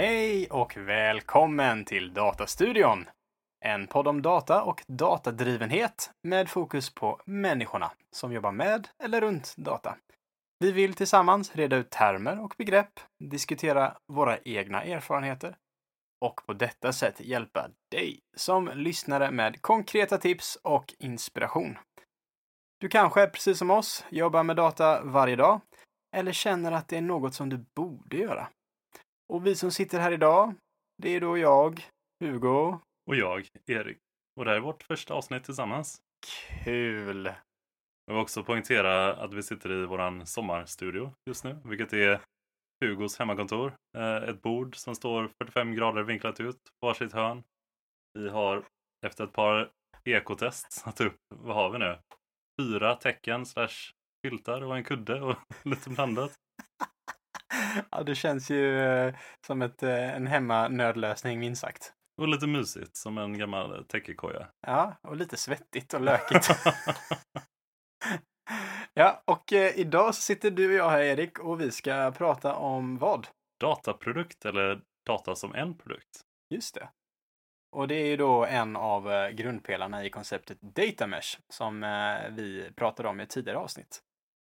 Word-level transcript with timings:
Hej 0.00 0.46
och 0.50 0.76
välkommen 0.76 1.84
till 1.84 2.14
Datastudion! 2.14 3.04
En 3.64 3.86
podd 3.86 4.08
om 4.08 4.22
data 4.22 4.62
och 4.62 4.82
datadrivenhet 4.88 6.10
med 6.22 6.48
fokus 6.48 6.94
på 6.94 7.20
människorna 7.26 7.90
som 8.10 8.32
jobbar 8.32 8.52
med 8.52 8.88
eller 9.02 9.20
runt 9.20 9.54
data. 9.56 9.96
Vi 10.58 10.72
vill 10.72 10.94
tillsammans 10.94 11.56
reda 11.56 11.76
ut 11.76 11.90
termer 11.90 12.44
och 12.44 12.54
begrepp, 12.58 13.00
diskutera 13.24 13.96
våra 14.12 14.38
egna 14.38 14.82
erfarenheter 14.82 15.56
och 16.20 16.40
på 16.46 16.52
detta 16.52 16.92
sätt 16.92 17.20
hjälpa 17.20 17.68
dig 17.90 18.20
som 18.36 18.70
lyssnare 18.74 19.30
med 19.30 19.62
konkreta 19.62 20.18
tips 20.18 20.58
och 20.62 20.94
inspiration. 20.98 21.78
Du 22.80 22.88
kanske, 22.88 23.26
precis 23.26 23.58
som 23.58 23.70
oss, 23.70 24.04
jobbar 24.08 24.42
med 24.42 24.56
data 24.56 25.02
varje 25.02 25.36
dag 25.36 25.60
eller 26.16 26.32
känner 26.32 26.72
att 26.72 26.88
det 26.88 26.96
är 26.96 27.02
något 27.02 27.34
som 27.34 27.48
du 27.48 27.64
borde 27.74 28.16
göra. 28.16 28.48
Och 29.28 29.46
vi 29.46 29.54
som 29.56 29.70
sitter 29.70 30.00
här 30.00 30.12
idag, 30.12 30.54
det 31.02 31.08
är 31.16 31.20
då 31.20 31.38
jag, 31.38 31.80
Hugo. 32.24 32.78
Och 33.06 33.16
jag, 33.16 33.48
Erik. 33.66 33.98
Och 34.36 34.44
det 34.44 34.50
här 34.50 34.56
är 34.56 34.60
vårt 34.60 34.82
första 34.82 35.14
avsnitt 35.14 35.44
tillsammans. 35.44 36.00
Kul! 36.64 37.24
Jag 38.06 38.14
vill 38.14 38.22
också 38.22 38.44
poängtera 38.44 39.14
att 39.16 39.34
vi 39.34 39.42
sitter 39.42 39.72
i 39.72 39.86
våran 39.86 40.26
sommarstudio 40.26 41.12
just 41.28 41.44
nu, 41.44 41.58
vilket 41.64 41.92
är 41.92 42.20
Hugos 42.84 43.18
hemmakontor. 43.18 43.74
Eh, 43.98 44.16
Ett 44.16 44.42
bord 44.42 44.76
som 44.76 44.94
står 44.94 45.28
45 45.42 45.74
grader 45.74 46.02
vinklat 46.02 46.40
ut 46.40 46.56
på 46.80 46.86
varsitt 46.86 47.12
hörn. 47.12 47.42
Vi 48.14 48.28
har 48.28 48.64
efter 49.06 49.24
ett 49.24 49.32
par 49.32 49.70
ekotest 50.04 50.72
satt 50.72 51.00
upp, 51.00 51.16
vad 51.34 51.56
har 51.56 51.70
vi 51.70 51.78
nu? 51.78 51.98
Fyra 52.60 52.94
tecken 52.94 53.46
slash 53.46 53.92
filtar 54.26 54.62
och 54.62 54.76
en 54.76 54.84
kudde 54.84 55.20
och 55.20 55.36
lite 55.64 55.90
blandat. 55.90 56.32
Ja, 57.90 58.02
det 58.02 58.14
känns 58.14 58.50
ju 58.50 58.80
eh, 58.80 59.14
som 59.46 59.62
ett, 59.62 59.82
eh, 59.82 60.14
en 60.16 60.26
hemmanödlösning 60.26 61.40
minst 61.40 61.62
sagt. 61.62 61.92
Och 62.20 62.28
lite 62.28 62.46
mysigt 62.46 62.96
som 62.96 63.18
en 63.18 63.38
gammal 63.38 63.84
täckekoja. 63.84 64.48
Ja, 64.66 64.96
och 65.02 65.16
lite 65.16 65.36
svettigt 65.36 65.94
och 65.94 66.00
lökigt. 66.00 66.48
ja, 68.94 69.22
och 69.24 69.52
eh, 69.52 69.78
idag 69.78 70.14
sitter 70.14 70.50
du 70.50 70.68
och 70.68 70.74
jag 70.74 70.90
här 70.90 71.02
Erik 71.02 71.38
och 71.38 71.60
vi 71.60 71.70
ska 71.70 72.12
prata 72.16 72.54
om 72.54 72.98
vad? 72.98 73.28
Dataprodukt 73.60 74.44
eller 74.44 74.80
data 75.06 75.34
som 75.34 75.54
en 75.54 75.78
produkt. 75.78 76.20
Just 76.54 76.74
det. 76.74 76.88
Och 77.76 77.88
det 77.88 77.94
är 77.94 78.06
ju 78.06 78.16
då 78.16 78.44
en 78.44 78.76
av 78.76 79.12
eh, 79.12 79.30
grundpelarna 79.30 80.04
i 80.04 80.10
konceptet 80.10 80.58
Data 80.60 81.06
Mesh 81.06 81.38
som 81.48 81.84
eh, 81.84 82.30
vi 82.30 82.70
pratade 82.76 83.08
om 83.08 83.20
i 83.20 83.22
ett 83.22 83.30
tidigare 83.30 83.58
avsnitt. 83.58 84.02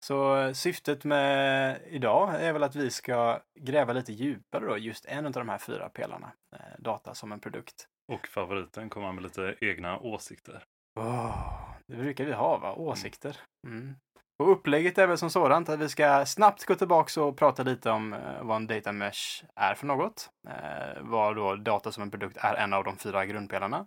Så 0.05 0.37
eh, 0.37 0.53
syftet 0.53 1.05
med 1.05 1.81
idag 1.87 2.43
är 2.43 2.53
väl 2.53 2.63
att 2.63 2.77
vi 2.77 2.91
ska 2.91 3.41
gräva 3.61 3.93
lite 3.93 4.13
djupare 4.13 4.67
då, 4.67 4.79
just 4.79 5.05
en 5.05 5.27
av 5.27 5.33
de 5.33 5.49
här 5.49 5.59
fyra 5.59 5.89
pelarna. 5.89 6.33
eh, 6.57 6.79
Data 6.79 7.15
som 7.15 7.33
en 7.33 7.41
produkt. 7.41 7.89
Och 8.13 8.27
favoriten 8.27 8.91
kommer 8.91 9.13
med 9.13 9.23
lite 9.23 9.55
egna 9.61 9.99
åsikter. 9.99 10.65
Åh, 11.01 11.71
det 11.87 11.97
brukar 11.97 12.25
vi 12.25 12.33
ha, 12.33 12.59
va? 12.59 12.75
Åsikter. 12.75 13.41
Mm. 13.67 13.95
Och 14.39 14.53
upplägget 14.53 14.99
är 14.99 15.07
väl 15.07 15.19
som 15.19 15.31
sådant 15.31 15.69
att 15.69 15.81
vi 15.81 15.89
ska 15.89 16.27
snabbt 16.27 16.65
gå 16.65 16.75
tillbaka 16.75 17.23
och 17.23 17.37
prata 17.37 17.63
lite 17.63 17.91
om 17.91 18.13
eh, 18.13 18.43
vad 18.43 18.57
en 18.57 18.67
data 18.67 18.93
mesh 18.93 19.45
är 19.55 19.75
för 19.75 19.87
något. 19.87 20.31
Eh, 20.49 21.01
vad 21.01 21.37
då 21.37 21.57
data 21.57 21.93
som 21.93 22.03
en 22.03 22.11
produkt 22.11 22.37
är 22.37 22.55
en 22.55 22.73
av 22.73 22.85
de 22.85 22.97
fyra 22.97 23.27
grundpelarna. 23.27 23.87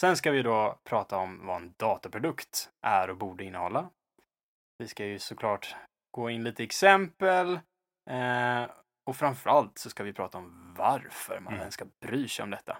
Sen 0.00 0.16
ska 0.16 0.30
vi 0.30 0.42
då 0.42 0.78
prata 0.84 1.16
om 1.16 1.46
vad 1.46 1.56
en 1.56 1.74
dataprodukt 1.76 2.70
är 2.86 3.10
och 3.10 3.16
borde 3.16 3.44
innehålla. 3.44 3.90
Vi 4.78 4.88
ska 4.88 5.06
ju 5.06 5.18
såklart 5.18 5.76
gå 6.10 6.30
in 6.30 6.44
lite 6.44 6.62
exempel. 6.62 7.60
Eh, 8.10 8.70
och 9.06 9.16
framförallt 9.16 9.78
så 9.78 9.90
ska 9.90 10.04
vi 10.04 10.12
prata 10.12 10.38
om 10.38 10.74
varför 10.78 11.40
man 11.40 11.52
Mm. 11.52 11.60
ens 11.60 11.74
ska 11.74 11.86
bry 12.00 12.28
sig 12.28 12.42
om 12.42 12.50
detta. 12.50 12.78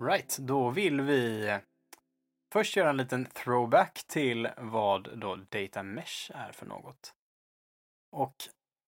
Right, 0.00 0.38
då 0.38 0.70
vill 0.70 1.00
vi 1.00 1.58
först 2.52 2.76
göra 2.76 2.90
en 2.90 2.96
liten 2.96 3.24
throwback 3.26 4.04
till 4.06 4.48
vad 4.56 5.18
då 5.18 5.36
Data 5.36 5.82
Mesh 5.82 6.30
är 6.34 6.52
för 6.52 6.66
något. 6.66 7.14
Och 8.12 8.34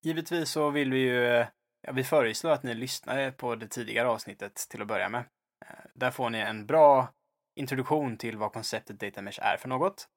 givetvis 0.02 0.50
så 0.50 0.70
vill 0.70 0.92
vi 0.92 0.98
ju, 0.98 1.46
ja, 1.82 1.92
vi 1.92 2.04
föreslår 2.04 2.50
att 2.50 2.62
ni 2.62 2.74
lyssnar 2.74 3.30
på 3.30 3.54
det 3.54 3.68
tidigare 3.68 4.08
avsnittet 4.08 4.54
till 4.54 4.82
att 4.82 4.88
börja 4.88 5.08
med. 5.08 5.24
Eh, 5.66 5.84
där 5.94 6.10
får 6.10 6.30
ni 6.30 6.38
en 6.38 6.66
bra 6.66 7.12
introduktion 7.60 8.16
till 8.16 8.36
vad 8.36 8.52
konceptet 8.52 9.00
Data 9.00 9.22
Mesh 9.22 9.40
är 9.42 9.56
för 9.56 9.68
något. 9.68 10.08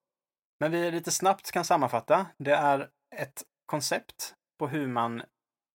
Men 0.59 0.71
vi 0.71 0.91
lite 0.91 1.11
snabbt 1.11 1.51
kan 1.51 1.65
sammanfatta. 1.65 2.25
Det 2.37 2.51
är 2.51 2.89
ett 3.15 3.43
koncept 3.65 4.35
på 4.59 4.67
hur 4.67 4.87
man 4.87 5.23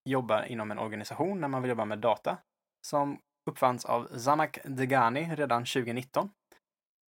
jobbar 0.08 0.42
inom 0.42 0.70
en 0.70 0.78
organisation 0.78 1.40
när 1.40 1.48
man 1.48 1.62
vill 1.62 1.68
jobba 1.68 1.84
med 1.84 1.98
data 1.98 2.38
som 2.86 3.20
uppfanns 3.50 3.84
av 3.84 4.18
Zamak 4.18 4.58
Degani 4.64 5.34
redan 5.36 5.64
2019. 5.64 6.30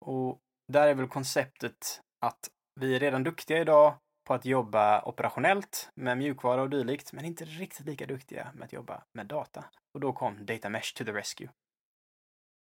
Och 0.05 0.39
där 0.73 0.87
är 0.87 0.93
väl 0.93 1.07
konceptet 1.07 2.01
att 2.25 2.49
vi 2.79 2.95
är 2.95 2.99
redan 2.99 3.23
duktiga 3.23 3.61
idag 3.61 3.97
på 4.25 4.33
att 4.33 4.45
jobba 4.45 5.01
operationellt 5.01 5.91
med 5.95 6.17
mjukvara 6.17 6.61
och 6.61 6.69
dylikt, 6.69 7.13
men 7.13 7.25
inte 7.25 7.45
riktigt 7.45 7.85
lika 7.85 8.05
duktiga 8.05 8.51
med 8.53 8.65
att 8.65 8.73
jobba 8.73 9.03
med 9.11 9.27
data. 9.27 9.65
Och 9.93 9.99
då 9.99 10.13
kom 10.13 10.45
Data 10.45 10.69
Mesh 10.69 10.93
to 10.95 11.05
the 11.05 11.13
rescue. 11.13 11.49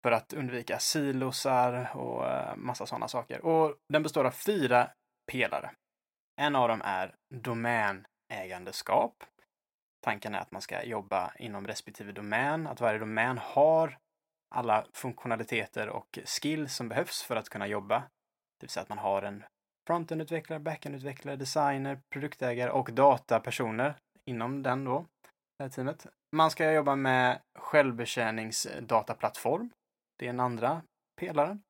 För 0.03 0.11
att 0.11 0.33
undvika 0.33 0.79
silosar 0.79 1.95
och 1.95 2.27
eh, 2.27 2.55
massa 2.55 2.85
sådana 2.85 3.07
saker. 3.07 3.45
Och 3.45 3.75
den 3.89 4.03
består 4.03 4.25
av 4.25 4.31
fyra 4.31 4.91
pelare. 5.31 5.71
En 6.41 6.55
av 6.55 6.67
dem 6.67 6.81
är 6.85 7.16
domänägandeskap. 7.35 9.23
Tanken 10.01 10.35
är 10.35 10.39
att 10.39 10.51
man 10.51 10.61
ska 10.61 10.83
jobba 10.83 11.33
inom 11.39 11.67
respektive 11.67 12.11
domän, 12.11 12.67
att 12.67 12.81
varje 12.81 12.99
domän 12.99 13.37
har 13.37 13.97
alla 14.55 14.85
funktionaliteter 14.93 15.89
och 15.89 16.19
skills 16.25 16.75
som 16.75 16.89
behövs 16.89 17.23
för 17.23 17.35
att 17.35 17.49
kunna 17.49 17.67
jobba. 17.67 17.99
Det 18.59 18.66
vill 18.66 18.69
säga 18.69 18.81
att 18.81 18.89
man 18.89 18.97
har 18.97 19.22
en 19.22 19.43
frontend-utvecklare, 19.88 20.59
backend-utvecklare, 20.59 21.35
designer, 21.35 22.00
produktägare 22.13 22.72
och 22.72 22.94
datapersoner 22.94 23.96
inom 24.25 24.63
den 24.63 24.85
då, 24.85 25.06
det 25.57 25.63
här 25.63 25.69
teamet. 25.69 26.06
Man 26.35 26.51
ska 26.51 26.72
jobba 26.72 26.96
med 26.96 27.40
självbetjäningsdataplattform. 27.59 29.69
Det 30.19 30.25
är 30.25 30.29
den 30.29 30.40
andra 30.40 30.81
pelaren. 31.19 31.62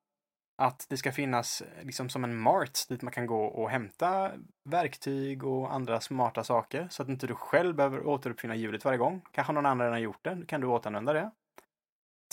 Att 0.62 0.86
det 0.88 0.96
ska 0.96 1.12
finnas 1.12 1.62
liksom 1.82 2.08
som 2.08 2.24
en 2.24 2.38
mart 2.38 2.88
dit 2.88 3.02
man 3.02 3.12
kan 3.12 3.26
gå 3.26 3.44
och 3.44 3.70
hämta 3.70 4.32
verktyg 4.68 5.44
och 5.44 5.74
andra 5.74 6.00
smarta 6.00 6.44
saker 6.44 6.88
så 6.90 7.02
att 7.02 7.08
inte 7.08 7.26
du 7.26 7.34
själv 7.34 7.74
behöver 7.74 8.06
återuppfinna 8.06 8.54
hjulet 8.54 8.84
varje 8.84 8.98
gång. 8.98 9.22
Kanske 9.32 9.52
någon 9.52 9.66
annan 9.66 9.78
redan 9.78 9.92
har 9.92 10.00
gjort 10.00 10.24
det, 10.24 10.34
då 10.34 10.46
kan 10.46 10.60
du 10.60 10.66
återanvända 10.66 11.12
det. 11.12 11.30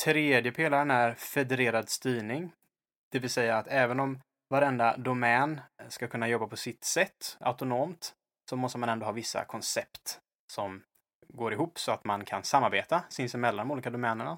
Tredje 0.03 0.51
pelaren 0.51 0.91
är 0.91 1.13
federerad 1.13 1.89
styrning. 1.89 2.51
Det 3.11 3.19
vill 3.19 3.29
säga 3.29 3.57
att 3.57 3.67
även 3.67 3.99
om 3.99 4.19
varenda 4.49 4.97
domän 4.97 5.61
ska 5.89 6.07
kunna 6.07 6.27
jobba 6.27 6.47
på 6.47 6.57
sitt 6.57 6.83
sätt 6.83 7.37
autonomt 7.39 8.15
så 8.49 8.55
måste 8.55 8.77
man 8.77 8.89
ändå 8.89 9.05
ha 9.05 9.11
vissa 9.11 9.45
koncept 9.45 10.21
som 10.51 10.83
går 11.27 11.53
ihop 11.53 11.79
så 11.79 11.91
att 11.91 12.03
man 12.03 12.25
kan 12.25 12.43
samarbeta 12.43 13.03
sinsemellan 13.09 13.67
de 13.67 13.71
olika 13.71 13.89
domänerna. 13.89 14.37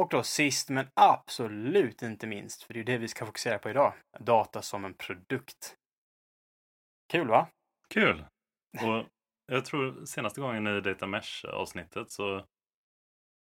Och 0.00 0.08
då 0.10 0.22
sist 0.22 0.70
men 0.70 0.88
absolut 0.94 2.02
inte 2.02 2.26
minst, 2.26 2.62
för 2.62 2.74
det 2.74 2.80
är 2.80 2.84
det 2.84 2.98
vi 2.98 3.08
ska 3.08 3.26
fokusera 3.26 3.58
på 3.58 3.70
idag, 3.70 3.92
data 4.18 4.62
som 4.62 4.84
en 4.84 4.94
produkt. 4.94 5.76
Kul 7.12 7.28
va? 7.28 7.48
Kul! 7.88 8.24
Och 8.82 9.06
jag 9.46 9.64
tror 9.64 10.04
senaste 10.04 10.40
gången 10.40 10.66
i 10.66 10.80
Data 10.80 11.06
Mesh 11.06 11.46
avsnittet 11.46 12.10
så 12.10 12.46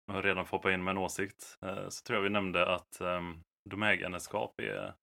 jag 0.06 0.14
har 0.14 0.22
redan 0.22 0.44
fått 0.46 0.50
hoppa 0.52 0.72
in 0.72 0.84
med 0.84 0.92
en 0.92 0.98
åsikt. 0.98 1.58
eh, 1.62 1.88
Så 1.88 2.02
tror 2.04 2.16
jag 2.16 2.22
vi 2.22 2.30
nämnde 2.30 2.74
att 2.74 3.00
um, 3.00 3.42
domägändeskap 3.70 4.60
är 4.60 4.94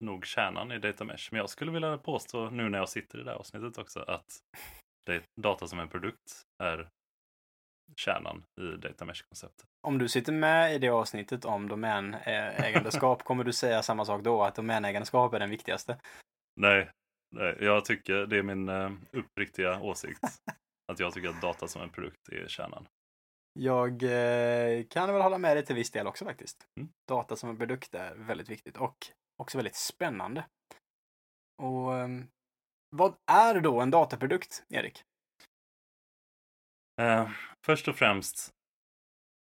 nog 0.00 0.26
kärnan 0.26 0.72
i 0.72 0.78
Data 0.78 1.04
Mesh. 1.04 1.28
Men 1.30 1.38
jag 1.38 1.50
skulle 1.50 1.72
vilja 1.72 1.98
påstå 1.98 2.50
nu 2.50 2.68
när 2.68 2.78
jag 2.78 2.88
sitter 2.88 3.20
i 3.20 3.22
det 3.22 3.30
här 3.30 3.38
avsnittet 3.38 3.78
också 3.78 4.00
att 4.00 4.40
data 5.40 5.66
som 5.66 5.78
en 5.78 5.88
produkt 5.88 6.42
är 6.62 6.88
kärnan 7.96 8.44
i 8.60 8.76
Data 8.76 9.04
Mesh-konceptet. 9.04 9.66
Om 9.86 9.98
du 9.98 10.08
sitter 10.08 10.32
med 10.32 10.74
i 10.74 10.78
det 10.78 10.88
avsnittet 10.88 11.44
om 11.44 11.68
domänägandeskap, 11.68 13.24
kommer 13.24 13.44
du 13.44 13.52
säga 13.52 13.82
samma 13.82 14.04
sak 14.04 14.22
då, 14.22 14.42
att 14.42 14.54
domänägandeskap 14.54 15.34
är 15.34 15.38
den 15.38 15.50
viktigaste? 15.50 15.98
Nej, 16.60 16.90
nej, 17.36 17.56
jag 17.60 17.84
tycker 17.84 18.26
det 18.26 18.38
är 18.38 18.42
min 18.42 18.68
eh, 18.68 18.92
uppriktiga 19.12 19.80
åsikt. 19.80 20.20
Att 20.92 21.00
jag 21.00 21.12
tycker 21.12 21.28
att 21.28 21.40
data 21.40 21.68
som 21.68 21.82
en 21.82 21.90
produkt 21.90 22.28
är 22.28 22.48
kärnan. 22.48 22.86
Jag 23.58 24.02
eh, 24.02 24.84
kan 24.84 25.12
väl 25.12 25.22
hålla 25.22 25.38
med 25.38 25.56
dig 25.56 25.64
till 25.64 25.74
viss 25.74 25.90
del 25.90 26.06
också 26.06 26.24
faktiskt. 26.24 26.66
Mm. 26.76 26.88
Data 27.08 27.36
som 27.36 27.50
en 27.50 27.56
produkt 27.58 27.94
är 27.94 28.14
väldigt 28.14 28.48
viktigt 28.48 28.76
och 28.76 28.96
också 29.36 29.58
väldigt 29.58 29.76
spännande. 29.76 30.46
Och 31.62 31.94
ehm, 31.94 32.28
vad 32.90 33.16
är 33.26 33.60
då 33.60 33.80
en 33.80 33.90
dataprodukt, 33.90 34.64
Erik? 34.68 35.04
Eh, 37.00 37.30
först 37.66 37.88
och 37.88 37.96
främst, 37.96 38.54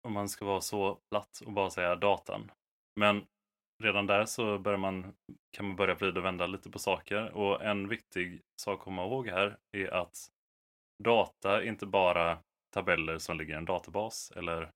om 0.08 0.14
man 0.14 0.30
ska 0.30 0.46
vara 0.46 0.62
så 0.62 1.00
platt 1.12 1.42
och 1.46 1.52
bara 1.52 1.70
säga 1.70 1.96
datan. 1.96 2.52
Men 2.96 3.26
redan 3.84 4.08
där 4.08 4.26
så 4.26 4.60
börjar 4.60 4.78
man, 4.78 5.16
kan 5.52 5.66
man 5.66 5.76
börja 5.76 5.96
vrida 5.96 6.20
och 6.20 6.26
vända 6.26 6.48
lite 6.48 6.70
på 6.70 6.80
saker. 6.80 7.32
Och 7.32 7.64
en 7.64 7.88
viktig 7.88 8.42
sak 8.62 8.80
att 8.80 8.84
komma 8.84 9.06
ihåg 9.06 9.28
här 9.28 9.58
är 9.72 9.88
att 9.88 10.32
data 11.04 11.58
är 11.58 11.68
inte 11.68 11.86
bara 11.86 12.40
tabeller 12.74 13.18
som 13.18 13.38
ligger 13.38 13.54
i 13.54 13.58
en 13.58 13.66
databas 13.66 14.32
eller 14.36 14.72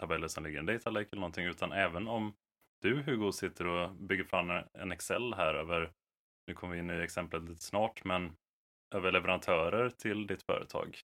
tabeller 0.00 0.28
som 0.28 0.44
ligger 0.44 0.56
i 0.56 0.60
en 0.60 0.66
data 0.66 0.90
lake 0.90 1.08
eller 1.12 1.20
någonting, 1.20 1.46
utan 1.46 1.72
även 1.72 2.08
om 2.08 2.34
du 2.80 3.02
Hugo 3.02 3.32
sitter 3.32 3.66
och 3.66 3.94
bygger 3.94 4.24
fram 4.24 4.50
en 4.72 4.92
Excel 4.92 5.34
här 5.34 5.54
över, 5.54 5.92
nu 6.46 6.54
kommer 6.54 6.74
vi 6.74 6.80
in 6.80 6.90
i 6.90 7.02
exemplet 7.02 7.42
lite 7.42 7.62
snart, 7.62 8.04
men 8.04 8.36
över 8.94 9.12
leverantörer 9.12 9.90
till 9.90 10.26
ditt 10.26 10.42
företag, 10.42 11.00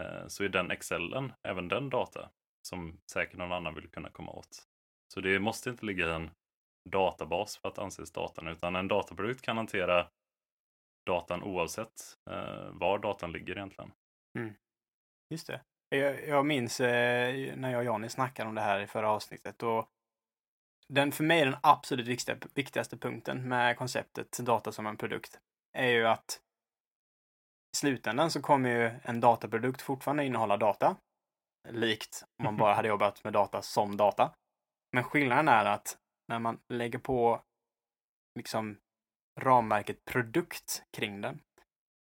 eh, 0.00 0.26
så 0.26 0.44
är 0.44 0.48
den 0.48 0.70
Excelen, 0.70 1.32
även 1.42 1.68
den 1.68 1.90
data, 1.90 2.30
som 2.68 3.00
säkert 3.12 3.36
någon 3.36 3.52
annan 3.52 3.74
vill 3.74 3.88
kunna 3.88 4.10
komma 4.10 4.32
åt. 4.32 4.68
Så 5.14 5.20
det 5.20 5.38
måste 5.38 5.70
inte 5.70 5.86
ligga 5.86 6.06
i 6.06 6.10
en 6.10 6.30
databas 6.90 7.56
för 7.56 7.68
att 7.68 7.78
anses 7.78 8.12
datan, 8.12 8.48
utan 8.48 8.76
en 8.76 8.88
dataprodukt 8.88 9.42
kan 9.42 9.56
hantera 9.56 10.08
datan 11.06 11.42
oavsett 11.42 12.18
eh, 12.30 12.70
var 12.70 12.98
datan 12.98 13.32
ligger 13.32 13.56
egentligen. 13.56 13.92
Mm. 14.38 14.54
Just 15.30 15.46
det. 15.46 15.60
Jag, 15.88 16.28
jag 16.28 16.46
minns 16.46 16.80
eh, 16.80 17.56
när 17.56 17.70
jag 17.70 17.78
och 17.78 17.84
Johnny 17.84 18.08
snackade 18.08 18.48
om 18.48 18.54
det 18.54 18.60
här 18.60 18.80
i 18.80 18.86
förra 18.86 19.10
avsnittet. 19.10 19.62
Och 19.62 19.88
den, 20.88 21.12
för 21.12 21.24
mig 21.24 21.44
den 21.44 21.56
absolut 21.62 22.08
viktigaste, 22.08 22.48
viktigaste 22.54 22.96
punkten 22.96 23.48
med 23.48 23.76
konceptet 23.76 24.38
data 24.38 24.72
som 24.72 24.86
en 24.86 24.96
produkt 24.96 25.38
är 25.72 25.88
ju 25.88 26.06
att 26.06 26.40
i 27.74 27.76
slutändan 27.76 28.30
så 28.30 28.42
kommer 28.42 28.68
ju 28.68 29.00
en 29.02 29.20
dataprodukt 29.20 29.82
fortfarande 29.82 30.24
innehålla 30.24 30.56
data. 30.56 30.96
Likt 31.68 32.24
om 32.38 32.44
man 32.44 32.56
bara 32.56 32.74
hade 32.76 32.88
jobbat 32.88 33.24
med 33.24 33.32
data 33.32 33.62
som 33.62 33.96
data. 33.96 34.34
Men 34.92 35.04
skillnaden 35.04 35.48
är 35.48 35.64
att 35.64 35.98
när 36.28 36.38
man 36.38 36.58
lägger 36.68 36.98
på 36.98 37.42
liksom 38.38 38.78
ramverket 39.40 40.04
produkt 40.04 40.84
kring 40.96 41.20
den. 41.20 41.40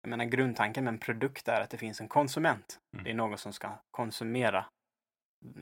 Jag 0.01 0.09
menar 0.09 0.25
grundtanken 0.25 0.83
med 0.83 0.93
en 0.93 0.99
produkt 0.99 1.47
är 1.47 1.61
att 1.61 1.69
det 1.69 1.77
finns 1.77 2.01
en 2.01 2.07
konsument. 2.07 2.79
Mm. 2.93 3.03
Det 3.03 3.09
är 3.09 3.13
någon 3.13 3.37
som 3.37 3.53
ska 3.53 3.71
konsumera, 3.91 4.65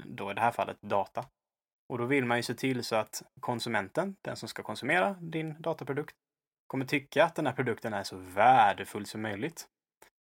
då 0.06 0.32
i 0.32 0.34
det 0.34 0.42
här 0.42 0.52
fallet 0.52 0.82
data. 0.82 1.26
Och 1.92 1.98
då 1.98 2.06
vill 2.06 2.26
man 2.26 2.38
ju 2.38 2.44
se 2.44 2.54
till 2.54 2.84
så 2.84 2.96
att 2.96 3.24
konsumenten, 3.40 4.16
den 4.22 4.36
som 4.36 4.50
ska 4.50 4.64
konsumera 4.64 5.14
din 5.14 5.56
dataprodukt, 5.60 6.16
kommer 6.68 6.86
tycka 6.86 7.26
att 7.26 7.36
den 7.36 7.46
här 7.46 7.54
produkten 7.54 7.94
är 7.94 8.04
så 8.04 8.18
värdefull 8.18 9.06
som 9.06 9.22
möjligt. 9.22 9.68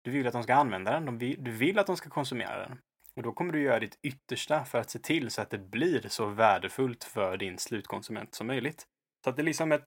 Du 0.04 0.10
vill 0.10 0.26
att 0.26 0.32
de 0.32 0.42
ska 0.42 0.54
använda 0.54 1.00
den, 1.00 1.18
du 1.18 1.50
vill 1.50 1.78
att 1.78 1.86
de 1.86 1.96
ska 1.96 2.10
konsumera 2.10 2.58
den. 2.58 2.78
Och 3.16 3.22
då 3.22 3.32
kommer 3.32 3.52
du 3.52 3.62
göra 3.62 3.80
ditt 3.80 3.98
yttersta 4.02 4.64
för 4.64 4.78
att 4.78 4.90
se 4.90 4.98
till 4.98 5.30
så 5.30 5.42
att 5.42 5.50
det 5.50 5.58
blir 5.58 6.08
så 6.08 6.26
värdefullt 6.26 7.04
för 7.04 7.36
din 7.36 7.58
slutkonsument 7.58 8.34
som 8.34 8.46
möjligt. 8.46 8.86
Så 9.24 9.30
att 9.30 9.36
det 9.36 9.42
är 9.42 9.44
liksom 9.44 9.72
ett, 9.72 9.84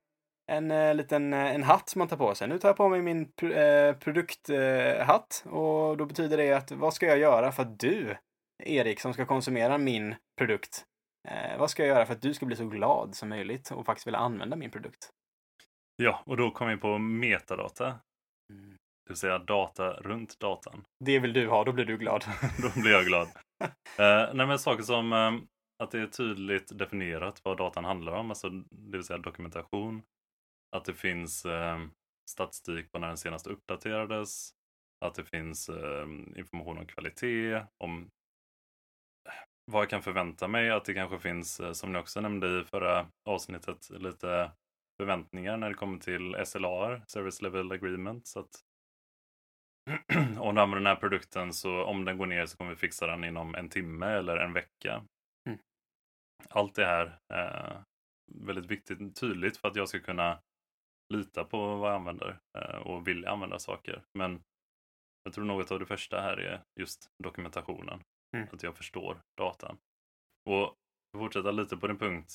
en 0.51 0.71
eh, 0.71 0.95
liten 0.95 1.33
eh, 1.33 1.55
en 1.55 1.63
hatt 1.63 1.89
som 1.89 1.99
man 1.99 2.07
tar 2.07 2.17
på 2.17 2.35
sig. 2.35 2.47
Nu 2.47 2.59
tar 2.59 2.69
jag 2.69 2.77
på 2.77 2.89
mig 2.89 3.01
min 3.01 3.21
eh, 3.21 3.95
produkthatt 3.95 5.43
eh, 5.45 5.53
och 5.53 5.97
då 5.97 6.05
betyder 6.05 6.37
det 6.37 6.53
att 6.53 6.71
vad 6.71 6.93
ska 6.93 7.05
jag 7.05 7.17
göra 7.17 7.51
för 7.51 7.63
att 7.63 7.79
du, 7.79 8.17
Erik, 8.63 8.99
som 8.99 9.13
ska 9.13 9.25
konsumera 9.25 9.77
min 9.77 10.15
produkt, 10.37 10.85
vad 11.59 11.69
ska 11.69 11.85
jag 11.85 11.95
göra 11.95 12.05
för 12.05 12.13
att 12.13 12.21
du 12.21 12.33
ska 12.33 12.45
bli 12.45 12.55
så 12.55 12.65
glad 12.65 13.15
som 13.15 13.29
möjligt 13.29 13.71
och 13.71 13.85
faktiskt 13.85 14.07
vilja 14.07 14.19
använda 14.19 14.55
min 14.55 14.71
produkt? 14.71 15.09
Ja, 15.95 16.23
och 16.25 16.37
då 16.37 16.51
kommer 16.51 16.75
vi 16.75 16.81
på 16.81 16.97
metadata. 16.97 17.99
Mm. 18.49 18.69
Det 18.69 19.09
vill 19.09 19.17
säga 19.17 19.39
data 19.39 19.93
runt 19.93 20.39
datan. 20.39 20.85
Det 21.05 21.19
vill 21.19 21.33
du 21.33 21.47
ha, 21.47 21.63
då 21.63 21.71
blir 21.71 21.85
du 21.85 21.97
glad. 21.97 22.25
då 22.61 22.81
blir 22.81 22.91
jag 22.91 23.05
glad. 23.05 23.27
uh, 23.27 23.67
nej, 24.33 24.47
men 24.47 24.59
saker 24.59 24.83
som 24.83 25.13
uh, 25.13 25.41
att 25.83 25.91
det 25.91 25.99
är 25.99 26.07
tydligt 26.07 26.77
definierat 26.79 27.41
vad 27.43 27.57
datan 27.57 27.85
handlar 27.85 28.13
om, 28.13 28.29
alltså 28.29 28.49
det 28.49 28.97
vill 28.97 29.03
säga 29.03 29.17
dokumentation. 29.17 30.03
Att 30.75 30.85
det 30.85 30.93
finns 30.93 31.45
uh, 31.45 31.85
statistik 32.29 32.91
på 32.91 32.99
när 32.99 33.07
den 33.07 33.17
senast 33.17 33.47
uppdaterades. 33.47 34.51
Att 35.05 35.15
det 35.15 35.25
finns 35.25 35.69
information 36.35 36.77
om 36.77 36.85
kvalitet, 36.85 37.61
om 37.83 38.09
vad 39.71 39.81
jag 39.81 39.89
kan 39.89 40.03
förvänta 40.03 40.47
mig. 40.47 40.71
Att 40.71 40.85
det 40.85 40.93
kanske 40.93 41.19
finns, 41.19 41.61
som 41.73 41.93
ni 41.93 41.99
också 41.99 42.21
nämnde 42.21 42.61
i 42.61 42.63
förra 42.63 43.07
avsnittet, 43.29 43.89
lite 43.89 44.51
förväntningar 44.97 45.57
när 45.57 45.69
det 45.69 45.75
kommer 45.75 45.99
till 45.99 46.35
SLAR, 46.45 47.03
Service 47.07 47.41
Level 47.41 47.71
Agreement. 47.71 48.27
Så 48.27 48.39
att 48.39 48.63
om 50.39 50.55
du 50.55 50.61
använder 50.61 50.75
den 50.75 50.85
här 50.85 50.95
produkten 50.95 51.53
så 51.53 51.83
om 51.83 52.05
den 52.05 52.17
går 52.17 52.25
ner 52.25 52.45
så 52.45 52.57
kommer 52.57 52.71
vi 52.71 52.77
fixa 52.77 53.07
den 53.07 53.23
inom 53.23 53.55
en 53.55 53.69
timme 53.69 54.05
eller 54.05 54.37
en 54.37 54.53
vecka. 54.53 55.03
Mm. 55.49 55.59
Allt 56.49 56.75
det 56.75 56.85
här 56.85 57.19
är 57.33 57.83
väldigt 58.31 58.65
viktigt 58.65 59.15
tydligt 59.19 59.57
för 59.57 59.67
att 59.67 59.75
jag 59.75 59.89
ska 59.89 59.99
kunna 59.99 60.39
lita 61.13 61.43
på 61.43 61.75
vad 61.75 61.89
jag 61.89 61.95
använder 61.95 62.39
eh, 62.57 62.75
och 62.75 63.07
vilja 63.07 63.31
använda 63.31 63.59
saker. 63.59 64.03
Men 64.13 64.43
jag 65.23 65.33
tror 65.33 65.45
något 65.45 65.71
av 65.71 65.79
det 65.79 65.85
första 65.85 66.21
här 66.21 66.37
är 66.37 66.63
just 66.79 67.11
dokumentationen. 67.23 68.03
Mm. 68.33 68.47
Att 68.51 68.63
jag 68.63 68.77
förstår 68.77 69.21
datan. 69.37 69.77
Och 70.45 70.75
fortsätta 71.17 71.51
lite 71.51 71.77
på 71.77 71.87
din 71.87 71.97
punkt. 71.97 72.33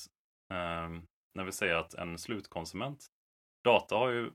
Eh, 0.53 0.89
när 1.35 1.43
vi 1.43 1.51
säger 1.51 1.75
att 1.75 1.93
en 1.93 2.17
slutkonsument. 2.17 3.07
Data 3.63 3.95
har 3.95 4.09
ju 4.09 4.31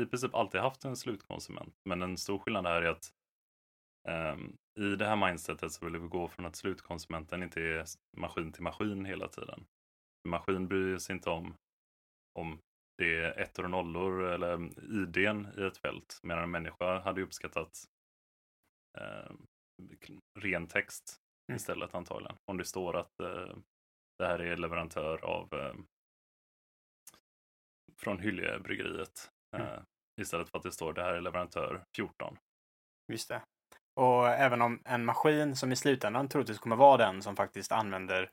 i 0.00 0.06
princip 0.06 0.34
alltid 0.34 0.60
haft 0.60 0.84
en 0.84 0.96
slutkonsument. 0.96 1.74
Men 1.84 2.02
en 2.02 2.16
stor 2.16 2.38
skillnad 2.38 2.66
är 2.66 2.82
att 2.82 3.12
um, 4.08 4.56
i 4.80 4.96
det 4.96 5.06
här 5.06 5.16
mindsetet 5.28 5.72
så 5.72 5.84
vill 5.84 6.00
vi 6.00 6.08
gå 6.08 6.28
från 6.28 6.46
att 6.46 6.56
slutkonsumenten 6.56 7.42
inte 7.42 7.60
är 7.60 7.84
maskin 8.16 8.52
till 8.52 8.62
maskin 8.62 9.04
hela 9.04 9.28
tiden. 9.28 9.66
Maskin 10.28 10.68
bryr 10.68 10.98
sig 10.98 11.14
inte 11.14 11.30
om 11.30 11.54
om 12.38 12.58
det 12.98 13.16
är 13.16 13.40
ettor 13.40 13.64
och 13.64 13.70
nollor 13.70 14.22
eller 14.22 14.54
ehm, 14.54 14.72
idén 15.02 15.48
i 15.58 15.62
ett 15.62 15.76
fält. 15.76 16.20
Medan 16.22 16.42
en 16.42 16.50
människa 16.50 17.00
hade 17.00 17.22
uppskattat 17.22 17.84
eh, 18.98 19.32
ren 20.38 20.66
text 20.68 21.16
mm. 21.48 21.56
istället 21.56 21.94
antagligen. 21.94 22.36
Om 22.44 22.56
det 22.56 22.64
står 22.64 22.96
att 22.96 23.20
eh, 23.20 23.56
det 24.18 24.26
här 24.26 24.38
är 24.38 24.56
leverantör 24.56 25.24
av 25.24 25.54
eh, 25.54 25.74
från 27.96 28.18
Hyljebryggeriet 28.18 29.30
Mm. 29.56 29.66
Eh, 29.66 29.80
istället 30.20 30.50
för 30.50 30.58
att 30.58 30.64
det 30.64 30.72
står 30.72 30.92
det 30.92 31.02
här 31.02 31.12
är 31.12 31.20
leverantör 31.20 31.84
14. 31.96 32.38
Just 33.12 33.28
det. 33.28 33.42
Och 33.94 34.28
även 34.28 34.62
om 34.62 34.82
en 34.84 35.04
maskin 35.04 35.56
som 35.56 35.72
i 35.72 35.76
slutändan 35.76 36.28
troligtvis 36.28 36.58
kommer 36.58 36.76
vara 36.76 36.96
den 36.96 37.22
som 37.22 37.36
faktiskt 37.36 37.72
använder 37.72 38.30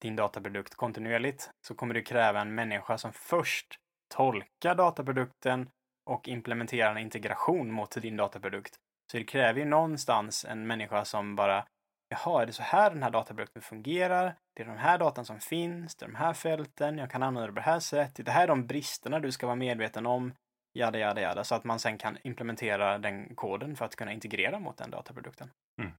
din 0.00 0.16
dataprodukt 0.16 0.74
kontinuerligt 0.74 1.50
så 1.66 1.74
kommer 1.74 1.94
det 1.94 2.02
kräva 2.02 2.40
en 2.40 2.54
människa 2.54 2.98
som 2.98 3.12
först 3.12 3.78
tolkar 4.14 4.74
dataprodukten 4.74 5.70
och 6.04 6.28
implementerar 6.28 6.90
en 6.90 6.98
integration 6.98 7.72
mot 7.72 8.02
din 8.02 8.16
dataprodukt. 8.16 8.76
Så 9.10 9.16
det 9.16 9.24
kräver 9.24 9.60
ju 9.60 9.66
någonstans 9.66 10.44
en 10.44 10.66
människa 10.66 11.04
som 11.04 11.36
bara 11.36 11.66
Jaha, 12.08 12.42
är 12.42 12.46
det 12.46 12.52
så 12.52 12.62
här 12.62 12.90
den 12.90 13.02
här 13.02 13.10
dataprodukten 13.10 13.62
fungerar? 13.62 14.34
Det 14.56 14.62
är 14.62 14.66
de 14.66 14.76
här 14.76 14.98
datan 14.98 15.24
som 15.24 15.40
finns, 15.40 15.96
det 15.96 16.04
är 16.04 16.08
de 16.08 16.14
här 16.14 16.32
fälten, 16.32 16.98
jag 16.98 17.10
kan 17.10 17.22
använda 17.22 17.46
det 17.46 17.52
på 17.52 17.60
det 17.60 17.64
här 17.64 17.80
sättet. 17.80 18.26
Det 18.26 18.32
här 18.32 18.42
är 18.42 18.48
de 18.48 18.66
bristerna 18.66 19.20
du 19.20 19.32
ska 19.32 19.46
vara 19.46 19.56
medveten 19.56 20.06
om 20.06 20.32
jada, 20.78 20.98
jada, 20.98 21.20
jada, 21.20 21.44
så 21.44 21.54
att 21.54 21.64
man 21.64 21.78
sen 21.78 21.98
kan 21.98 22.18
implementera 22.22 22.98
den 22.98 23.34
koden 23.34 23.76
för 23.76 23.84
att 23.84 23.96
kunna 23.96 24.12
integrera 24.12 24.58
mot 24.58 24.76
den 24.76 24.90
dataprodukten. 24.90 25.50
Mm. 25.82 25.92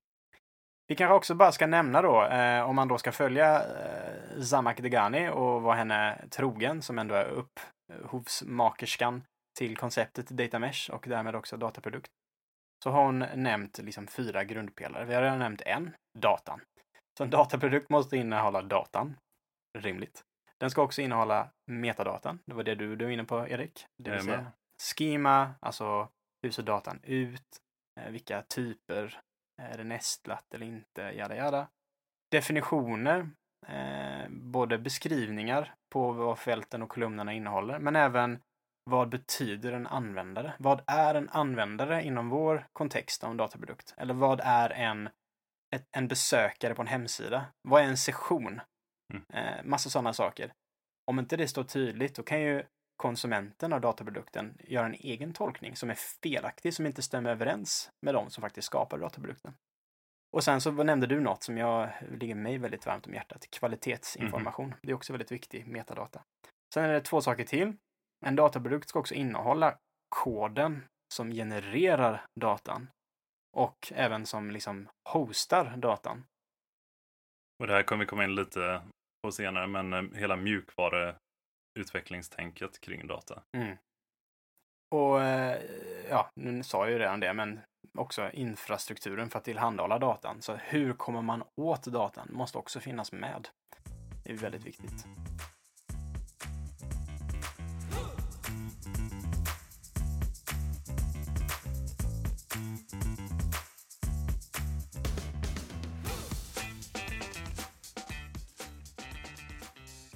Vi 0.88 0.96
kanske 0.96 1.13
också 1.13 1.36
bara 1.36 1.51
ska 1.51 1.68
nämna 1.68 2.01
då, 2.01 2.25
eh, 2.25 2.70
om 2.70 2.75
man 2.75 2.88
då 2.88 2.98
ska 2.98 3.12
följa 3.12 3.56
eh, 3.56 4.41
Zamak 4.41 4.82
Degani 4.82 5.30
och 5.30 5.62
vara 5.62 5.75
henne 5.75 6.25
trogen, 6.30 6.82
som 6.82 7.00
ändå 7.00 7.15
är 7.15 7.25
upphovsmakerskan 7.25 9.24
till 9.58 9.77
konceptet 9.77 10.30
Data 10.30 10.60
Mesh 10.60 10.91
och 10.91 11.06
därmed 11.08 11.36
också 11.36 11.58
dataprodukt, 11.58 12.12
så 12.84 12.90
har 12.90 13.06
hon 13.06 13.20
nämnt 13.36 13.78
liksom 13.78 14.08
fyra 14.08 14.44
grundpelare. 14.44 15.06
Vi 15.06 15.14
har 15.14 15.22
redan 15.22 15.40
nämnt 15.40 15.62
en, 15.62 15.96
datan. 16.20 16.62
Så 17.18 17.24
en 17.24 17.30
dataprodukt 17.30 17.90
måste 17.90 18.18
innehålla 18.18 18.62
datan. 18.62 19.16
Rimligt. 19.78 20.24
Den 20.60 20.70
ska 20.70 20.82
också 20.82 21.02
innehålla 21.02 21.50
metadatan. 21.68 22.40
Det 22.46 22.54
var 22.54 22.64
det 22.64 22.76
du, 22.76 22.96
du 22.96 23.06
var 23.06 23.12
inne 23.12 23.24
på, 23.24 23.48
Erik. 23.48 23.86
Det 24.04 24.12
vill 24.12 24.22
säga 24.22 24.52
schema, 24.98 25.56
alltså 25.60 26.10
hur 26.44 26.52
ser 26.52 26.64
datan 26.64 27.00
ut? 27.04 27.62
Eh, 28.00 28.12
vilka 28.12 28.42
typer? 28.42 29.20
Är 29.62 29.78
det 29.78 29.84
nästlat 29.84 30.54
eller 30.54 30.66
inte? 30.66 31.02
Jada, 31.02 31.36
jada. 31.36 31.68
Definitioner, 32.32 33.30
eh, 33.68 34.30
både 34.30 34.78
beskrivningar 34.78 35.74
på 35.94 36.12
vad 36.12 36.40
fälten 36.40 36.82
och 36.82 36.90
kolumnerna 36.90 37.34
innehåller, 37.34 37.80
men 37.80 37.96
även 37.96 38.40
vad 38.91 39.10
betyder 39.10 39.71
en 39.71 39.88
användare? 39.88 40.53
Vad 40.60 40.81
är 40.88 41.15
en 41.15 41.29
användare 41.29 42.03
inom 42.03 42.29
vår 42.29 42.67
kontext 42.74 43.24
av 43.24 43.31
en 43.31 43.38
dataprodukt? 43.38 43.93
Eller 43.98 44.13
vad 44.13 44.39
är 44.43 44.69
en, 44.69 45.10
ett, 45.75 45.88
en 45.91 46.07
besökare 46.07 46.75
på 46.75 46.81
en 46.81 46.88
hemsida? 46.88 47.45
Vad 47.62 47.81
är 47.81 47.86
en 47.86 47.98
session? 47.98 48.62
Mm. 49.13 49.24
Eh, 49.33 49.63
massa 49.63 49.89
sådana 49.89 50.13
saker. 50.13 50.53
Om 51.05 51.19
inte 51.19 51.38
det 51.38 51.48
står 51.48 51.63
tydligt, 51.63 52.15
då 52.15 52.24
kan 52.24 52.41
ju 52.41 52.63
konsumenten 52.98 53.74
av 53.74 53.81
dataprodukten 53.81 54.57
göra 54.60 54.86
en 54.86 54.93
egen 54.93 55.33
tolkning 55.33 55.75
som 55.75 55.89
är 55.89 55.98
felaktig, 56.24 56.74
som 56.74 56.86
inte 56.86 57.01
stämmer 57.01 57.29
överens 57.29 57.91
med 58.01 58.13
de 58.13 58.29
som 58.29 58.41
faktiskt 58.41 58.65
skapar 58.65 58.98
dataprodukten. 58.98 59.53
Och 60.31 60.43
sen 60.43 60.62
så 60.62 60.71
nämnde 60.71 61.07
du 61.07 61.19
något 61.19 61.43
som 61.43 61.57
jag 61.57 61.89
ligger 62.19 62.36
mig 62.36 62.57
väldigt 62.57 62.86
varmt 62.86 63.07
om 63.07 63.13
hjärtat. 63.13 63.48
Kvalitetsinformation. 63.50 64.65
Mm. 64.65 64.77
Det 64.81 64.91
är 64.91 64.95
också 64.95 65.13
väldigt 65.13 65.31
viktig 65.31 65.67
metadata. 65.67 66.24
Sen 66.74 66.83
är 66.83 66.93
det 66.93 67.01
två 67.01 67.21
saker 67.21 67.43
till. 67.43 67.74
En 68.25 68.36
dataprodukt 68.36 68.90
ska 68.90 69.00
också 69.00 69.13
innehålla 69.13 69.78
koden 70.16 70.84
som 71.13 71.32
genererar 71.32 72.25
datan 72.40 72.88
och 73.58 73.94
även 73.96 74.25
som 74.25 74.51
liksom 74.51 74.90
hostar 75.10 75.78
datan. 75.78 76.24
Och 77.60 77.68
det 77.68 77.74
här 77.74 77.84
kommer 77.84 78.04
vi 78.04 78.10
komma 78.10 78.24
in 78.24 78.36
lite 78.36 78.82
på 79.24 79.32
senare, 79.32 79.68
men 79.68 79.94
eh, 79.94 80.04
hela 80.13 80.36
mjukvaruutvecklingstänket 80.36 82.82
kring 82.82 83.08
data. 83.08 83.42
Mm. 83.58 83.78
Och 84.96 85.22
eh, 85.22 85.62
ja, 86.10 86.30
nu 86.36 86.63
sa 86.63 86.84
jag 86.84 86.92
ju 86.92 87.00
redan 87.00 87.20
det, 87.20 87.34
men 87.34 87.60
också 87.98 88.32
infrastrukturen 88.32 89.30
för 89.30 89.40
att 89.40 89.46
tillhandahålla 89.46 90.00
datan. 90.00 90.42
Så 90.42 90.56
hur 90.56 90.94
kommer 90.94 91.22
man 91.22 91.44
åt 91.56 91.84
datan 91.84 92.28
måste 92.32 92.58
också 92.58 92.80
finnas 92.80 93.12
med. 93.12 93.48
Det 94.24 94.32
är 94.32 94.38
väldigt 94.38 94.66
viktigt. 94.66 95.06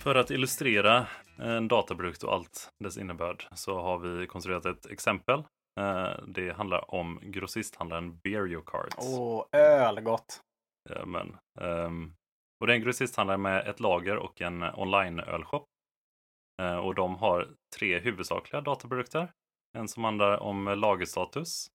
För 0.06 0.16
att 0.16 0.32
illustrera 0.32 1.08
en 1.38 1.68
dataprodukt 1.68 2.24
och 2.24 2.34
allt 2.34 2.70
dess 2.84 2.98
innebörd 2.98 3.48
så 3.52 3.82
har 3.82 3.98
vi 3.98 4.28
konstruerat 4.28 4.66
ett 4.66 4.86
exempel. 4.86 5.40
Eh, 5.80 6.10
det 6.28 6.56
handlar 6.56 6.94
om 6.94 7.20
grossisthandlaren 7.24 8.20
Beer 8.24 8.62
Cards. 8.66 8.96
Åh, 8.98 9.46
öl 9.52 10.02
gott! 10.02 10.42
Ja, 10.90 11.06
men, 11.06 11.38
um, 11.60 12.16
och 12.60 12.68
det 12.68 12.74
är 12.74 12.76
en 12.76 12.84
grossisthandlare 12.84 13.38
med 13.38 13.68
ett 13.68 13.80
lager 13.80 14.18
och 14.18 14.42
en 14.42 14.64
online-ölshop. 14.64 15.66
Uh, 16.62 16.78
och 16.78 16.96
de 16.96 17.16
har 17.16 17.48
tre 17.78 18.00
huvudsakliga 18.00 18.62
dataprodukter. 18.62 19.32
En 19.78 19.88
som 19.88 20.04
handlar 20.04 20.38
om 20.38 20.66
lagerstatus, 20.66 21.68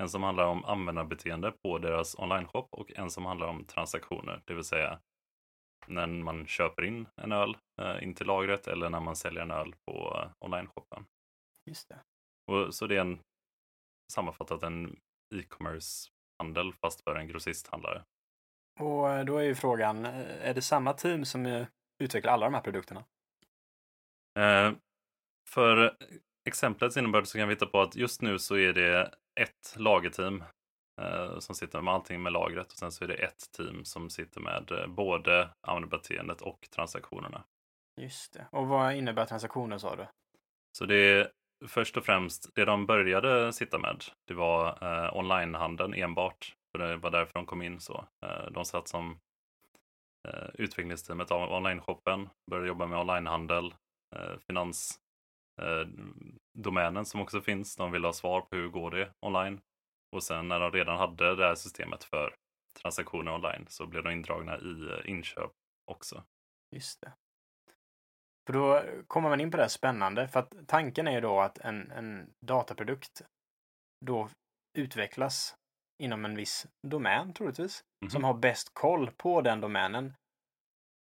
en 0.00 0.08
som 0.08 0.22
handlar 0.22 0.44
om 0.44 0.64
användarbeteende 0.64 1.52
på 1.64 1.78
deras 1.78 2.14
online-shop 2.18 2.68
och 2.70 2.92
en 2.96 3.10
som 3.10 3.26
handlar 3.26 3.46
om 3.46 3.64
transaktioner, 3.64 4.42
det 4.44 4.54
vill 4.54 4.64
säga 4.64 4.98
när 5.86 6.06
man 6.06 6.46
köper 6.46 6.84
in 6.84 7.06
en 7.16 7.32
öl 7.32 7.56
eh, 7.82 8.02
in 8.02 8.14
till 8.14 8.26
lagret 8.26 8.66
eller 8.66 8.90
när 8.90 9.00
man 9.00 9.16
säljer 9.16 9.42
en 9.42 9.50
öl 9.50 9.74
på 9.86 10.22
eh, 10.22 10.46
online-shoppen. 10.46 11.06
Just 11.70 11.88
det. 11.88 11.98
Och, 12.52 12.74
så 12.74 12.86
det 12.86 12.96
är 12.96 13.00
en 13.00 13.18
sammanfattat 14.12 14.62
en 14.62 14.96
e-commerce-handel 15.34 16.72
fast 16.72 17.04
för 17.04 17.16
en 17.16 17.28
grossisthandlare. 17.28 18.04
Och 18.80 19.10
eh, 19.10 19.24
då 19.24 19.38
är 19.38 19.42
ju 19.42 19.54
frågan, 19.54 20.04
är 20.04 20.54
det 20.54 20.62
samma 20.62 20.92
team 20.92 21.24
som 21.24 21.66
utvecklar 22.02 22.32
alla 22.32 22.46
de 22.46 22.54
här 22.54 22.62
produkterna? 22.62 23.04
Eh, 24.38 24.72
för 25.48 25.96
exemplets 26.48 26.96
innebörd 26.96 27.26
så 27.26 27.38
kan 27.38 27.48
vi 27.48 27.54
hitta 27.54 27.66
på 27.66 27.80
att 27.80 27.96
just 27.96 28.22
nu 28.22 28.38
så 28.38 28.56
är 28.56 28.72
det 28.72 29.14
ett 29.40 29.74
lagerteam 29.76 30.44
som 31.38 31.54
sitter 31.54 31.80
med 31.80 31.94
allting 31.94 32.22
med 32.22 32.32
lagret 32.32 32.72
och 32.72 32.78
sen 32.78 32.92
så 32.92 33.04
är 33.04 33.08
det 33.08 33.14
ett 33.14 33.52
team 33.56 33.84
som 33.84 34.10
sitter 34.10 34.40
med 34.40 34.72
eh, 34.72 34.86
både 34.86 35.48
användarbeteendet 35.60 36.42
och 36.42 36.68
transaktionerna. 36.70 37.44
Just 38.00 38.32
det. 38.32 38.46
Och 38.50 38.66
vad 38.66 38.94
innebär 38.94 39.26
transaktioner 39.26 39.78
sa 39.78 39.96
du? 39.96 40.06
Så 40.78 40.86
det 40.86 40.96
är 40.96 41.30
först 41.68 41.96
och 41.96 42.04
främst 42.04 42.54
det 42.54 42.64
de 42.64 42.86
började 42.86 43.52
sitta 43.52 43.78
med. 43.78 44.04
Det 44.28 44.34
var 44.34 44.68
eh, 44.68 45.16
onlinehandeln 45.16 45.94
enbart. 45.94 46.56
För 46.72 46.78
det 46.78 46.96
var 46.96 47.10
därför 47.10 47.34
de 47.34 47.46
kom 47.46 47.62
in 47.62 47.80
så. 47.80 48.04
Eh, 48.24 48.50
de 48.50 48.64
satt 48.64 48.88
som 48.88 49.18
eh, 50.28 50.48
utvecklingsteamet 50.54 51.30
av 51.30 51.52
online-shoppen, 51.52 52.28
började 52.50 52.68
jobba 52.68 52.86
med 52.86 52.98
onlinehandel, 52.98 53.74
eh, 54.16 54.38
finansdomänen 54.46 56.96
eh, 56.96 57.02
som 57.02 57.20
också 57.20 57.40
finns. 57.40 57.76
De 57.76 57.92
ville 57.92 58.08
ha 58.08 58.12
svar 58.12 58.40
på 58.40 58.56
hur 58.56 58.68
går 58.68 58.90
det 58.90 59.12
online. 59.20 59.60
Och 60.12 60.22
sen 60.22 60.48
när 60.48 60.60
de 60.60 60.72
redan 60.72 60.98
hade 60.98 61.36
det 61.36 61.46
här 61.46 61.54
systemet 61.54 62.04
för 62.04 62.34
transaktioner 62.82 63.34
online 63.34 63.66
så 63.68 63.86
blev 63.86 64.02
de 64.02 64.12
indragna 64.12 64.58
i 64.58 64.88
eh, 64.90 65.10
inköp 65.10 65.52
också. 65.84 66.24
Just 66.76 67.00
det. 67.00 67.12
För 68.46 68.52
då 68.52 68.82
kommer 69.06 69.28
man 69.28 69.40
in 69.40 69.50
på 69.50 69.56
det 69.56 69.62
här 69.62 69.68
spännande, 69.68 70.28
för 70.28 70.40
att 70.40 70.54
tanken 70.66 71.08
är 71.08 71.12
ju 71.12 71.20
då 71.20 71.40
att 71.40 71.58
en, 71.58 71.90
en 71.90 72.34
dataprodukt 72.40 73.22
då 74.06 74.28
utvecklas 74.78 75.56
inom 76.02 76.24
en 76.24 76.36
viss 76.36 76.66
domän 76.86 77.34
troligtvis, 77.34 77.84
mm 78.00 78.08
-hmm. 78.08 78.12
som 78.12 78.24
har 78.24 78.34
bäst 78.34 78.74
koll 78.74 79.10
på 79.10 79.40
den 79.40 79.60
domänen. 79.60 80.14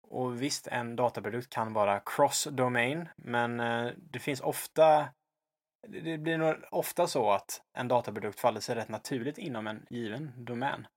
Och 0.07 0.41
visst, 0.41 0.67
en 0.67 0.95
dataprodukt 0.95 1.49
kan 1.49 1.73
vara 1.73 1.99
cross-domain, 1.99 3.09
men 3.17 3.59
eh, 3.59 3.91
det 3.97 4.19
finns 4.19 4.41
ofta 4.41 5.09
det 5.87 6.17
blir 6.17 6.37
nog 6.37 6.55
ofta 6.71 7.07
så 7.07 7.31
att 7.31 7.61
en 7.77 7.87
dataprodukt 7.87 8.39
faller 8.39 8.59
sig 8.59 8.75
rätt 8.75 8.89
naturligt 8.89 9.37
inom 9.37 9.67
en 9.67 9.85
given 9.89 10.45
domän. 10.45 10.87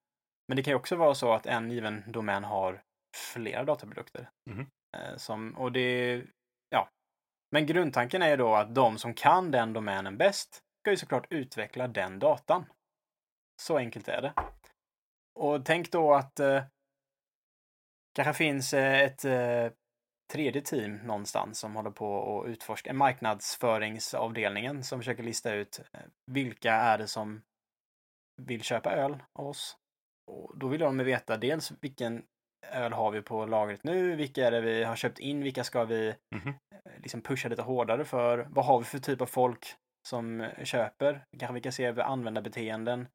Men 0.48 0.56
det 0.56 0.62
kan 0.62 0.70
ju 0.70 0.76
också 0.76 0.96
vara 0.96 1.14
så 1.14 1.32
att 1.32 1.46
en 1.46 1.70
given 1.70 2.04
domän 2.06 2.44
har 2.44 2.82
flera 3.16 3.64
dataprodukter. 3.64 4.30
Mm. 4.50 4.66
Som, 5.16 5.56
och 5.56 5.72
det, 5.72 6.22
ja. 6.70 6.88
Men 7.50 7.66
grundtanken 7.66 8.22
är 8.22 8.30
ju 8.30 8.36
då 8.36 8.54
att 8.54 8.74
de 8.74 8.98
som 8.98 9.14
kan 9.14 9.50
den 9.50 9.72
domänen 9.72 10.16
bäst 10.16 10.62
ska 10.80 10.90
ju 10.90 10.96
såklart 10.96 11.26
utveckla 11.30 11.88
den 11.88 12.18
datan. 12.18 12.64
Så 13.62 13.76
enkelt 13.76 14.08
är 14.08 14.22
det. 14.22 14.34
Och 15.34 15.64
tänk 15.64 15.92
då 15.92 16.14
att 16.14 16.40
eh, 16.40 16.64
kanske 18.14 18.34
finns 18.34 18.74
eh, 18.74 19.00
ett 19.00 19.24
eh, 19.24 19.72
tredje 20.32 20.62
team 20.62 20.96
någonstans 20.96 21.58
som 21.58 21.76
håller 21.76 21.90
på 21.90 22.12
och 22.14 22.46
utforska, 22.46 22.92
marknadsföringsavdelningen 22.92 24.84
som 24.84 24.98
försöker 24.98 25.22
lista 25.22 25.54
ut 25.54 25.80
eh, 25.92 26.00
vilka 26.26 26.72
är 26.72 26.98
det 26.98 27.06
som 27.06 27.42
vill 28.42 28.62
köpa 28.62 28.92
öl 28.92 29.22
av 29.38 29.46
oss. 29.46 29.76
Och 30.26 30.58
då 30.58 30.68
vill 30.68 30.80
de 30.80 30.98
veta 30.98 31.36
dels 31.36 31.72
vilken 31.80 32.22
öl 32.72 32.92
har 32.92 33.10
vi 33.10 33.22
på 33.22 33.46
lagret 33.46 33.84
nu, 33.84 34.16
vilka 34.16 34.46
är 34.46 34.50
det 34.50 34.60
vi 34.60 34.84
har 34.84 34.96
köpt 34.96 35.18
in, 35.18 35.42
vilka 35.42 35.64
ska 35.64 35.84
vi 35.84 36.14
mm 36.34 36.44
-hmm. 36.44 36.54
liksom 36.96 37.22
pusha 37.22 37.48
lite 37.48 37.62
hårdare 37.62 38.04
för, 38.04 38.46
vad 38.50 38.64
har 38.64 38.78
vi 38.78 38.84
för 38.84 38.98
typ 38.98 39.20
av 39.20 39.26
folk 39.26 39.74
som 40.08 40.40
eh, 40.40 40.64
köper, 40.64 41.24
kanske 41.38 41.54
vi 41.54 41.60
kan 41.60 41.72
se 41.72 41.84
över 41.84 42.02
användarbeteenden. 42.02 43.08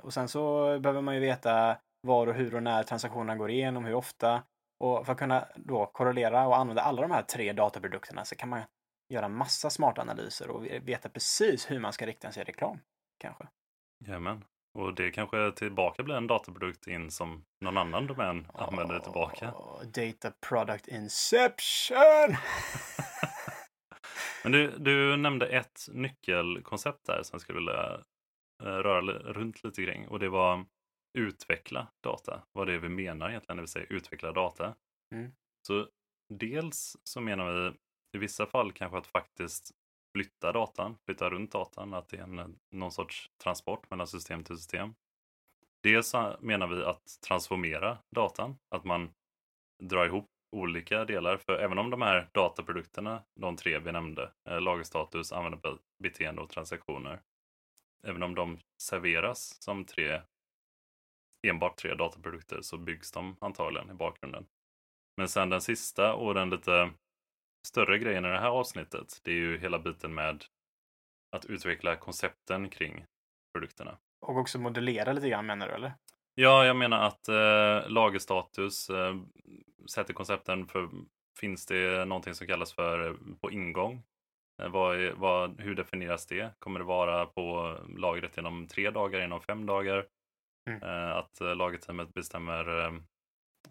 Och 0.00 0.14
sen 0.14 0.28
så 0.28 0.78
behöver 0.78 1.00
man 1.00 1.14
ju 1.14 1.20
veta 1.20 1.78
var 2.00 2.26
och 2.26 2.34
hur 2.34 2.54
och 2.54 2.62
när 2.62 2.82
transaktionerna 2.82 3.36
går 3.36 3.50
igenom, 3.50 3.84
hur 3.84 3.94
ofta. 3.94 4.42
Och 4.80 5.06
för 5.06 5.12
att 5.12 5.18
kunna 5.18 5.48
då 5.56 5.86
korrelera 5.86 6.46
och 6.46 6.56
använda 6.56 6.82
alla 6.82 7.02
de 7.02 7.10
här 7.10 7.22
tre 7.22 7.52
dataprodukterna 7.52 8.24
så 8.24 8.36
kan 8.36 8.48
man 8.48 8.62
göra 9.08 9.28
massa 9.28 9.70
smarta 9.70 10.02
analyser 10.02 10.50
och 10.50 10.64
veta 10.64 11.08
precis 11.08 11.70
hur 11.70 11.78
man 11.78 11.92
ska 11.92 12.06
rikta 12.06 12.32
sig 12.32 12.44
reklam. 12.44 12.78
Kanske. 13.18 13.48
Jajamän. 14.04 14.44
Och 14.74 14.94
det 14.94 15.10
kanske 15.10 15.52
tillbaka 15.52 16.02
blir 16.02 16.14
en 16.14 16.26
dataprodukt 16.26 16.86
in 16.86 17.10
som 17.10 17.44
någon 17.60 17.76
annan 17.76 18.06
domän 18.06 18.46
oh, 18.54 18.62
använder 18.62 18.98
tillbaka. 18.98 19.54
Data 19.84 20.32
product 20.48 20.88
inception! 20.88 22.36
Men 24.42 24.52
du, 24.52 24.78
du 24.78 25.16
nämnde 25.16 25.46
ett 25.46 25.80
nyckelkoncept 25.92 27.06
där 27.06 27.22
som 27.22 27.34
jag 27.34 27.40
skulle 27.40 27.58
vilja 27.58 28.04
eh, 28.62 28.66
röra 28.66 29.00
runt 29.32 29.64
lite 29.64 29.84
kring 29.84 30.08
och 30.08 30.18
det 30.18 30.28
var 30.28 30.64
utveckla 31.12 31.88
data. 32.00 32.42
Vad 32.52 32.66
det 32.66 32.74
är 32.74 32.78
vi 32.78 32.88
menar 32.88 33.28
egentligen 33.28 33.56
när 33.56 33.62
vi 33.62 33.68
säger 33.68 33.92
utveckla 33.92 34.32
data. 34.32 34.74
Mm. 35.14 35.32
Så 35.66 35.88
dels 36.28 36.96
så 37.04 37.20
menar 37.20 37.52
vi 37.52 37.76
i 38.18 38.18
vissa 38.18 38.46
fall 38.46 38.72
kanske 38.72 38.98
att 38.98 39.06
faktiskt 39.06 39.70
flytta 40.12 40.52
datan, 40.52 40.98
flytta 41.04 41.30
runt 41.30 41.52
datan, 41.52 41.94
att 41.94 42.08
det 42.08 42.16
är 42.16 42.22
en, 42.22 42.58
någon 42.70 42.92
sorts 42.92 43.30
transport 43.42 43.90
mellan 43.90 44.06
system 44.06 44.44
till 44.44 44.56
system. 44.56 44.94
Dels 45.82 46.14
menar 46.40 46.66
vi 46.66 46.84
att 46.84 47.20
transformera 47.26 47.98
datan, 48.10 48.58
att 48.68 48.84
man 48.84 49.10
drar 49.82 50.06
ihop 50.06 50.26
olika 50.56 51.04
delar. 51.04 51.36
För 51.36 51.58
även 51.58 51.78
om 51.78 51.90
de 51.90 52.02
här 52.02 52.28
dataprodukterna, 52.32 53.22
de 53.40 53.56
tre 53.56 53.78
vi 53.78 53.92
nämnde, 53.92 54.32
eh, 54.48 54.60
lagerstatus, 54.60 55.32
användarbeteende 55.32 56.42
och 56.42 56.50
transaktioner, 56.50 57.20
även 58.02 58.22
om 58.22 58.34
de 58.34 58.58
serveras 58.82 59.62
som 59.62 59.84
tre 59.84 60.22
enbart 61.42 61.76
tre 61.76 61.94
dataprodukter 61.94 62.62
så 62.62 62.78
byggs 62.78 63.12
de 63.12 63.36
antagligen 63.40 63.90
i 63.90 63.94
bakgrunden. 63.94 64.46
Men 65.16 65.28
sen 65.28 65.50
den 65.50 65.60
sista 65.60 66.14
och 66.14 66.34
den 66.34 66.50
lite 66.50 66.90
större 67.66 67.98
grejen 67.98 68.24
i 68.24 68.28
det 68.28 68.38
här 68.38 68.48
avsnittet, 68.48 69.20
det 69.22 69.30
är 69.30 69.34
ju 69.34 69.58
hela 69.58 69.78
biten 69.78 70.14
med 70.14 70.44
att 71.36 71.44
utveckla 71.44 71.96
koncepten 71.96 72.68
kring 72.68 73.04
produkterna. 73.52 73.98
Och 74.20 74.36
också 74.36 74.58
modellera 74.58 75.12
lite 75.12 75.28
grann 75.28 75.46
menar 75.46 75.68
du 75.68 75.74
eller? 75.74 75.92
Ja, 76.34 76.66
jag 76.66 76.76
menar 76.76 77.06
att 77.06 77.28
eh, 77.28 77.90
lagerstatus 77.90 78.90
eh, 78.90 79.16
sätter 79.90 80.14
koncepten 80.14 80.66
för 80.66 80.88
finns 81.40 81.66
det 81.66 82.04
någonting 82.04 82.34
som 82.34 82.46
kallas 82.46 82.72
för 82.72 83.06
eh, 83.06 83.16
på 83.40 83.50
ingång? 83.50 84.02
Eh, 84.62 84.68
vad, 84.68 85.12
vad, 85.12 85.60
hur 85.60 85.74
definieras 85.74 86.26
det? 86.26 86.54
Kommer 86.58 86.80
det 86.80 86.86
vara 86.86 87.26
på 87.26 87.76
lagret 87.96 88.38
inom 88.38 88.66
tre 88.66 88.90
dagar, 88.90 89.20
inom 89.20 89.40
fem 89.40 89.66
dagar? 89.66 90.06
Mm. 90.68 90.82
Eh, 90.82 91.16
att 91.16 91.40
eh, 91.40 91.56
lagerteamet 91.56 92.14
bestämmer, 92.14 92.78
eh, 92.78 92.94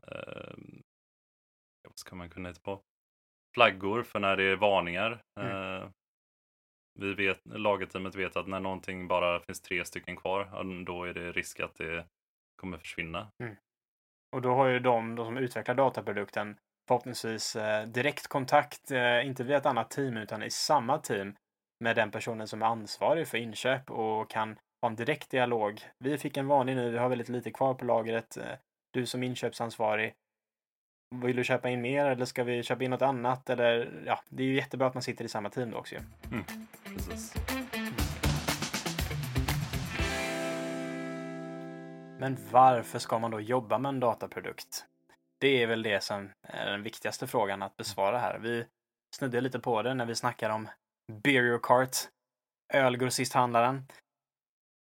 eh, 0.07 0.53
vad 1.83 1.97
ska 1.99 2.15
man 2.15 2.29
kunna 2.29 2.49
hitta 2.49 2.61
på? 2.61 2.81
Flaggor 3.53 4.03
för 4.03 4.19
när 4.19 4.37
det 4.37 4.43
är 4.43 4.55
varningar. 4.55 5.21
Mm. 5.39 5.91
Vi 6.99 7.13
vet, 7.13 7.41
lagerteamet 7.45 8.15
vet 8.15 8.37
att 8.37 8.47
när 8.47 8.59
någonting 8.59 9.07
bara 9.07 9.39
finns 9.39 9.61
tre 9.61 9.85
stycken 9.85 10.15
kvar, 10.15 10.63
då 10.85 11.03
är 11.03 11.13
det 11.13 11.31
risk 11.31 11.59
att 11.59 11.75
det 11.75 12.05
kommer 12.61 12.77
försvinna. 12.77 13.31
Och 14.35 14.41
då 14.41 14.53
har 14.53 14.67
ju 14.67 14.79
de, 14.79 15.15
de 15.15 15.25
som 15.25 15.37
utvecklar 15.37 15.75
dataprodukten 15.75 16.57
förhoppningsvis 16.87 17.55
eh, 17.55 17.87
direkt 17.87 18.27
kontakt, 18.27 18.91
eh, 18.91 19.27
inte 19.27 19.43
via 19.43 19.57
ett 19.57 19.65
annat 19.65 19.91
team 19.91 20.17
utan 20.17 20.43
i 20.43 20.49
samma 20.49 20.97
team 20.97 21.35
med 21.79 21.95
den 21.95 22.11
personen 22.11 22.47
som 22.47 22.61
är 22.61 22.65
ansvarig 22.65 23.27
för 23.27 23.37
inköp 23.37 23.91
och 23.91 24.29
kan 24.29 24.59
ha 24.81 24.89
en 24.89 24.95
direkt 24.95 25.29
dialog. 25.29 25.81
Vi 25.99 26.17
fick 26.17 26.37
en 26.37 26.47
varning 26.47 26.75
nu, 26.75 26.91
vi 26.91 26.97
har 26.97 27.09
väldigt 27.09 27.29
lite 27.29 27.51
kvar 27.51 27.73
på 27.73 27.85
lagret. 27.85 28.37
Eh, 28.37 28.43
Du 28.93 29.05
som 29.05 29.23
inköpsansvarig, 29.23 30.13
vill 31.15 31.35
du 31.35 31.43
köpa 31.43 31.69
in 31.69 31.81
mer 31.81 32.05
eller 32.05 32.25
ska 32.25 32.43
vi 32.43 32.63
köpa 32.63 32.83
in 32.83 32.91
något 32.91 33.01
annat? 33.01 33.49
Eller 33.49 34.03
ja, 34.05 34.19
det 34.29 34.43
är 34.43 34.47
ju 34.47 34.55
jättebra 34.55 34.87
att 34.87 34.93
man 34.93 35.03
sitter 35.03 35.25
i 35.25 35.27
samma 35.27 35.49
team 35.49 35.71
då 35.71 35.77
också 35.77 35.95
ju. 35.95 36.01
Precis. 36.83 37.33
Men 42.19 42.37
varför 42.51 42.99
ska 42.99 43.19
man 43.19 43.31
då 43.31 43.39
jobba 43.41 43.77
med 43.77 43.89
en 43.89 43.99
dataprodukt? 43.99 44.85
Det 45.39 45.63
är 45.63 45.67
väl 45.67 45.83
det 45.83 46.03
som 46.03 46.29
är 46.43 46.71
den 46.71 46.83
viktigaste 46.83 47.27
frågan 47.27 47.61
att 47.61 47.77
besvara 47.77 48.17
här. 48.19 48.39
Vi 48.39 48.65
snuddade 49.15 49.41
lite 49.41 49.59
på 49.59 49.81
det 49.81 49.93
när 49.93 50.05
vi 50.05 50.15
snackar 50.15 50.49
om 50.49 50.69
Beer 51.23 51.59
Cart, 51.63 51.95
ölgrossisthandlaren. 52.73 53.85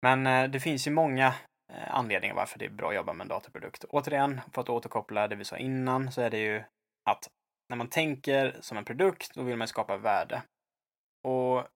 Men 0.01 0.27
eh, 0.27 0.49
det 0.49 0.59
finns 0.59 0.87
ju 0.87 0.91
många 0.91 1.27
eh, 1.73 1.95
anledningar 1.95 2.35
varför 2.35 2.59
det 2.59 2.65
är 2.65 2.69
bra 2.69 2.89
att 2.89 2.95
jobba 2.95 3.13
med 3.13 3.25
en 3.25 3.27
dataprodukt. 3.27 3.83
Återigen, 3.83 4.41
för 4.53 4.61
att 4.61 4.69
återkoppla 4.69 5.27
det 5.27 5.35
vi 5.35 5.45
sa 5.45 5.57
innan, 5.57 6.11
så 6.11 6.21
är 6.21 6.29
det 6.29 6.39
ju 6.39 6.63
att 7.09 7.29
när 7.69 7.77
man 7.77 7.89
tänker 7.89 8.57
som 8.61 8.77
en 8.77 8.85
produkt, 8.85 9.33
då 9.35 9.43
vill 9.43 9.57
man 9.57 9.67
skapa 9.67 9.97
värde. 9.97 10.43
Och 11.23 11.67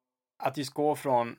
att 0.43 0.57
just 0.57 0.73
gå 0.73 0.95
från, 0.95 1.37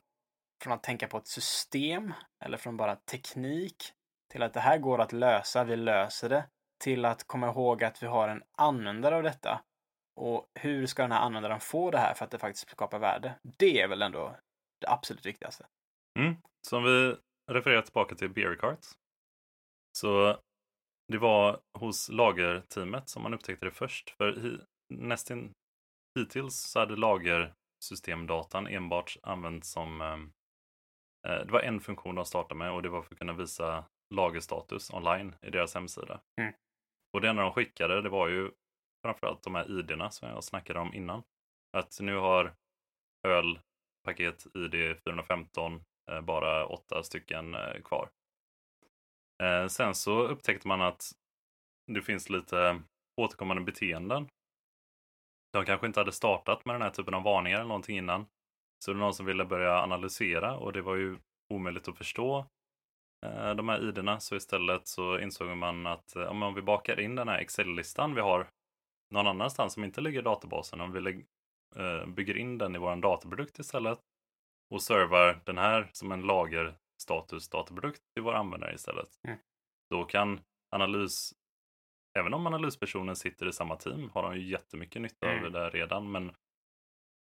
från 0.62 0.72
att 0.72 0.82
tänka 0.82 1.08
på 1.08 1.18
ett 1.18 1.26
system 1.26 2.12
eller 2.44 2.58
från 2.58 2.76
bara 2.76 2.96
teknik 2.96 3.92
till 4.32 4.42
att 4.42 4.52
det 4.52 4.60
här 4.60 4.78
går 4.78 5.00
att 5.00 5.12
lösa, 5.12 5.64
vi 5.64 5.76
löser 5.76 6.28
det, 6.28 6.44
till 6.84 7.04
att 7.04 7.24
komma 7.26 7.48
ihåg 7.48 7.84
att 7.84 8.02
vi 8.02 8.06
har 8.06 8.28
en 8.28 8.42
användare 8.58 9.16
av 9.16 9.22
detta. 9.22 9.62
Och 10.16 10.46
hur 10.54 10.86
ska 10.86 11.02
den 11.02 11.12
här 11.12 11.20
användaren 11.20 11.60
få 11.60 11.90
det 11.90 11.98
här 11.98 12.14
för 12.14 12.24
att 12.24 12.30
det 12.30 12.38
faktiskt 12.38 12.70
skapar 12.70 12.98
värde? 12.98 13.34
Det 13.42 13.80
är 13.80 13.88
väl 13.88 14.02
ändå 14.02 14.36
det 14.80 14.88
absolut 14.88 15.26
viktigaste. 15.26 15.66
Mm. 16.16 16.34
Så 16.68 16.76
om 16.76 16.84
vi 16.84 17.16
refererar 17.52 17.82
tillbaka 17.82 18.14
till 18.14 18.30
Beer 18.30 18.54
Cart. 18.54 18.86
Så 19.98 20.38
det 21.12 21.18
var 21.18 21.60
hos 21.78 22.08
lagerteamet 22.08 23.08
som 23.08 23.22
man 23.22 23.34
upptäckte 23.34 23.66
det 23.66 23.70
först. 23.70 24.10
För 24.10 24.60
nästan 24.94 25.52
hittills 26.18 26.54
så 26.54 26.78
hade 26.78 26.96
lagersystemdatan 26.96 28.66
enbart 28.66 29.16
använts 29.22 29.70
som 29.70 30.00
ehm, 30.00 30.32
eh, 31.28 31.46
det 31.46 31.52
var 31.52 31.60
en 31.60 31.80
funktion 31.80 32.14
de 32.14 32.24
startade 32.24 32.58
med 32.58 32.72
och 32.72 32.82
det 32.82 32.88
var 32.88 33.02
för 33.02 33.14
att 33.14 33.18
kunna 33.18 33.32
visa 33.32 33.84
lagerstatus 34.14 34.90
online 34.90 35.36
i 35.42 35.50
deras 35.50 35.74
hemsida. 35.74 36.20
Mm. 36.40 36.52
Och 37.12 37.20
det 37.20 37.28
enda 37.28 37.42
de 37.42 37.52
skickade 37.52 38.02
det 38.02 38.08
var 38.08 38.28
ju 38.28 38.50
framförallt 39.04 39.42
de 39.42 39.54
här 39.54 39.78
ID-erna 39.78 40.10
som 40.10 40.28
jag 40.28 40.44
snackade 40.44 40.80
om 40.80 40.94
innan. 40.94 41.22
Att 41.76 42.00
nu 42.00 42.16
har 42.16 42.54
ölpaket 43.26 44.46
ID 44.54 44.96
415 45.04 45.74
eh, 45.74 45.80
Eh, 46.10 46.20
bara 46.20 46.66
åtta 46.66 47.02
stycken 47.02 47.54
eh, 47.54 47.82
kvar. 47.84 48.08
Eh, 49.42 49.66
sen 49.66 49.94
så 49.94 50.22
upptäckte 50.22 50.68
man 50.68 50.80
att 50.80 51.12
det 51.92 52.02
finns 52.02 52.30
lite 52.30 52.82
återkommande 53.20 53.62
beteenden. 53.62 54.28
De 55.52 55.64
kanske 55.64 55.86
inte 55.86 56.00
hade 56.00 56.12
startat 56.12 56.64
med 56.64 56.74
den 56.74 56.82
här 56.82 56.90
typen 56.90 57.14
av 57.14 57.22
varningar 57.22 57.56
eller 57.56 57.68
någonting 57.68 57.98
innan. 57.98 58.26
Så 58.84 58.90
det 58.90 58.98
var 58.98 59.04
någon 59.04 59.14
som 59.14 59.26
ville 59.26 59.44
börja 59.44 59.82
analysera 59.82 60.56
och 60.56 60.72
det 60.72 60.82
var 60.82 60.94
ju 60.94 61.18
omöjligt 61.54 61.88
att 61.88 61.98
förstå 61.98 62.46
de 63.56 63.68
här 63.68 63.88
ID-erna. 63.88 64.20
Så 64.20 64.36
istället 64.36 64.86
så 64.86 65.18
insåg 65.18 65.56
man 65.56 65.86
att 65.86 66.16
om 66.16 66.54
vi 66.54 66.62
bakar 66.62 67.00
in 67.00 67.14
den 67.14 67.28
här 67.28 67.38
Excel-listan 67.38 68.14
vi 68.14 68.20
har 68.20 68.48
någon 69.10 69.26
annanstans 69.26 69.72
som 69.72 69.84
inte 69.84 70.00
ligger 70.00 70.18
i 70.18 70.22
databasen, 70.22 70.80
om 70.80 70.92
vi 70.92 71.24
bygger 72.06 72.36
in 72.36 72.58
den 72.58 72.76
i 72.76 72.78
vår 72.78 72.96
dataprodukt 72.96 73.58
istället 73.58 74.00
och 74.70 74.82
servar 74.82 75.40
den 75.44 75.58
här 75.58 75.90
som 75.92 76.12
en 76.12 76.22
lagerstatus 76.22 77.48
dataprodukt 77.48 78.02
till 78.14 78.22
våra 78.22 78.38
användare 78.38 78.74
istället. 78.74 79.08
Mm. 79.28 79.38
Då 79.90 80.04
kan 80.04 80.40
analys, 80.76 81.34
även 82.18 82.34
om 82.34 82.46
analyspersonen 82.46 83.16
sitter 83.16 83.48
i 83.48 83.52
samma 83.52 83.76
team, 83.76 84.10
har 84.14 84.22
de 84.22 84.36
ju 84.36 84.50
jättemycket 84.50 85.02
nytta 85.02 85.30
Mm. 85.30 85.44
av 85.44 85.52
det 85.52 85.58
där 85.58 85.70
redan, 85.70 86.10
men 86.12 86.34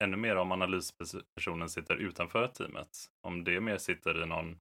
ännu 0.03 0.17
mer 0.17 0.35
om 0.35 0.51
analyspersonen 0.51 1.69
sitter 1.69 1.95
utanför 1.95 2.47
teamet. 2.47 2.89
Om 3.27 3.43
det 3.43 3.59
mer 3.61 3.77
sitter 3.77 4.23
i 4.23 4.25
någon 4.25 4.59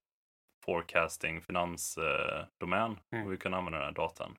forecasting, 0.64 1.40
finansdomän 1.42 2.98
Mm. 3.12 3.26
och 3.26 3.32
vi 3.32 3.36
kan 3.36 3.54
använda 3.54 3.78
den 3.78 3.86
här 3.86 3.92
datan. 3.92 4.36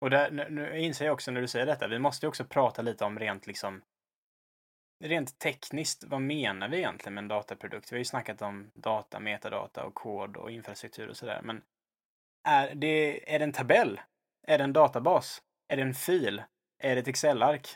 Och 0.00 0.10
där, 0.10 0.30
nu, 0.30 0.50
nu 0.50 0.78
inser 0.78 1.04
jag 1.04 1.12
också 1.12 1.30
när 1.30 1.40
du 1.40 1.48
säger 1.48 1.66
detta, 1.66 1.88
vi 1.88 1.98
måste 1.98 2.26
ju 2.26 2.28
också 2.28 2.44
prata 2.44 2.82
lite 2.82 3.04
om 3.04 3.18
rent 3.18 3.46
liksom 3.46 3.82
Rent 5.04 5.38
tekniskt, 5.38 6.04
vad 6.04 6.20
menar 6.20 6.68
vi 6.68 6.76
egentligen 6.76 7.14
med 7.14 7.22
en 7.22 7.28
dataprodukt? 7.28 7.92
Vi 7.92 7.96
har 7.96 7.98
ju 7.98 8.04
snackat 8.04 8.42
om 8.42 8.70
data, 8.74 9.20
metadata 9.20 9.84
och 9.84 9.94
kod 9.94 10.36
och 10.36 10.50
infrastruktur 10.50 11.08
och 11.08 11.16
sådär, 11.16 11.40
men 11.42 11.62
är 12.48 12.74
det, 12.74 13.34
är 13.34 13.38
det 13.38 13.44
en 13.44 13.52
tabell? 13.52 14.00
Är 14.46 14.58
det 14.58 14.64
en 14.64 14.72
databas? 14.72 15.42
Är 15.68 15.76
det 15.76 15.82
en 15.82 15.94
fil? 15.94 16.42
Är 16.78 16.94
det 16.94 17.00
ett 17.00 17.08
Excel-ark? 17.08 17.68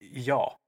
Ja. 0.00 0.58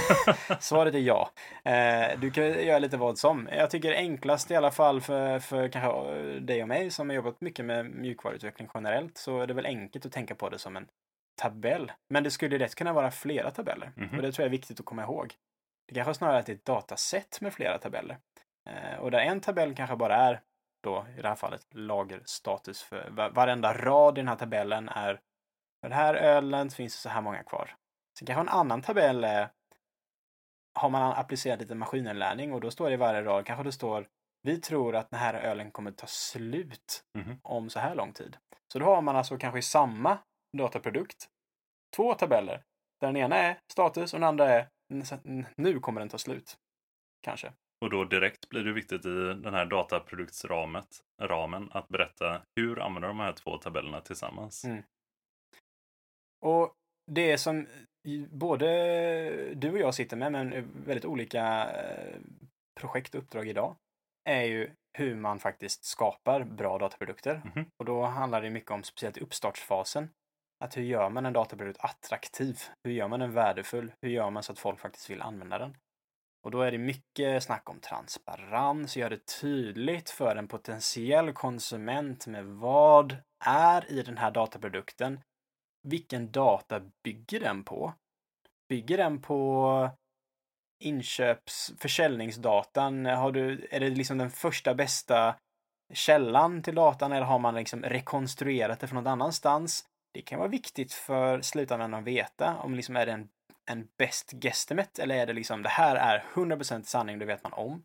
Svaret 0.60 0.94
är 0.94 0.98
ja. 0.98 1.30
Eh, 1.64 2.20
du 2.20 2.30
kan 2.30 2.44
göra 2.44 2.78
lite 2.78 2.96
vad 2.96 3.18
som. 3.18 3.48
Jag 3.52 3.70
tycker 3.70 3.94
enklast 3.94 4.50
i 4.50 4.56
alla 4.56 4.70
fall 4.70 5.00
för, 5.00 5.38
för 5.38 5.68
kanske 5.68 6.12
eh, 6.12 6.40
dig 6.40 6.62
och 6.62 6.68
mig 6.68 6.90
som 6.90 7.08
har 7.08 7.16
jobbat 7.16 7.40
mycket 7.40 7.64
med 7.64 7.86
mjukvaruutveckling 7.86 8.68
generellt 8.74 9.18
så 9.18 9.40
är 9.40 9.46
det 9.46 9.54
väl 9.54 9.66
enkelt 9.66 10.06
att 10.06 10.12
tänka 10.12 10.34
på 10.34 10.48
det 10.48 10.58
som 10.58 10.76
en 10.76 10.88
tabell. 11.36 11.92
Men 12.10 12.22
det 12.24 12.30
skulle 12.30 12.58
rätt 12.58 12.74
kunna 12.74 12.92
vara 12.92 13.10
flera 13.10 13.50
tabeller. 13.50 13.92
Mhm. 13.96 14.16
Och 14.16 14.22
det 14.22 14.32
tror 14.32 14.42
jag 14.42 14.46
är 14.46 14.58
viktigt 14.58 14.80
att 14.80 14.86
komma 14.86 15.02
ihåg. 15.02 15.34
Det 15.88 15.94
kanske 15.94 16.14
snarare 16.14 16.38
att 16.38 16.46
det 16.46 16.52
är 16.52 16.56
ett 16.56 16.64
dataset 16.64 17.40
med 17.40 17.54
flera 17.54 17.78
tabeller. 17.78 18.18
Eh, 18.70 18.98
och 18.98 19.10
där 19.10 19.18
en 19.20 19.40
tabell 19.40 19.74
kanske 19.74 19.96
bara 19.96 20.16
är 20.16 20.40
då 20.82 21.06
i 21.18 21.22
det 21.22 21.28
här 21.28 21.34
fallet 21.34 21.66
lagerstatus 21.74 22.82
för 22.82 23.10
va- 23.10 23.28
varenda 23.28 23.72
rad 23.72 24.18
i 24.18 24.20
den 24.20 24.28
här 24.28 24.36
tabellen 24.36 24.88
är 24.88 25.14
för 25.80 25.88
den 25.88 25.92
här 25.98 26.14
ölen 26.14 26.70
finns 26.70 26.94
det 26.94 27.00
så 27.00 27.08
här 27.08 27.20
många 27.20 27.42
kvar. 27.42 27.74
Sen 28.18 28.26
kanske 28.26 28.40
en 28.40 28.48
annan 28.58 28.82
tabell 28.82 29.24
är 29.24 29.50
har 30.78 30.88
man 30.90 31.12
applicerat 31.12 31.60
lite 31.60 31.74
maskininlärning 31.74 32.52
och 32.52 32.60
då 32.60 32.70
står 32.70 32.86
det 32.88 32.92
i 32.94 32.96
varje 32.96 33.22
rad 33.22 33.46
kanske 33.46 33.64
det 33.64 33.72
står 33.72 34.06
vi 34.42 34.60
tror 34.60 34.96
att 34.96 35.10
den 35.10 35.20
här 35.20 35.34
ölen 35.34 35.70
kommer 35.70 35.90
ta 35.90 36.06
slut 36.06 37.04
Mhm. 37.14 37.40
om 37.42 37.70
så 37.70 37.78
här 37.78 37.94
lång 37.94 38.12
tid. 38.12 38.36
Så 38.72 38.78
då 38.78 38.84
har 38.86 39.02
man 39.02 39.16
alltså 39.16 39.38
kanske 39.38 39.58
i 39.58 39.62
samma 39.62 40.18
dataprodukt 40.56 41.28
två 41.96 42.14
tabeller. 42.14 42.62
Där 43.00 43.06
den 43.08 43.16
ena 43.16 43.36
är 43.36 43.60
status 43.72 44.14
och 44.14 44.20
den 44.20 44.28
andra 44.28 44.48
är 44.48 44.68
"N- 45.24 45.46
nu 45.56 45.80
kommer 45.80 46.00
den 46.00 46.08
ta 46.08 46.18
slut. 46.18 46.56
Kanske. 47.22 47.52
Och 47.80 47.90
då 47.90 48.04
direkt 48.04 48.48
blir 48.48 48.64
det 48.64 48.72
viktigt 48.72 49.06
i 49.06 49.08
den 49.34 49.54
här 49.54 49.66
dataproduktsramen 49.66 50.82
ramen, 51.22 51.70
att 51.72 51.88
berätta 51.88 52.42
hur 52.56 52.80
använder 52.80 53.08
de 53.08 53.20
här 53.20 53.32
två 53.32 53.58
tabellerna 53.58 54.00
tillsammans. 54.00 54.64
Mm. 54.64 54.82
Och 56.44 56.74
det 57.12 57.38
som 57.38 57.66
både 58.30 58.66
du 59.54 59.70
och 59.72 59.78
jag 59.78 59.94
sitter 59.94 60.16
med, 60.16 60.32
men 60.32 60.50
väldigt 60.86 61.04
olika 61.04 61.70
eh, 61.70 62.16
projekt 62.80 63.14
och 63.14 63.22
uppdrag 63.22 63.48
idag, 63.48 63.76
är 64.28 64.42
ju 64.42 64.70
hur 64.98 65.14
man 65.14 65.38
faktiskt 65.38 65.84
skapar 65.84 66.44
bra 66.44 66.78
dataprodukter. 66.78 67.42
Mhm. 67.54 67.64
Och 67.76 67.84
då 67.84 68.02
handlar 68.02 68.42
det 68.42 68.50
mycket 68.50 68.70
om, 68.70 68.82
speciellt 68.82 69.18
uppstartsfasen, 69.18 70.10
att 70.64 70.76
hur 70.76 70.82
gör 70.82 71.10
man 71.10 71.26
en 71.26 71.32
dataprodukt 71.32 71.80
attraktiv? 71.80 72.60
Hur 72.84 72.92
gör 72.92 73.08
man 73.08 73.20
den 73.20 73.32
värdefull? 73.32 73.92
Hur 74.02 74.10
gör 74.10 74.30
man 74.30 74.42
så 74.42 74.52
att 74.52 74.58
folk 74.58 74.80
faktiskt 74.80 75.10
vill 75.10 75.22
använda 75.22 75.58
den? 75.58 75.76
Och 76.46 76.50
då 76.50 76.60
är 76.60 76.72
det 76.72 76.78
mycket 76.78 77.42
snack 77.42 77.70
om 77.70 77.80
transparens, 77.80 78.96
gör 78.96 79.10
det 79.10 79.26
tydligt 79.40 80.10
för 80.10 80.36
en 80.36 80.48
potentiell 80.48 81.32
konsument 81.32 82.26
med 82.26 82.44
vad 82.44 83.16
är 83.44 83.92
i 83.92 84.02
den 84.02 84.16
här 84.16 84.30
dataprodukten. 84.30 85.20
Vilken 85.82 86.30
data 86.32 86.80
bygger 87.04 87.40
den 87.40 87.64
på? 87.64 87.92
Bygger 88.68 88.96
den 88.96 89.22
på 89.22 89.90
inköps 90.84 91.72
försäljningsdatan? 91.78 93.06
Har 93.06 93.32
du, 93.32 93.68
är 93.70 93.80
det 93.80 93.90
liksom 93.90 94.18
den 94.18 94.30
första 94.30 94.74
bästa 94.74 95.36
källan 95.92 96.62
till 96.62 96.74
datan 96.74 97.12
eller 97.12 97.26
har 97.26 97.38
man 97.38 97.54
liksom 97.54 97.82
rekonstruerat 97.82 98.80
det 98.80 98.86
från 98.86 99.04
någon 99.04 99.12
annanstans? 99.12 99.84
Det 100.16 100.22
kan 100.22 100.38
vara 100.38 100.48
viktigt 100.48 100.92
för 100.92 101.40
slutanvändaren 101.40 102.02
att 102.02 102.08
veta 102.08 102.56
om 102.56 102.74
liksom 102.74 102.96
är 102.96 103.06
det 103.06 103.12
en, 103.12 103.28
en 103.70 103.88
best 103.98 104.30
guesstimate 104.30 105.02
eller 105.02 105.14
är 105.14 105.26
det 105.26 105.32
liksom 105.32 105.62
det 105.62 105.68
här 105.68 105.96
är 105.96 106.24
100% 106.34 106.82
sanning, 106.82 107.18
det 107.18 107.24
vet 107.24 107.42
man 107.42 107.52
om. 107.52 107.84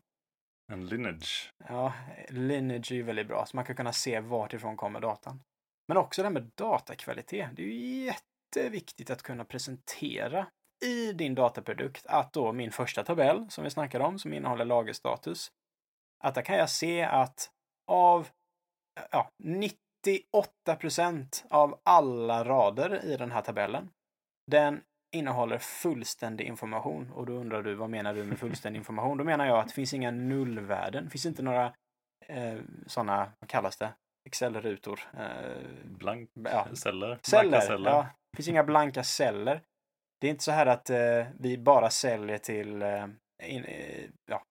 En 0.72 0.86
lineage. 0.86 1.52
Ja, 1.68 1.92
lineage 2.28 2.92
är 2.92 2.96
ju 2.96 3.02
väldigt 3.02 3.28
bra, 3.28 3.46
så 3.46 3.56
man 3.56 3.64
kan 3.64 3.76
kunna 3.76 3.92
se 3.92 4.20
vart 4.20 4.54
ifrån 4.54 4.76
kommer 4.76 5.00
datan. 5.00 5.42
Men 5.88 5.96
också 5.96 6.22
det 6.22 6.28
här 6.28 6.32
med 6.32 6.50
datakvalitet. 6.54 7.48
Det 7.52 7.62
är 7.62 7.66
ju 7.66 8.04
jätteviktigt 8.04 9.10
att 9.10 9.22
kunna 9.22 9.44
presentera 9.44 10.46
i 10.84 11.12
din 11.12 11.34
dataprodukt 11.34 12.06
att 12.06 12.32
då 12.32 12.52
min 12.52 12.72
första 12.72 13.04
tabell 13.04 13.50
som 13.50 13.64
vi 13.64 13.70
snackar 13.70 14.00
om, 14.00 14.18
som 14.18 14.32
innehåller 14.32 14.64
lagerstatus, 14.64 15.52
att 16.24 16.34
där 16.34 16.42
kan 16.42 16.56
jag 16.56 16.70
se 16.70 17.02
att 17.02 17.50
av 17.86 18.28
ja, 19.10 19.30
98 20.06 20.76
procent 20.76 21.44
av 21.50 21.80
alla 21.82 22.44
rader 22.44 23.04
i 23.04 23.16
den 23.16 23.32
här 23.32 23.42
tabellen, 23.42 23.90
den 24.50 24.80
innehåller 25.16 25.58
fullständig 25.58 26.44
information. 26.44 27.12
Och 27.12 27.26
då 27.26 27.32
undrar 27.32 27.62
du, 27.62 27.74
vad 27.74 27.90
menar 27.90 28.14
du 28.14 28.24
med 28.24 28.38
fullständig 28.38 28.78
information? 28.78 29.18
Då 29.18 29.24
menar 29.24 29.46
jag 29.46 29.58
att 29.58 29.68
det 29.68 29.74
finns 29.74 29.94
inga 29.94 30.10
nullvärden. 30.10 31.04
Det 31.04 31.10
finns 31.10 31.26
inte 31.26 31.42
några 31.42 31.74
eh, 32.26 32.58
sådana, 32.86 33.32
vad 33.38 33.48
kallas 33.48 33.76
det? 33.76 33.92
Excel-rutor. 34.28 35.00
Eh, 35.18 35.56
Blank 35.84 36.30
ja. 36.34 36.66
celler. 36.74 37.18
Celler, 37.22 37.48
Blanka 37.48 37.66
celler. 37.66 37.90
ja. 37.90 38.06
Det 38.32 38.36
finns 38.36 38.48
inga 38.48 38.64
blanka 38.64 39.04
celler. 39.04 39.62
Det 40.20 40.26
är 40.26 40.30
inte 40.30 40.44
så 40.44 40.52
här 40.52 40.66
att 40.66 40.90
eh, 40.90 41.26
vi 41.38 41.58
bara 41.58 41.90
säljer 41.90 42.38
till 42.38 42.82
eh, 42.82 43.06
in, 43.42 43.64
eh, 43.64 44.04
ja, 44.30 44.42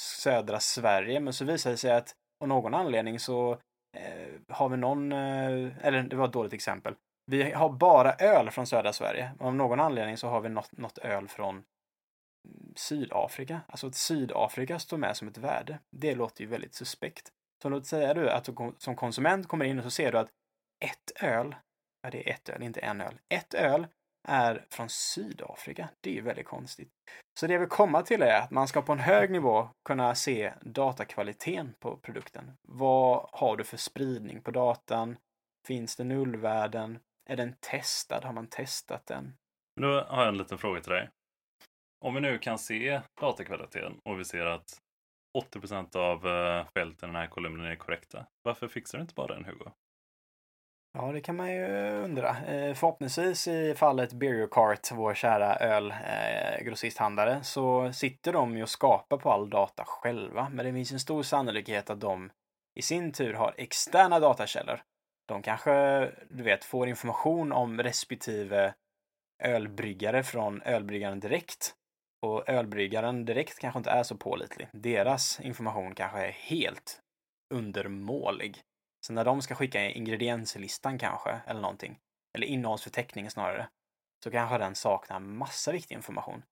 södra 0.00 0.60
Sverige, 0.60 1.20
men 1.20 1.32
så 1.32 1.44
visar 1.44 1.70
det 1.70 1.76
sig 1.76 1.92
att 1.92 2.14
av 2.40 2.48
någon 2.48 2.74
anledning 2.74 3.18
så 3.18 3.58
Eh, 3.96 4.28
har 4.48 4.68
vi 4.68 4.76
någon, 4.76 5.12
eh, 5.12 5.86
eller 5.86 6.02
det 6.02 6.16
var 6.16 6.26
ett 6.26 6.32
dåligt 6.32 6.52
exempel. 6.52 6.94
Vi 7.26 7.52
har 7.52 7.68
bara 7.68 8.12
öl 8.12 8.50
från 8.50 8.66
södra 8.66 8.92
Sverige. 8.92 9.32
Av 9.40 9.54
någon 9.54 9.80
anledning 9.80 10.16
så 10.16 10.28
har 10.28 10.40
vi 10.40 10.48
något, 10.48 10.72
något 10.72 10.98
öl 10.98 11.28
från 11.28 11.54
mm, 11.54 12.72
Sydafrika. 12.76 13.60
Alltså 13.68 13.86
att 13.86 13.94
Sydafrika 13.94 14.78
står 14.78 14.96
med 14.96 15.16
som 15.16 15.28
ett 15.28 15.38
värde. 15.38 15.78
Det 15.90 16.14
låter 16.14 16.40
ju 16.40 16.46
väldigt 16.50 16.74
suspekt. 16.74 17.32
Så 17.62 17.68
låt 17.68 17.86
säga 17.86 18.14
du 18.14 18.30
att 18.30 18.44
du 18.44 18.72
som 18.78 18.96
konsument 18.96 19.48
kommer 19.48 19.64
in 19.64 19.78
och 19.78 19.84
så 19.84 19.90
ser 19.90 20.12
du 20.12 20.18
att 20.18 20.28
ett 20.84 21.22
öl, 21.22 21.54
ja 22.02 22.10
det 22.10 22.30
är 22.30 22.34
ett 22.34 22.48
öl, 22.48 22.62
inte 22.62 22.80
en 22.80 23.00
öl. 23.00 23.18
Ett 23.28 23.54
öl 23.54 23.86
är 24.28 24.66
från 24.70 24.88
Sydafrika. 24.88 25.88
Det 26.00 26.10
är 26.10 26.14
ju 26.14 26.20
väldigt 26.20 26.46
konstigt. 26.46 26.92
Så 27.40 27.46
det 27.46 27.52
jag 27.52 27.60
vill 27.60 27.68
komma 27.68 28.02
till 28.02 28.22
är 28.22 28.40
att 28.42 28.50
man 28.50 28.68
ska 28.68 28.82
på 28.82 28.92
en 28.92 28.98
hög 28.98 29.30
nivå 29.30 29.68
kunna 29.84 30.14
se 30.14 30.52
datakvaliteten 30.62 31.74
på 31.80 31.96
produkten. 31.96 32.52
Vad 32.68 33.28
har 33.32 33.56
du 33.56 33.64
för 33.64 33.76
spridning 33.76 34.42
på 34.42 34.50
datan? 34.50 35.16
Finns 35.66 35.96
det 35.96 36.04
nullvärden? 36.04 36.98
Är 37.30 37.36
den 37.36 37.54
testad? 37.60 38.24
Har 38.24 38.32
man 38.32 38.46
testat 38.46 39.06
den? 39.06 39.36
Då 39.80 40.00
har 40.00 40.20
jag 40.22 40.28
en 40.28 40.38
liten 40.38 40.58
fråga 40.58 40.80
till 40.80 40.92
dig. 40.92 41.08
Om 42.04 42.14
vi 42.14 42.20
nu 42.20 42.38
kan 42.38 42.58
se 42.58 43.00
datakvaliteten 43.20 44.00
och 44.04 44.20
vi 44.20 44.24
ser 44.24 44.46
att 44.46 44.78
80% 45.38 45.96
av 45.96 46.26
eh, 46.26 46.66
fälten 46.74 47.10
i 47.10 47.12
den 47.12 47.20
här 47.20 47.26
kolumnen 47.26 47.66
är 47.66 47.76
korrekta. 47.76 48.26
Varför 48.42 48.68
fixar 48.68 48.98
du 48.98 49.02
inte 49.02 49.14
bara 49.14 49.34
den 49.34 49.44
Hugo? 49.44 49.70
Ja, 50.92 51.12
det 51.12 51.20
kan 51.20 51.36
man 51.36 51.54
ju 51.54 51.66
undra. 52.04 52.28
Eh, 52.28 52.74
förhoppningsvis 52.74 53.48
i 53.48 53.74
fallet 53.74 54.12
Beer 54.12 54.94
vår 54.94 55.14
kära 55.14 55.56
ölgrossisthandlare, 55.56 57.32
eh, 57.32 57.42
så 57.42 57.92
sitter 57.92 58.32
de 58.32 58.56
ju 58.56 58.62
och 58.62 58.68
skapar 58.68 59.16
på 59.16 59.32
all 59.32 59.50
data 59.50 59.84
själva. 59.86 60.48
Men 60.48 60.66
det 60.66 60.72
finns 60.72 60.92
en 60.92 61.00
stor 61.00 61.22
sannolikhet 61.22 61.90
att 61.90 62.00
de 62.00 62.30
i 62.78 62.82
sin 62.82 63.12
tur 63.12 63.34
har 63.34 63.54
externa 63.56 64.20
datakällor. 64.20 64.80
De 65.28 65.42
kanske, 65.42 66.00
du 66.30 66.42
vet, 66.42 66.64
får 66.64 66.88
information 66.88 67.52
om 67.52 67.82
respektive 67.82 68.74
ölbryggare 69.42 70.22
från 70.22 70.62
ölbryggaren 70.62 71.20
direkt. 71.20 71.74
Och 72.26 72.48
ölbryggaren 72.48 73.24
direkt 73.24 73.58
kanske 73.58 73.78
inte 73.78 73.90
är 73.90 74.02
så 74.02 74.16
pålitlig. 74.16 74.68
Deras 74.72 75.40
information 75.40 75.94
kanske 75.94 76.26
är 76.26 76.32
helt 76.32 77.00
undermålig. 77.54 78.62
Så 79.08 79.12
när 79.14 79.24
de 79.24 79.42
ska 79.42 79.54
skicka 79.54 79.90
ingredienslistan 79.90 80.98
kanske, 80.98 81.40
eller 81.46 81.60
någonting, 81.60 81.98
eller 82.34 82.46
innehållsförteckningen 82.46 83.30
snarare, 83.30 83.68
så 84.24 84.30
kanske 84.30 84.58
den 84.58 84.74
saknar 84.74 85.20
massa 85.20 85.72
viktig 85.72 85.94
information. 85.94 86.42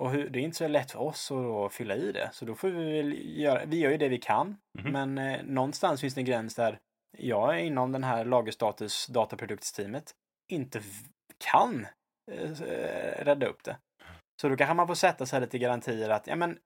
Och 0.00 0.10
hur, 0.10 0.28
det 0.30 0.38
är 0.38 0.42
inte 0.42 0.56
så 0.56 0.68
lätt 0.68 0.90
för 0.90 0.98
oss 0.98 1.30
att 1.30 1.72
fylla 1.72 1.96
i 1.96 2.12
det, 2.12 2.30
så 2.32 2.44
då 2.44 2.54
får 2.54 2.68
vi 2.68 2.96
väl 2.96 3.38
göra, 3.40 3.64
vi 3.64 3.78
gör 3.78 3.90
ju 3.90 3.96
det 3.96 4.08
vi 4.08 4.18
kan, 4.18 4.56
Mhm. 4.78 4.92
men 4.92 5.18
eh, 5.18 5.42
någonstans 5.44 6.00
finns 6.00 6.14
det 6.14 6.20
en 6.20 6.24
gräns 6.24 6.54
där 6.54 6.78
jag 7.18 7.60
inom 7.60 7.92
den 7.92 8.04
här 8.04 8.24
lagerstatus 8.24 9.06
dataproduktsteamet 9.06 10.14
inte 10.52 10.82
kan 11.50 11.86
eh, 12.32 12.50
rädda 13.24 13.46
upp 13.46 13.64
det. 13.64 13.76
Så 14.40 14.48
då 14.48 14.56
kanske 14.56 14.74
man 14.74 14.86
får 14.86 14.94
sätta 14.94 15.26
sig 15.26 15.40
lite 15.40 15.58
garantier 15.58 16.10
att 16.10 16.26
ja, 16.26 16.36
men 16.36 16.58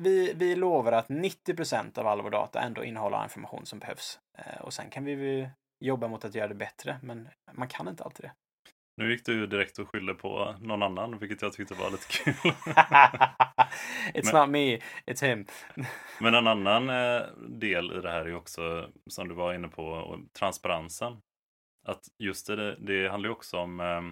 vi, 0.00 0.32
vi 0.34 0.56
lovar 0.56 0.92
att 0.92 1.08
90% 1.08 1.98
av 1.98 2.06
all 2.06 2.22
vår 2.22 2.30
data 2.30 2.60
ändå 2.60 2.84
innehåller 2.84 3.22
information 3.24 3.66
som 3.66 3.78
behövs. 3.78 4.20
Eh, 4.38 4.60
och 4.60 4.72
sen 4.72 4.90
kan 4.90 5.04
vi 5.04 5.12
ju 5.12 5.48
jobba 5.80 6.08
mot 6.08 6.24
att 6.24 6.34
göra 6.34 6.48
det 6.48 6.54
bättre, 6.54 6.98
men 7.02 7.28
man 7.52 7.68
kan 7.68 7.88
inte 7.88 8.04
alltid 8.04 8.24
det. 8.24 8.32
Nu 8.96 9.10
gick 9.10 9.26
du 9.26 9.46
direkt 9.46 9.78
och 9.78 9.88
skyllde 9.88 10.14
på 10.14 10.54
någon 10.60 10.82
annan, 10.82 11.18
vilket 11.18 11.42
jag 11.42 11.52
tyckte 11.52 11.74
var 11.74 11.90
lite 11.90 12.06
kul. 12.08 12.34
it's 14.14 14.32
Men- 14.32 14.40
not 14.40 14.50
me, 14.50 14.76
it's 15.06 15.24
him. 15.24 15.46
Men 16.20 16.34
en 16.34 16.46
annan 16.46 16.90
eh, 16.90 17.22
del 17.48 17.92
i 17.98 18.00
det 18.00 18.10
här 18.10 18.26
är 18.26 18.34
också, 18.34 18.90
som 19.06 19.28
du 19.28 19.34
var 19.34 19.54
inne 19.54 19.68
på, 19.68 20.18
transparensen. 20.38 21.20
Att 21.86 22.04
just 22.18 22.46
det, 22.46 22.76
det 22.76 23.08
handlar 23.08 23.28
ju 23.28 23.32
också 23.32 23.56
om 23.58 23.80
eh, 23.80 24.02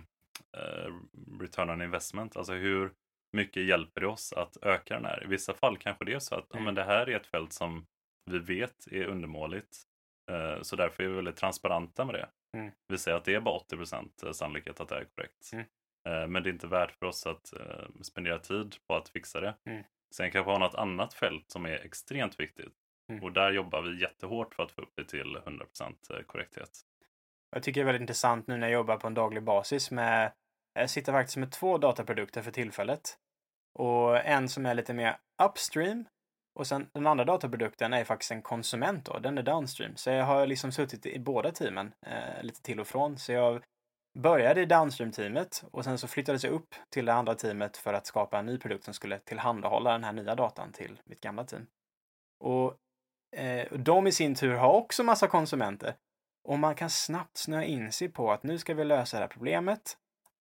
return 1.41 1.71
on 1.71 1.83
investment, 1.83 2.37
alltså 2.37 2.53
hur 2.53 2.93
mycket 3.33 3.63
hjälper 3.65 4.01
det 4.01 4.07
oss 4.07 4.33
att 4.33 4.57
öka 4.63 4.95
den 4.95 5.05
här? 5.05 5.25
I 5.25 5.27
vissa 5.27 5.55
fall 5.55 5.77
kanske 5.77 6.05
det 6.05 6.13
är 6.13 6.19
så 6.19 6.35
att 6.35 6.47
ja, 6.51 6.57
Mm. 6.57 6.65
men 6.65 6.75
det 6.75 6.85
här 6.85 7.09
är 7.09 7.17
ett 7.17 7.27
fält 7.27 7.53
som 7.53 7.87
vi 8.31 8.39
vet 8.39 8.87
är 8.91 9.05
undermåligt. 9.05 9.77
Eh, 10.31 10.63
så 10.63 10.77
därför 10.77 11.03
är 11.03 11.09
vi 11.09 11.15
väldigt 11.15 11.37
transparenta 11.37 12.05
med 12.05 12.15
det. 12.15 12.29
Mm. 12.57 12.73
Vi 12.89 12.99
säger 12.99 13.17
att 13.17 13.25
det 13.25 13.35
är 13.35 13.41
bara 13.41 13.59
80% 13.59 14.33
sannolikhet 14.33 14.81
att 14.81 14.89
det 14.89 14.97
är 14.97 15.05
korrekt. 15.05 15.51
Mm. 15.53 15.65
Eh, 16.09 16.27
men 16.29 16.43
det 16.43 16.49
är 16.49 16.53
inte 16.53 16.67
värt 16.67 16.93
för 16.99 17.07
oss 17.07 17.27
att 17.27 17.53
eh, 17.53 17.87
spendera 18.03 18.39
tid 18.39 18.77
på 18.87 18.95
att 18.97 19.09
fixa 19.09 19.41
det. 19.41 19.55
Mm. 19.65 19.83
Sen 20.15 20.31
kanske 20.31 20.49
vi 20.51 20.53
har 20.53 20.59
något 20.61 20.75
annat 20.75 21.15
fält 21.15 21.51
som 21.51 21.67
är 21.67 21.85
extremt 21.85 22.41
viktigt. 22.41 22.75
Mm. 23.13 23.25
Och 23.25 23.33
där 23.33 23.53
jobbar 23.53 23.83
vi 23.83 24.01
jättehårt 24.01 24.55
för 24.55 24.63
att 24.63 24.73
få 24.73 24.83
upp 24.83 24.93
det 24.97 25.05
till 25.05 25.37
100% 25.37 26.23
korrekthet. 26.27 26.71
Jag 27.51 27.63
tycker 27.63 27.81
det 27.81 27.83
är 27.83 27.87
väldigt 27.87 28.01
intressant 28.01 28.47
nu 28.47 28.57
när 28.57 28.67
jag 28.67 28.75
jobbar 28.75 28.97
på 28.97 29.07
en 29.07 29.15
daglig 29.15 29.43
basis 29.43 29.91
med, 29.91 30.33
jag 30.81 30.91
sitter 30.91 31.13
faktiskt 31.13 31.37
med 31.37 31.53
två 31.53 31.79
dataprodukter 31.79 32.43
för 32.43 32.51
tillfället. 32.51 33.19
Och 33.75 34.19
en 34.19 34.49
som 34.49 34.67
är 34.67 34.75
lite 34.75 34.95
mer 34.95 35.19
upstream 35.43 36.05
och 36.59 36.67
sen 36.67 36.89
den 36.93 37.07
andra 37.07 37.25
dataprodukten 37.25 37.93
är 37.93 38.05
faktiskt 38.05 38.31
en 38.31 38.43
konsument 38.43 39.05
då, 39.05 39.19
den 39.19 39.39
är 39.39 39.43
downstream. 39.43 39.97
Så 39.97 40.11
jag 40.11 40.25
har 40.25 40.47
liksom 40.47 40.73
suttit 40.73 41.07
i 41.07 41.19
båda 41.19 41.51
teamen 41.51 41.93
eh, 42.07 42.43
lite 42.43 42.63
till 42.63 42.81
och 42.81 42.87
från. 42.87 43.19
Så 43.19 43.33
jag 43.33 43.63
började 44.19 44.61
i 44.61 44.67
downstream-teamet 44.67 45.65
och 45.71 45.85
sen 45.85 45.99
så 45.99 46.09
flyttades 46.09 46.45
jag 46.45 46.53
upp 46.53 46.75
till 46.91 47.05
det 47.05 47.15
andra 47.15 47.35
teamet 47.35 47.77
för 47.77 47.95
att 47.95 48.07
skapa 48.07 48.39
en 48.39 48.47
ny 48.47 48.59
produkt 48.59 48.85
som 48.85 48.95
skulle 48.95 49.19
tillhandahålla 49.19 49.93
den 49.93 50.05
här 50.05 50.13
nya 50.13 50.35
datan 50.35 50.73
till 50.73 51.01
mitt 51.05 51.21
gamla 51.21 51.45
team. 51.45 51.67
Och 52.45 52.77
eh, 53.37 53.73
de 53.73 54.07
i 54.07 54.13
sin 54.13 54.35
tur 54.35 54.55
har 54.55 54.73
också 54.73 55.05
massa 55.05 55.29
konsumenter. 55.29 55.95
Och 56.49 56.59
man 56.59 56.75
kan 56.75 56.91
snabbt 56.91 57.37
snöa 57.37 57.65
in 57.65 57.93
sig 57.93 58.09
på 58.09 58.33
att 58.33 58.43
nu 58.43 58.59
ska 58.59 58.75
vi 58.75 58.85
lösa 58.85 59.17
det 59.17 59.23
här 59.23 59.29
problemet. 59.29 59.97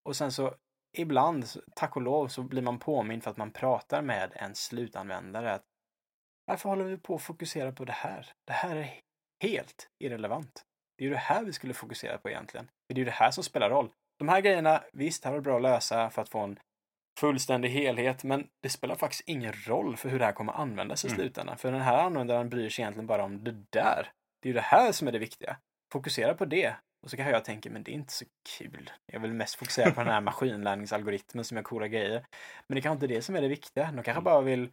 Och 0.07 0.15
sen 0.15 0.31
så 0.31 0.55
ibland, 0.97 1.45
tack 1.75 1.95
och 1.95 2.01
lov, 2.01 2.27
så 2.27 2.43
blir 2.43 2.61
man 2.61 2.79
påmind 2.79 3.23
för 3.23 3.31
att 3.31 3.37
man 3.37 3.51
pratar 3.51 4.01
med 4.01 4.31
en 4.35 4.55
slutanvändare 4.55 5.53
att 5.53 5.63
varför 6.45 6.69
håller 6.69 6.85
vi 6.85 6.97
på 6.97 7.15
att 7.15 7.21
fokusera 7.21 7.71
på 7.71 7.85
det 7.85 7.91
här? 7.91 8.31
Det 8.47 8.53
här 8.53 8.75
är 8.75 8.99
helt 9.43 9.89
irrelevant. 10.03 10.63
Det 10.97 11.03
är 11.03 11.07
ju 11.07 11.13
det 11.13 11.19
här 11.19 11.43
vi 11.43 11.53
skulle 11.53 11.73
fokusera 11.73 12.17
på 12.17 12.29
egentligen. 12.29 12.65
För 12.65 12.93
det 12.93 12.99
är 12.99 12.99
ju 12.99 13.05
det 13.05 13.11
här 13.11 13.31
som 13.31 13.43
spelar 13.43 13.69
roll. 13.69 13.89
De 14.19 14.27
här 14.29 14.41
grejerna, 14.41 14.83
visst, 14.93 15.25
här 15.25 15.31
var 15.31 15.39
bra 15.39 15.55
att 15.55 15.61
lösa 15.61 16.09
för 16.09 16.21
att 16.21 16.29
få 16.29 16.39
en 16.39 16.59
fullständig 17.19 17.69
helhet, 17.69 18.23
men 18.23 18.47
det 18.63 18.69
spelar 18.69 18.95
faktiskt 18.95 19.23
ingen 19.25 19.53
roll 19.53 19.97
för 19.97 20.09
hur 20.09 20.19
det 20.19 20.25
här 20.25 20.31
kommer 20.31 20.53
användas 20.53 21.05
i 21.05 21.07
Mm. 21.07 21.15
slutändan. 21.17 21.57
För 21.57 21.71
den 21.71 21.81
här 21.81 21.97
användaren 21.97 22.49
bryr 22.49 22.69
sig 22.69 22.83
egentligen 22.83 23.07
bara 23.07 23.23
om 23.23 23.43
det 23.43 23.51
där. 23.69 24.11
Det 24.41 24.47
är 24.47 24.49
ju 24.49 24.53
det 24.53 24.61
här 24.61 24.91
som 24.91 25.07
är 25.07 25.11
det 25.11 25.19
viktiga. 25.19 25.57
Fokusera 25.93 26.33
på 26.33 26.45
det. 26.45 26.75
Och 27.03 27.09
så 27.09 27.17
kanske 27.17 27.31
jag 27.31 27.45
tänker, 27.45 27.69
men 27.69 27.83
det 27.83 27.91
är 27.91 27.93
inte 27.93 28.13
så 28.13 28.25
kul. 28.57 28.91
Jag 29.05 29.19
vill 29.19 29.33
mest 29.33 29.55
fokusera 29.55 29.91
på 29.91 29.99
den 29.99 30.13
här 30.13 30.21
maskinlärningsalgoritmen 30.31 31.45
som 31.45 31.57
gör 31.57 31.63
coola 31.63 31.87
grejer. 31.87 32.25
Men 32.67 32.75
det 32.75 32.81
kanske 32.81 32.93
inte 32.93 33.13
är 33.13 33.17
det 33.17 33.21
som 33.21 33.35
är 33.35 33.41
det 33.41 33.47
viktiga. 33.47 33.91
De 33.91 34.03
kanske 34.03 34.21
bara 34.21 34.41
vill 34.41 34.69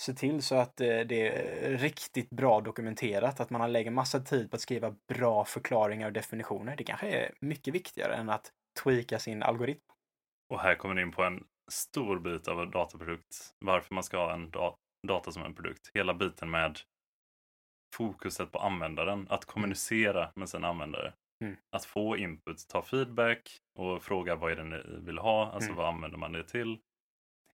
se 0.00 0.12
till 0.14 0.42
så 0.42 0.54
att 0.54 0.80
eh, 0.80 1.00
det 1.00 1.28
är 1.28 1.78
riktigt 1.78 2.30
bra 2.30 2.60
dokumenterat, 2.60 3.40
att 3.40 3.50
man 3.50 3.72
lägger 3.72 3.90
massa 3.90 4.20
tid 4.20 4.50
på 4.50 4.54
att 4.54 4.60
skriva 4.60 4.94
bra 5.08 5.44
förklaringar 5.44 6.06
och 6.06 6.12
definitioner. 6.12 6.76
Det 6.76 6.84
kanske 6.84 7.08
är 7.08 7.34
mycket 7.40 7.74
viktigare 7.74 8.14
än 8.14 8.30
att 8.30 8.52
tweaka 8.82 9.18
sin 9.18 9.42
algoritm. 9.42 9.80
Och 10.48 10.60
här 10.60 10.74
kommer 10.74 10.94
ni 10.94 11.02
in 11.02 11.12
på 11.12 11.22
en 11.22 11.44
stor 11.70 12.18
bit 12.18 12.48
av 12.48 12.60
en 12.60 12.70
dataprodukt. 12.70 13.54
Varför 13.58 13.94
man 13.94 14.04
ska 14.04 14.16
ha 14.16 14.34
en 14.34 14.50
da- 14.50 14.76
data 15.06 15.32
som 15.32 15.42
en 15.44 15.54
produkt. 15.54 15.90
Hela 15.94 16.14
biten 16.14 16.50
med 16.50 16.78
fokuset 17.96 18.52
på 18.52 18.58
användaren. 18.58 19.26
Att 19.30 19.44
kommunicera 19.44 20.32
med 20.34 20.48
sina 20.48 20.68
användare. 20.68 21.12
Mm. 21.44 21.56
Att 21.70 21.84
få 21.84 22.16
input, 22.16 22.68
ta 22.68 22.82
feedback 22.82 23.58
och 23.74 24.02
fråga 24.02 24.36
vad 24.36 24.52
är 24.52 24.56
det 24.56 24.64
ni 24.64 24.82
vill 25.06 25.18
ha. 25.18 25.50
Alltså 25.52 25.68
Mm. 25.70 25.76
vad 25.76 25.88
använder 25.88 26.18
man 26.18 26.32
det 26.32 26.44
till. 26.44 26.78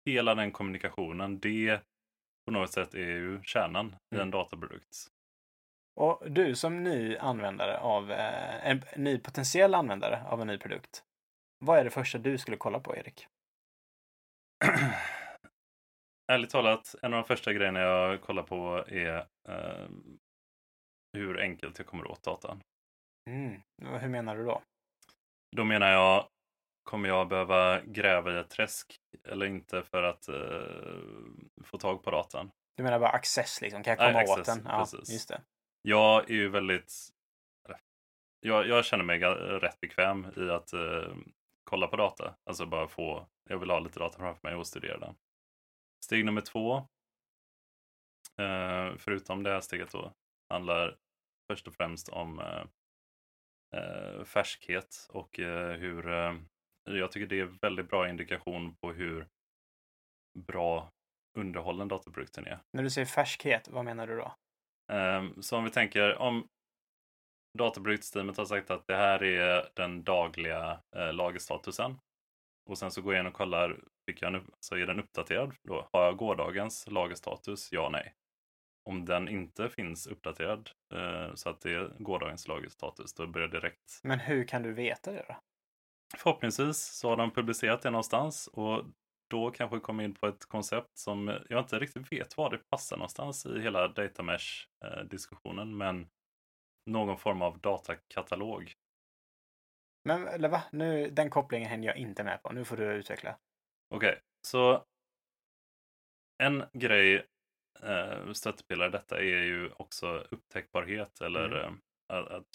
Hela 0.06 0.34
den 0.34 0.52
kommunikationen, 0.52 1.40
det 1.40 1.80
på 2.46 2.52
något 2.52 2.72
sätt 2.72 2.94
är 2.94 2.98
ju 2.98 3.42
kärnan 3.42 3.86
i 3.86 3.94
en 4.14 4.20
Mm. 4.20 4.30
dataprodukt. 4.30 5.06
Och 5.96 6.30
du 6.30 6.54
som 6.54 6.82
ny 6.84 7.16
användare 7.16 7.78
av, 7.78 8.10
eh, 8.10 8.66
en 8.70 8.82
ny 8.96 9.18
potentiell 9.18 9.74
användare 9.74 10.24
av 10.28 10.40
en 10.40 10.46
ny 10.46 10.58
produkt. 10.58 11.04
Vad 11.58 11.78
är 11.78 11.84
det 11.84 11.90
första 11.90 12.18
du 12.18 12.38
skulle 12.38 12.56
kolla 12.56 12.80
på, 12.80 12.96
Erik? 12.96 13.26
Ärligt 16.32 16.50
talat, 16.50 16.94
en 17.02 17.14
av 17.14 17.20
de 17.22 17.26
första 17.26 17.52
grejerna 17.52 17.80
jag 17.80 18.20
kollar 18.20 18.42
på 18.42 18.84
är 18.88 19.16
eh, 19.48 19.88
hur 21.12 21.40
enkelt 21.40 21.78
jag 21.78 21.86
kommer 21.86 22.10
åt 22.10 22.22
datan. 22.22 22.60
Mm. 23.30 23.62
Hur 24.00 24.08
menar 24.08 24.36
du 24.36 24.44
då? 24.44 24.62
Då 25.56 25.64
menar 25.64 25.90
jag, 25.90 26.28
kommer 26.82 27.08
jag 27.08 27.28
behöva 27.28 27.80
gräva 27.80 28.32
i 28.32 28.38
ett 28.38 28.50
träsk 28.50 28.96
eller 29.24 29.46
inte 29.46 29.82
för 29.82 30.02
att 30.02 30.28
eh, 30.28 31.64
få 31.64 31.78
tag 31.78 32.02
på 32.02 32.10
datan? 32.10 32.50
Du 32.76 32.82
menar 32.82 32.98
bara 32.98 33.10
access 33.10 33.60
liksom? 33.60 33.82
Kan 33.82 33.90
jag 33.90 33.98
Nej, 33.98 34.12
komma 34.12 34.34
åt 34.34 34.38
access, 34.38 34.56
den? 34.56 34.66
Ja, 34.72 34.78
precis. 34.78 35.12
just 35.12 35.28
det. 35.28 35.42
Jag 35.82 36.30
är 36.30 36.34
ju 36.34 36.48
väldigt... 36.48 36.92
Jag, 38.40 38.68
jag 38.68 38.84
känner 38.84 39.04
mig 39.04 39.20
rätt 39.20 39.80
bekväm 39.80 40.26
i 40.36 40.50
att 40.50 40.72
eh, 40.72 41.14
kolla 41.64 41.86
på 41.86 41.96
data. 41.96 42.34
Alltså 42.44 42.66
bara 42.66 42.88
få... 42.88 43.28
Jag 43.50 43.58
vill 43.58 43.70
ha 43.70 43.78
lite 43.78 43.98
data 43.98 44.18
framför 44.18 44.48
mig 44.48 44.54
och 44.56 44.66
studera 44.66 44.98
den. 44.98 45.14
Steg 46.04 46.24
nummer 46.24 46.40
två, 46.40 46.76
eh, 48.38 48.96
förutom 48.98 49.42
det 49.42 49.50
här 49.50 49.60
steget 49.60 49.92
då, 49.92 50.12
handlar 50.48 50.96
först 51.50 51.68
och 51.68 51.74
främst 51.74 52.08
om 52.08 52.38
eh, 52.38 52.64
eh, 53.76 54.24
färskhet 54.24 55.06
och 55.12 55.38
eh, 55.40 55.72
hur... 55.72 56.08
Eh, 56.08 56.34
jag 56.86 57.12
tycker 57.12 57.26
det 57.26 57.40
är 57.40 57.58
väldigt 57.62 57.88
bra 57.88 58.08
indikation 58.08 58.76
på 58.76 58.92
hur 58.92 59.28
bra 60.38 60.90
underhållen 61.38 61.88
dataprodukten 61.88 62.46
är. 62.46 62.58
När 62.72 62.82
du 62.82 62.90
säger 62.90 63.06
färskhet, 63.06 63.68
vad 63.68 63.84
menar 63.84 64.06
du 64.06 64.16
då? 64.16 64.34
Ehm, 64.92 65.42
Så 65.42 65.56
om 65.56 65.64
vi 65.64 65.70
tänker 65.70 66.16
om 66.18 66.48
databruktsteamet 67.58 68.36
har 68.36 68.44
sagt 68.44 68.70
att 68.70 68.86
det 68.86 68.96
här 68.96 69.22
är 69.22 69.68
den 69.74 70.04
dagliga 70.04 70.80
eh, 70.96 71.12
lagerstatusen. 71.12 71.98
Och 72.70 72.78
sen 72.78 72.90
så 72.90 73.02
går 73.02 73.14
jag 73.14 73.20
in 73.22 73.26
och 73.26 73.34
kollar, 73.34 73.80
fick 74.10 74.22
jag 74.22 74.28
en, 74.28 74.34
upp- 74.34 74.54
så 74.60 74.76
är 74.76 74.86
den 74.86 75.00
uppdaterad 75.00 75.54
då? 75.62 75.88
Har 75.92 76.04
jag 76.04 76.16
gårdagens 76.16 76.86
lagerstatus? 76.90 77.72
Ja, 77.72 77.88
nej. 77.92 78.14
Om 78.90 79.04
den 79.04 79.28
inte 79.28 79.68
finns 79.68 80.06
uppdaterad 80.06 80.70
eh, 80.94 81.34
så 81.34 81.48
att 81.48 81.60
det 81.60 81.72
är 81.72 81.92
gårdagens 81.98 82.48
lagerstatus, 82.48 83.14
då 83.14 83.26
börjar 83.26 83.48
direkt. 83.48 84.00
Men 84.02 84.20
hur 84.20 84.44
kan 84.44 84.62
du 84.62 84.72
veta 84.72 85.12
det 85.12 85.24
då? 85.28 85.36
Förhoppningsvis 86.16 86.78
så 86.78 87.08
har 87.08 87.16
de 87.16 87.30
publicerat 87.30 87.82
det 87.82 87.90
någonstans 87.90 88.46
och 88.46 88.84
då 89.30 89.50
kanske 89.50 89.80
kommer 89.80 90.04
in 90.04 90.14
på 90.14 90.26
ett 90.26 90.46
koncept 90.46 90.98
som 90.98 91.40
jag 91.48 91.60
inte 91.60 91.78
riktigt 91.78 92.12
vet 92.12 92.36
var 92.36 92.50
det 92.50 92.58
passar 92.70 92.96
någonstans 92.96 93.46
i 93.46 93.60
hela 93.60 93.88
data 93.88 94.22
mesh 94.22 94.68
eh, 94.84 95.04
diskussionen, 95.04 95.76
men 95.76 96.08
någon 96.90 97.18
form 97.18 97.42
av 97.42 97.58
datakatalog. 97.58 98.72
Men 100.04 100.28
eller 100.28 100.48
va? 100.48 100.62
Nu, 100.72 101.10
den 101.10 101.30
kopplingen 101.30 101.68
hänger 101.68 101.88
jag 101.88 101.96
inte 101.96 102.24
med 102.24 102.42
på. 102.42 102.52
Nu 102.52 102.64
får 102.64 102.76
du 102.76 102.84
utveckla. 102.84 103.38
Okej, 103.94 104.20
så 104.46 104.84
en 106.42 106.64
grej 106.72 107.26
eh, 107.82 108.32
stöttepelare 108.32 108.88
detta 108.90 109.18
är 109.18 109.22
ju 109.42 109.70
också 109.76 110.26
upptäckbarhet 110.30 111.20
eller 111.20 111.44
Mm. 111.44 111.80
eh, 112.12 112.18
att, 112.18 112.28
att, 112.28 112.46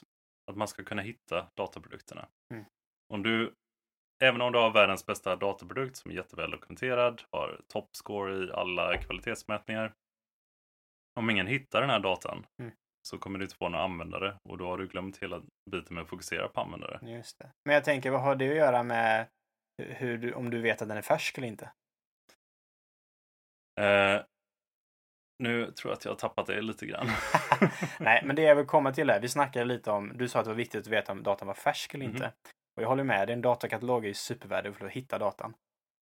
att 0.52 0.56
man 0.58 0.68
ska 0.68 0.84
kunna 0.84 1.02
hitta 1.02 1.48
dataprodukterna. 1.56 2.28
Mm. 2.54 2.66
Om 3.14 3.24
du, 3.24 3.54
även 4.24 4.42
om 4.42 4.52
du 4.52 4.60
har 4.60 4.72
världens 4.72 5.06
bästa 5.06 5.36
dataprodukt 5.36 5.98
som 5.98 6.12
är 6.12 6.16
jätteväl 6.16 6.52
dokumenterad, 6.52 7.22
har 7.32 7.62
toppscore 7.68 8.46
i 8.46 8.52
alla 8.52 8.98
kvalitetsmätningar. 8.98 9.94
Om 11.20 11.30
ingen 11.30 11.48
hittar 11.48 11.82
den 11.82 11.90
här 11.90 12.00
datan 12.00 12.46
Mm. 12.60 12.72
så 13.08 13.18
kommer 13.18 13.40
du 13.40 13.46
inte 13.46 13.56
få 13.56 13.70
några 13.70 13.84
användare 13.84 14.40
och 14.50 14.58
då 14.58 14.68
har 14.68 14.78
du 14.78 14.88
glömt 14.88 15.18
hela 15.18 15.42
biten 15.72 15.94
med 15.96 16.02
att 16.04 16.10
fokusera 16.10 16.48
på 16.48 16.62
användare. 16.62 17.00
Just 17.12 17.40
det. 17.40 17.52
Men 17.66 17.74
jag 17.76 17.84
tänker, 17.84 18.12
vad 18.12 18.22
har 18.22 18.36
det 18.36 18.50
att 18.50 18.56
göra 18.56 18.84
med 18.84 19.28
hur 19.78 20.18
du, 20.18 20.34
om 20.34 20.50
du 20.50 20.62
vet 20.62 20.82
att 20.82 20.88
den 20.88 20.98
är 20.98 21.02
färsk 21.02 21.38
eller 21.38 21.48
inte? 21.48 21.72
Eh, 23.82 24.22
nu 25.40 25.72
tror 25.72 25.92
jag 25.92 25.98
att 25.98 26.06
jag 26.06 26.12
har 26.12 26.18
tappat 26.18 26.48
det 26.48 26.62
lite 26.62 26.86
grann. 26.86 27.08
Nej, 28.00 28.22
men 28.26 28.36
det 28.36 28.42
jag 28.42 28.56
vill 28.56 28.66
komma 28.66 28.92
till 28.92 29.10
är, 29.10 29.20
vi 29.20 29.30
snackade 29.30 29.66
lite 29.66 29.92
om, 29.92 30.12
du 30.16 30.28
sa 30.28 30.40
att 30.40 30.46
det 30.46 30.50
var 30.50 30.56
viktigt 30.56 30.82
att 30.82 30.88
veta 30.88 31.12
om 31.12 31.24
datan 31.24 31.48
var 31.48 31.56
färsk 31.56 31.94
eller 31.94 32.06
inte. 32.06 32.24
Mhm. 32.24 32.32
Och 32.76 32.84
jag 32.84 32.88
håller 32.88 33.04
med 33.04 33.28
dig, 33.28 33.34
en 33.34 33.42
datakatalog 33.42 34.04
är 34.04 34.08
ju 34.08 34.14
supervärdefull 34.14 34.80
för 34.80 34.86
att 34.86 34.92
hitta 34.92 35.18
datan. 35.18 35.54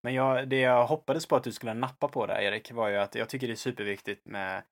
Men 0.04 0.14
jag, 0.14 0.50
det 0.50 0.60
jag 0.60 0.88
hoppades 0.88 1.26
på 1.26 1.36
att 1.36 1.44
du 1.44 1.52
skulle 1.52 1.74
nappa 1.74 2.08
på 2.08 2.26
där, 2.26 2.42
Erik, 2.42 2.72
var 2.72 2.90
ju 2.90 2.98
att 2.98 3.16
jag 3.16 3.30
tycker 3.30 3.48
det 3.48 3.54
är 3.54 3.56
superviktigt 3.56 4.26
med 4.26 4.64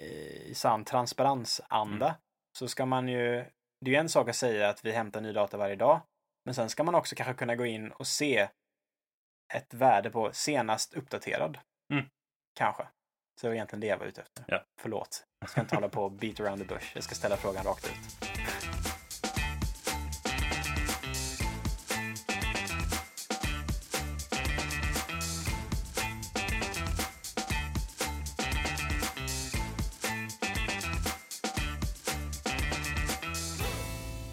eh, 0.00 0.50
i 0.50 0.52
sann 0.54 0.84
transparensanda. 0.84 2.06
Mm. 2.06 2.18
Så 2.58 2.68
ska 2.68 2.86
man 2.86 3.08
ju, 3.08 3.44
det 3.80 3.90
är 3.90 3.94
ju 3.94 3.96
en 3.96 4.08
sak 4.08 4.28
att 4.28 4.36
säga 4.36 4.68
att 4.68 4.84
vi 4.84 4.92
hämtar 4.92 5.20
ny 5.20 5.32
data 5.32 5.56
varje 5.56 5.76
dag. 5.76 6.00
Men 6.44 6.54
sen 6.54 6.68
ska 6.68 6.84
man 6.84 6.94
också 6.94 7.14
kanske 7.14 7.34
kunna 7.34 7.56
gå 7.56 7.66
in 7.66 7.90
och 7.90 8.06
se 8.06 8.48
ett 9.54 9.74
värde 9.74 10.10
på 10.10 10.30
senast 10.32 10.94
uppdaterad. 10.94 11.58
Mm. 11.92 12.04
Kanske. 12.54 12.86
Så 13.42 13.46
det 13.46 13.50
var 13.50 13.54
egentligen 13.54 13.80
det 13.80 13.86
jag 13.86 13.98
var 13.98 14.06
ute 14.06 14.20
efter. 14.20 14.44
Ja. 14.48 14.64
Förlåt. 14.80 15.24
Jag 15.40 15.50
ska 15.50 15.60
inte 15.60 15.74
hålla 15.74 15.88
på 15.88 16.04
och 16.04 16.12
beat 16.12 16.40
around 16.40 16.58
the 16.58 16.74
bush. 16.74 16.92
Jag 16.94 17.04
ska 17.04 17.14
ställa 17.14 17.36
frågan 17.36 17.64
rakt 17.64 17.86
ut. 17.86 17.92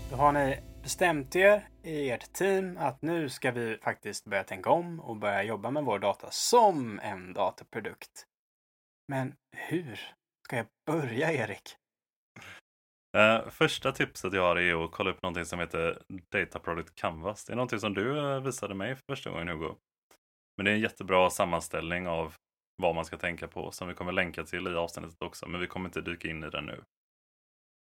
Då 0.09 0.15
har 0.15 0.31
ni 0.31 0.59
bestämt 0.83 1.35
er 1.35 1.67
i 1.83 2.09
ert 2.09 2.33
team 2.33 2.77
att 2.77 3.01
nu 3.01 3.29
ska 3.29 3.51
vi 3.51 3.77
faktiskt 3.77 4.25
börja 4.25 4.43
tänka 4.43 4.69
om 4.69 4.99
och 4.99 5.17
börja 5.17 5.43
jobba 5.43 5.71
med 5.71 5.83
vår 5.83 5.99
data 5.99 6.27
som 6.31 6.99
en 6.99 7.33
dataprodukt. 7.33 8.28
Men 9.09 9.33
hur 9.51 9.99
ska 10.45 10.57
jag 10.57 10.67
börja, 10.85 11.33
Erik? 11.33 11.75
Eh, 13.17 13.49
första 13.49 13.91
tipset 13.91 14.33
jag 14.33 14.41
har 14.41 14.55
är 14.55 14.85
att 14.85 14.91
kolla 14.91 15.11
upp 15.11 15.21
någonting 15.21 15.45
som 15.45 15.59
heter 15.59 16.01
Data 16.31 16.59
Product 16.59 16.95
Canvas. 16.95 17.45
Det 17.45 17.53
är 17.53 17.55
någonting 17.55 17.79
som 17.79 17.93
du 17.93 18.17
eh, 18.19 18.39
visade 18.39 18.75
mig 18.75 18.95
för 18.95 19.03
första 19.11 19.29
gången 19.29 19.47
Hugo. 19.47 19.75
Men 20.57 20.65
det 20.65 20.71
är 20.71 20.75
en 20.75 20.81
jättebra 20.81 21.29
sammanställning 21.29 22.07
av 22.07 22.35
vad 22.81 22.95
man 22.95 23.05
ska 23.05 23.17
tänka 23.17 23.47
på 23.47 23.71
som 23.71 23.87
vi 23.87 23.93
kommer 23.93 24.11
länka 24.11 24.43
till 24.43 24.67
i 24.67 24.75
avsnittet 24.75 25.21
också. 25.21 25.47
Men 25.47 25.61
vi 25.61 25.67
kommer 25.67 25.89
inte 25.89 26.01
dyka 26.01 26.27
in 26.27 26.43
i 26.43 26.49
den 26.49 26.65
nu. 26.65 26.83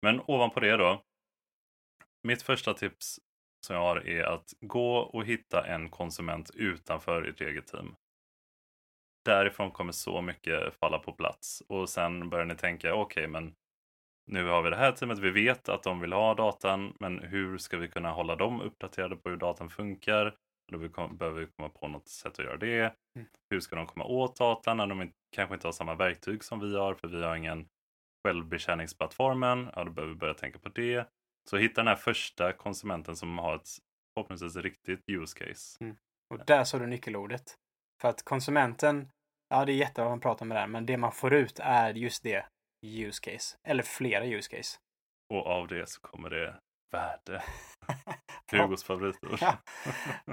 Men 0.01 0.21
ovanpå 0.27 0.59
det 0.59 0.77
då. 0.77 1.01
Mitt 2.27 2.41
första 2.41 2.73
tips 2.73 3.19
som 3.67 3.75
jag 3.75 3.83
har 3.83 4.07
är 4.07 4.23
att 4.23 4.53
gå 4.59 4.97
och 4.97 5.25
hitta 5.25 5.67
en 5.67 5.89
konsument 5.89 6.51
utanför 6.53 7.21
ert 7.21 7.41
eget 7.41 7.67
team. 7.67 7.95
Därifrån 9.27 9.71
kommer 9.71 9.91
så 9.91 10.21
mycket 10.21 10.73
falla 10.79 10.99
på 10.99 11.11
plats 11.11 11.63
och 11.67 11.89
sen 11.89 12.29
börjar 12.29 12.45
ni 12.45 12.55
tänka 12.55 12.95
okej 12.95 13.27
men 13.27 13.55
nu 14.27 14.45
har 14.45 14.61
vi 14.61 14.69
det 14.69 14.75
här 14.75 14.91
teamet, 14.91 15.19
vi 15.19 15.31
vet 15.31 15.69
att 15.69 15.83
de 15.83 15.99
vill 15.99 16.13
ha 16.13 16.33
datan, 16.33 16.93
men 16.99 17.19
hur 17.19 17.57
ska 17.57 17.77
vi 17.77 17.87
kunna 17.87 18.11
hålla 18.11 18.35
dem 18.35 18.61
uppdaterade 18.61 19.15
på 19.15 19.29
hur 19.29 19.37
datan 19.37 19.69
funkar? 19.69 20.35
Då 20.71 20.77
behöver 21.07 21.39
vi 21.39 21.47
komma 21.47 21.69
på 21.69 21.87
något 21.87 22.07
sätt 22.07 22.39
att 22.39 22.45
göra 22.45 22.57
det. 22.57 22.79
Mm. 23.15 23.27
Hur 23.49 23.59
ska 23.59 23.75
de 23.75 23.87
komma 23.87 24.05
åt 24.05 24.35
datan 24.35 24.77
när 24.77 24.87
de 24.87 25.11
kanske 25.35 25.55
inte 25.55 25.67
har 25.67 25.71
samma 25.71 25.95
verktyg 25.95 26.43
som 26.43 26.59
vi 26.59 26.77
har, 26.77 26.93
för 26.93 27.07
vi 27.07 27.23
har 27.23 27.35
ingen 27.35 27.67
självbetjäningsplattformen. 28.27 29.69
Ja, 29.75 29.83
då 29.83 29.91
behöver 29.91 30.13
vi 30.13 30.19
börja 30.19 30.33
tänka 30.33 30.59
på 30.59 30.69
det. 30.69 31.07
Så 31.49 31.57
hitta 31.57 31.81
den 31.81 31.87
här 31.87 31.95
första 31.95 32.53
konsumenten 32.53 33.15
som 33.15 33.37
har 33.37 33.55
ett 33.55 33.69
förhoppningsvis 34.13 34.55
riktigt 34.55 35.09
use 35.09 35.45
case. 35.45 35.95
Och 36.29 36.45
där 36.45 36.63
sa 36.63 36.79
du 36.79 36.87
nyckelordet. 36.87 37.55
För 38.01 38.09
att 38.09 38.23
konsumenten, 38.23 39.09
ja 39.49 39.65
det 39.65 39.71
är 39.71 39.75
jättebra 39.75 40.05
att 40.05 40.11
man 40.11 40.19
pratar 40.19 40.45
med 40.45 40.57
det 40.57 40.67
men 40.67 40.85
det 40.85 40.97
man 40.97 41.11
får 41.11 41.33
ut 41.33 41.59
är 41.63 41.93
just 41.93 42.23
det, 42.23 42.45
use 42.85 43.31
case. 43.31 43.57
Eller 43.67 43.83
flera 43.83 44.25
use 44.25 44.55
case. 44.55 44.77
Och 45.33 45.47
av 45.47 45.67
det 45.67 45.89
så 45.89 46.01
kommer 46.01 46.29
det 46.29 46.55
värde. 46.91 47.43
Hugos 48.51 48.83
favoritord. 48.83 49.37
Ja. 49.41 49.57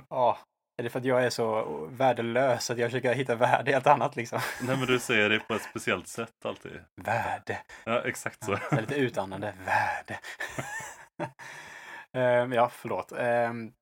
Ja, 0.08 0.38
är 0.76 0.82
det 0.82 0.90
för 0.90 0.98
att 0.98 1.04
jag 1.04 1.24
är 1.24 1.30
så 1.30 1.64
värdelös 1.90 2.70
att 2.70 2.78
jag 2.78 2.90
försöker 2.90 3.14
hitta 3.14 3.34
värde 3.34 3.70
i 3.70 3.74
allt 3.74 3.86
annat 3.86 4.16
liksom? 4.16 4.40
Nej 4.62 4.76
men 4.76 4.86
du 4.86 4.98
säger 4.98 5.30
det 5.30 5.40
på 5.40 5.54
ett 5.54 5.62
speciellt 5.62 6.08
sätt 6.08 6.44
alltid. 6.44 6.84
Värde. 7.02 7.58
Ja, 7.84 8.00
exakt 8.00 8.44
så. 8.44 8.58
Ja, 8.70 8.80
lite 8.80 8.94
utandande. 8.94 9.54
Värde. 9.64 10.18
Ehm, 12.12 12.52
ja, 12.52 12.68
förlåt. 12.68 13.12
Um, 13.12 13.72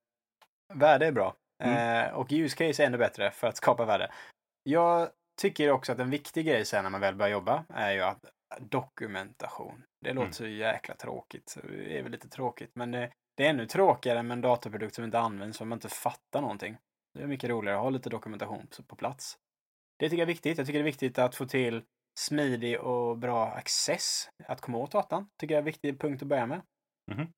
värde 0.75 1.07
är 1.07 1.12
bra. 1.12 1.35
Mm. 1.64 2.07
Eh, 2.07 2.14
och 2.14 2.29
use 2.31 2.57
case 2.57 2.83
är 2.83 2.87
ännu 2.87 2.99
bättre 2.99 3.31
för 3.31 3.47
att 3.47 3.57
skapa 3.57 3.85
värde. 3.85 4.12
Jag 4.62 5.09
tycker 5.42 5.70
också 5.70 5.92
att 5.92 5.98
en 5.98 6.11
viktig 6.11 6.46
grej 6.46 6.64
sen 6.64 6.83
när 6.85 6.90
man 6.90 7.00
väl 7.00 7.14
börjar 7.14 7.33
jobba 7.33 7.64
är 7.68 7.92
ju 7.92 8.00
att 8.00 8.24
dokumentation. 8.61 9.85
Det 10.00 10.12
låter 10.12 10.22
Mm. 10.26 10.33
så 10.33 10.46
jäkla 10.46 10.94
tråkigt. 10.94 11.57
Det 11.64 11.98
är 11.98 12.02
väl 12.02 12.12
lite 12.12 12.28
tråkigt, 12.28 12.70
men 12.74 12.90
det, 12.90 13.12
det 13.37 13.46
är 13.46 13.50
ännu 13.50 13.66
tråkigare 13.66 14.22
med 14.22 14.33
en 14.35 14.40
dataprodukt 14.40 14.94
som 14.94 15.05
inte 15.05 15.18
används 15.18 15.59
som 15.59 15.68
man 15.68 15.76
inte 15.76 15.88
fattar 15.88 16.40
någonting. 16.40 16.76
Det 17.14 17.22
är 17.22 17.26
mycket 17.26 17.50
roligare 17.50 17.76
att 17.78 17.83
ha 17.83 17.90
lite 17.90 18.11
dokumentation 18.11 18.66
på- 18.87 18.96
plats. 18.96 19.38
Det 19.98 20.09
tycker 20.09 20.18
jag 20.22 20.26
är 20.28 20.35
viktigt. 20.35 20.59
Jag 20.59 20.66
tycker 20.66 20.78
det 20.78 20.83
är 20.83 20.92
viktigt 20.92 21.18
att 21.18 21.35
få 21.35 21.46
till 21.46 21.83
smidig 22.18 22.81
och 22.81 23.18
bra 23.18 23.46
access 23.46 24.31
att 24.48 24.61
komma 24.61 24.78
åt 24.78 24.90
datan. 24.92 25.28
Tycker 25.40 25.55
jag 25.55 25.59
är 25.59 25.62
en 25.62 25.64
viktig 25.72 26.00
punkt 26.00 26.22
att 26.22 26.28
börja 26.28 26.46
med. 26.46 26.62
Mhm. 27.12 27.33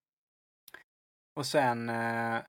Och 1.37 1.47
sen, 1.47 1.89
eh, 1.89 2.43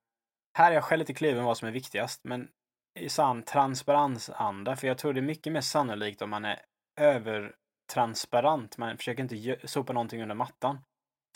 här 0.58 0.70
är 0.70 0.72
jag 0.72 0.84
själv 0.84 0.98
lite 0.98 1.14
kluven 1.14 1.44
vad 1.44 1.58
som 1.58 1.68
är 1.68 1.72
viktigast, 1.72 2.20
men 2.24 2.48
i 2.96 3.08
sann 3.08 3.42
transparensanda, 3.42 4.76
för 4.76 4.86
jag 4.86 4.98
tror 4.98 5.12
det 5.12 5.20
är 5.20 5.22
mycket 5.22 5.52
mer 5.52 5.60
sannolikt 5.60 6.22
om 6.22 6.30
man 6.30 6.44
är 6.44 6.60
övertransparent. 7.00 8.78
Man 8.78 8.96
försöker 8.96 9.22
inte 9.22 9.68
sopa 9.68 9.92
någonting 9.92 10.22
under 10.22 10.34
mattan. 10.34 10.78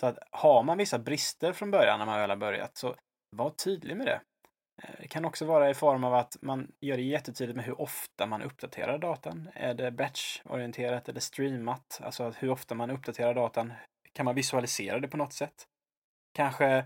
Så 0.01 0.07
att 0.07 0.19
har 0.31 0.63
man 0.63 0.79
vissa 0.79 0.99
brister 0.99 1.53
från 1.53 1.71
början 1.71 1.99
när 1.99 2.07
man 2.07 2.21
väl 2.21 2.31
har 2.31 2.37
börjat, 2.37 2.77
så 2.77 2.95
var 3.37 3.51
tydlig 3.51 3.97
med 3.97 4.07
det. 4.07 4.21
Eh, 4.83 4.95
det 5.01 5.09
kan 5.09 5.25
också 5.25 5.45
vara 5.45 5.71
i 5.71 5.75
form 5.75 6.05
av 6.05 6.15
att 6.15 6.37
man 6.43 6.73
gör 6.81 6.97
det 6.97 7.03
jättetydligt 7.03 7.57
med 7.57 7.65
hur 7.65 7.81
ofta 7.81 8.27
man 8.27 8.43
uppdaterar 8.43 8.99
datan. 8.99 9.49
Är 9.55 9.75
det 9.75 9.91
batch-orienterat 9.91 11.09
eller 11.09 11.21
streamat? 11.21 12.01
Alltså 12.03 12.31
hur 12.39 12.51
ofta 12.51 12.75
man 12.75 12.91
uppdaterar 12.91 13.35
datan. 13.35 13.73
Kan 14.13 14.25
man 14.25 14.35
visualisera 14.35 15.01
det 15.01 15.09
på 15.09 15.17
något 15.17 15.33
sätt? 15.33 15.67
Kanske 16.35 16.85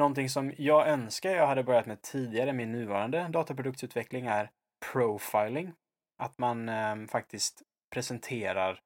någonting 0.00 0.28
som 0.28 0.52
jag 0.58 0.88
önskar 0.88 1.30
jag 1.30 1.46
hade 1.46 1.64
börjat 1.64 1.86
med 1.86 2.02
tidigare 2.02 2.50
i 2.50 2.52
min 2.52 2.72
nuvarande 2.72 3.28
dataproduktutveckling 3.28 4.26
är 4.26 4.50
profiling. 4.92 5.72
Att 6.22 6.38
man 6.38 6.68
eh, 6.68 6.96
faktiskt 7.06 7.62
presenterar 7.94 8.80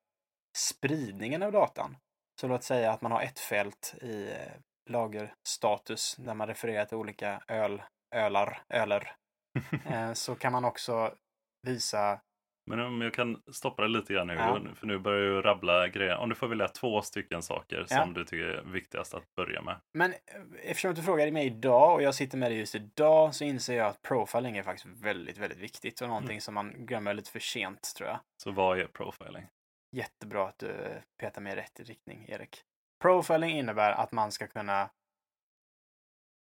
spridningen 0.56 1.42
av 1.42 1.52
datan. 1.52 1.96
Så 2.40 2.48
låt 2.48 2.62
säga 2.62 2.92
att 2.92 3.02
man 3.02 3.12
har 3.12 3.22
ett 3.22 3.38
fält 3.38 3.94
i 4.02 4.30
eh, 4.30 4.52
lagerstatus 4.90 6.16
där 6.16 6.34
man 6.34 6.48
refererar 6.48 6.84
till 6.84 6.96
olika 6.96 7.42
öl, 7.48 7.82
ölar, 8.14 8.62
öler. 8.68 9.16
Eh, 9.86 10.12
så 10.12 10.34
kan 10.34 10.52
man 10.52 10.64
också 10.64 11.14
visa 11.62 12.20
Men 12.66 12.80
om 12.80 13.00
jag 13.00 13.14
kan 13.14 13.42
stoppa 13.52 13.82
dig 13.82 13.90
lite 13.90 14.12
grann 14.12 14.26
nu, 14.26 14.34
Ja. 14.34 14.60
för 14.74 14.86
nu 14.86 14.98
börjar 14.98 15.20
du 15.30 15.42
rabbla 15.42 15.88
grejer. 15.88 16.16
Om 16.16 16.28
du 16.28 16.34
får 16.34 16.48
välja 16.48 16.68
två 16.68 17.02
stycken 17.02 17.42
saker 17.42 17.86
Ja. 17.90 18.02
som 18.02 18.14
du 18.14 18.24
tycker 18.24 18.44
är 18.44 18.62
viktigast 18.62 19.14
att 19.14 19.34
börja 19.34 19.62
med. 19.62 19.80
Men 19.94 20.12
eh, 20.12 20.18
eftersom 20.62 20.94
du 20.94 21.02
frågade 21.02 21.30
mig 21.32 21.46
idag 21.46 21.94
och 21.94 22.02
jag 22.02 22.14
sitter 22.14 22.38
med 22.38 22.50
det 22.50 22.54
just 22.54 22.74
idag 22.74 23.34
så 23.34 23.44
inser 23.44 23.76
jag 23.76 23.86
att 23.86 24.02
profiling 24.02 24.56
är 24.56 24.62
faktiskt 24.62 24.86
väldigt, 25.04 25.38
väldigt 25.38 25.58
viktigt 25.58 26.00
och 26.00 26.08
någonting 26.08 26.40
som 26.40 26.54
man 26.54 26.72
glömmer 26.86 27.14
lite 27.14 27.30
för 27.30 27.40
sent 27.40 27.92
tror 27.96 28.08
jag. 28.08 28.18
Så 28.42 28.50
vad 28.50 28.78
är 28.78 28.86
profiling? 28.86 29.46
Jättebra 29.92 30.48
att 30.48 30.58
du 30.58 30.70
eh, 30.70 31.02
petar 31.20 31.42
mig 31.42 31.52
i 31.52 31.56
rätt 31.56 31.80
riktning, 31.80 32.24
Erik. 32.28 32.62
Profiling 33.02 33.50
innebär 33.50 33.92
att 33.92 34.12
man 34.12 34.32
ska 34.32 34.46
kunna 34.46 34.90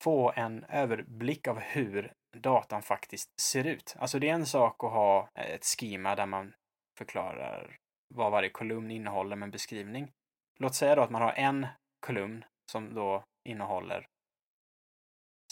få 0.05 0.33
en 0.37 0.65
överblick 0.65 1.49
av 1.49 1.59
hur 1.61 2.13
datan 2.37 2.83
faktiskt 2.83 3.41
ser 3.41 3.67
ut. 3.67 3.97
Alltså 3.99 4.19
det 4.19 4.29
är 4.29 4.35
en 4.35 4.47
sak 4.47 4.85
att 4.85 4.93
ha 4.93 5.29
ett 5.35 5.65
schema 5.65 6.15
där 6.15 6.27
man 6.27 6.55
förklarar 6.99 7.77
vad 8.15 8.33
varje 8.33 8.51
kolumn 8.51 8.91
innehåller 8.91 9.37
med 9.37 9.47
en 9.47 9.51
beskrivning. 9.51 10.13
Låt 10.61 10.75
säga 10.75 10.95
då 10.95 11.03
att 11.03 11.11
man 11.11 11.23
har 11.23 11.33
en 11.33 11.67
kolumn 12.01 12.45
som 12.71 12.95
då 12.95 13.25
innehåller 13.49 14.07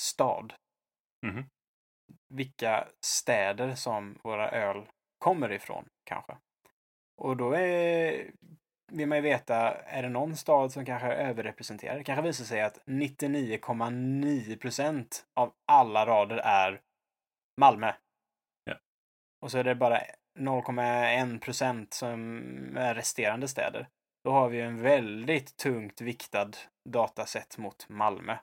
stad. 0.01 0.55
Mhm. 1.27 1.45
Vilka 2.35 2.89
städer 3.01 3.75
som 3.75 4.19
våra 4.23 4.51
öl 4.51 4.87
kommer 5.19 5.53
ifrån 5.53 5.89
kanske. 6.05 6.39
Och 7.17 7.37
då 7.37 7.53
är, 7.53 8.31
vill 8.93 9.09
man 9.09 9.19
ju 9.19 9.23
veta, 9.23 9.75
är 9.75 10.03
det 10.03 10.09
någon 10.09 10.37
stad 10.37 10.73
som 10.73 10.85
kanske 10.85 11.09
är 11.09 11.29
överrepresenterad? 11.29 11.99
Det 11.99 12.05
kanske 12.05 12.23
visar 12.23 12.45
sig 12.45 12.63
att 12.63 12.85
99,9 12.87 14.59
procent 14.59 15.27
av 15.35 15.53
alla 15.67 16.07
rader 16.07 16.37
är 16.37 16.81
Malmö. 17.61 17.93
Ja. 18.65 18.75
Och 19.41 19.51
så 19.51 19.59
är 19.59 19.65
det 19.65 19.75
bara 19.75 20.01
0,1 20.39 21.39
procent 21.39 21.95
som 21.95 22.43
är 22.77 22.95
resterande 22.95 23.49
städer. 23.49 23.89
Då 24.25 24.33
har 24.33 24.49
vi 24.49 24.61
en 24.61 24.83
väldigt 24.83 25.57
tungt 25.57 26.01
viktad 26.01 26.51
dataset 26.89 27.59
mot 27.59 27.89
Malmö. 27.89 28.37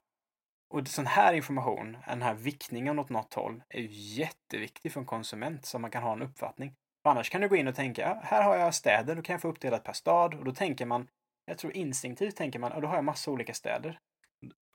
Och 0.73 0.87
sån 0.87 1.05
här 1.05 1.33
information, 1.33 1.97
den 2.07 2.21
här 2.21 2.33
viktningen 2.33 2.99
åt 2.99 3.09
något 3.09 3.33
håll, 3.33 3.63
är 3.69 3.81
ju 3.81 3.87
jätteviktig 3.91 4.91
för 4.91 4.99
en 4.99 5.05
konsument 5.05 5.65
så 5.65 5.79
man 5.79 5.91
kan 5.91 6.03
ha 6.03 6.13
en 6.13 6.21
uppfattning. 6.21 6.75
För 7.03 7.09
annars 7.09 7.29
kan 7.29 7.41
du 7.41 7.49
gå 7.49 7.55
in 7.55 7.67
och 7.67 7.75
tänka, 7.75 8.01
ja, 8.01 8.19
här 8.23 8.43
har 8.43 8.55
jag 8.55 8.75
städer, 8.75 9.15
då 9.15 9.21
kan 9.21 9.33
jag 9.33 9.41
få 9.41 9.47
uppdelat 9.47 9.83
per 9.83 9.93
stad 9.93 10.33
och 10.33 10.45
då 10.45 10.51
tänker 10.51 10.85
man, 10.85 11.07
jag 11.45 11.57
tror 11.57 11.73
instinktivt 11.73 12.35
tänker 12.35 12.59
man, 12.59 12.71
ja, 12.73 12.79
då 12.79 12.87
har 12.87 12.95
jag 12.95 13.03
massa 13.03 13.31
olika 13.31 13.53
städer. 13.53 13.99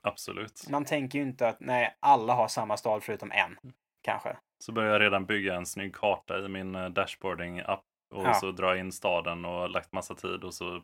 Absolut. 0.03 0.69
Man 0.69 0.85
tänker 0.85 1.19
ju 1.19 1.25
inte 1.25 1.47
att 1.47 1.59
nej, 1.59 1.95
alla 1.99 2.33
har 2.33 2.47
samma 2.47 2.77
stad 2.77 3.03
förutom 3.03 3.31
en, 3.31 3.57
kanske. 4.01 4.37
Så 4.63 4.71
börjar 4.71 4.91
jag 4.91 5.01
redan 5.01 5.25
bygga 5.25 5.55
en 5.55 5.65
snygg 5.65 5.95
karta 5.95 6.45
i 6.45 6.47
min 6.47 6.75
eh, 6.75 6.89
dashboarding-app 6.89 7.83
och 8.15 8.25
Ja. 8.25 8.33
så 8.33 8.53
jag 8.57 8.79
in 8.79 8.91
staden 8.91 9.45
och 9.45 9.69
lagt 9.69 9.91
massa 9.91 10.15
tid 10.15 10.43
och 10.43 10.53
så 10.53 10.83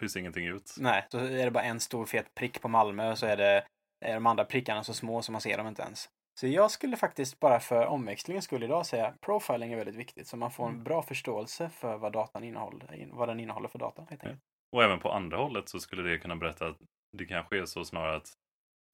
fylls 0.00 0.16
ingenting 0.16 0.46
ut. 0.46 0.74
Nej, 0.78 1.06
så 1.10 1.18
är 1.18 1.44
det 1.44 1.50
bara 1.50 1.64
en 1.64 1.80
stor 1.80 2.06
fet 2.06 2.34
prick 2.34 2.60
på 2.60 2.68
Malmö 2.68 3.10
och 3.10 3.18
så 3.18 3.26
är 3.26 3.36
det 3.36 3.64
är 4.04 4.14
de 4.14 4.26
andra 4.26 4.44
prickarna 4.44 4.84
så 4.84 4.94
små 4.94 5.22
så 5.22 5.32
man 5.32 5.40
ser 5.40 5.58
dem 5.58 5.66
inte 5.66 5.82
ens. 5.82 6.08
Så 6.38 6.46
jag 6.46 6.70
skulle 6.70 6.96
faktiskt 6.96 7.40
bara 7.40 7.60
för 7.60 7.86
omväxlingens 7.86 8.44
skull 8.44 8.62
idag 8.62 8.86
säga 8.86 9.14
profiling 9.20 9.72
är 9.72 9.76
väldigt 9.76 9.96
viktigt 9.96 10.26
så 10.26 10.36
man 10.36 10.50
får 10.50 10.64
en 10.64 10.72
Mm. 10.72 10.84
bra 10.84 11.02
förståelse 11.02 11.70
för 11.70 11.96
vad 11.96 12.12
datan 12.12 12.44
innehåller, 12.44 13.08
vad 13.12 13.28
den 13.28 13.40
innehåller 13.40 13.68
för 13.68 13.78
data. 13.78 14.06
Helt 14.10 14.24
enkelt. 14.24 14.42
Och 14.72 14.84
även 14.84 15.00
på 15.00 15.12
andra 15.12 15.36
hållet 15.36 15.68
så 15.68 15.78
skulle 15.80 16.02
det 16.02 16.18
kunna 16.18 16.36
berätta 16.36 16.66
att 16.66 16.76
det 17.16 17.26
kanske 17.26 17.58
är 17.58 17.64
så 17.64 17.84
snarare 17.84 18.16
att 18.16 18.32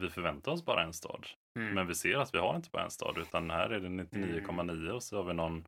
vi 0.02 0.11
förväntar 0.11 0.52
oss 0.52 0.64
bara 0.64 0.83
en 0.83 0.92
stad. 0.92 1.26
Mm. 1.59 1.74
Men 1.74 1.87
vi 1.87 1.94
ser 1.94 2.16
att 2.16 2.35
vi 2.35 2.38
har 2.38 2.57
inte 2.57 2.70
bara 2.70 2.85
en 2.85 2.90
stad 2.90 3.18
utan 3.18 3.50
här 3.50 3.70
är 3.70 3.80
det 3.80 3.88
99,9 3.88 4.90
och 4.90 5.02
så 5.02 5.16
har 5.16 5.24
vi 5.24 5.35
någon 5.35 5.64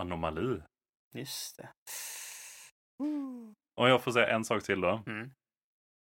anomali. 0.00 0.62
Just 1.14 1.56
det. 1.56 1.68
Om 3.74 3.88
jag 3.88 4.02
får 4.02 4.12
säga 4.12 4.34
en 4.34 4.44
sak 4.44 4.62
till 4.62 4.80
då. 4.80 5.02
Mm. 5.06 5.30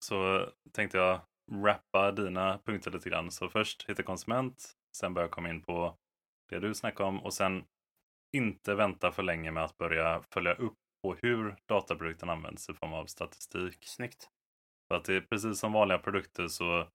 Så 0.04 0.48
tänkte 0.72 0.98
jag 0.98 1.20
rappa 1.52 2.12
dina 2.12 2.58
punkter 2.58 2.90
lite 2.90 3.10
grann. 3.10 3.30
Så 3.30 3.48
först 3.48 3.88
hitta 3.88 4.02
konsument, 4.02 4.72
sen 4.96 5.14
börja 5.14 5.28
komma 5.28 5.50
in 5.50 5.62
på 5.62 5.96
det 6.48 6.58
du 6.58 6.74
snackade 6.74 7.08
om 7.08 7.22
och 7.22 7.34
sen 7.34 7.64
inte 8.36 8.74
vänta 8.74 9.12
för 9.12 9.22
länge 9.22 9.50
med 9.50 9.64
att 9.64 9.78
börja 9.78 10.22
följa 10.30 10.54
upp 10.54 10.78
på 11.02 11.14
hur 11.22 11.56
dataprodukten 11.68 12.30
används 12.30 12.70
i 12.70 12.74
form 12.74 12.92
av 12.92 13.06
statistik. 13.06 13.84
Snyggt. 13.84 14.28
För 14.88 14.96
att 14.96 15.04
det 15.04 15.14
är 15.14 15.20
precis 15.20 15.58
som 15.58 15.72
vanliga 15.72 15.98
produkter 15.98 16.48
så 16.48 16.88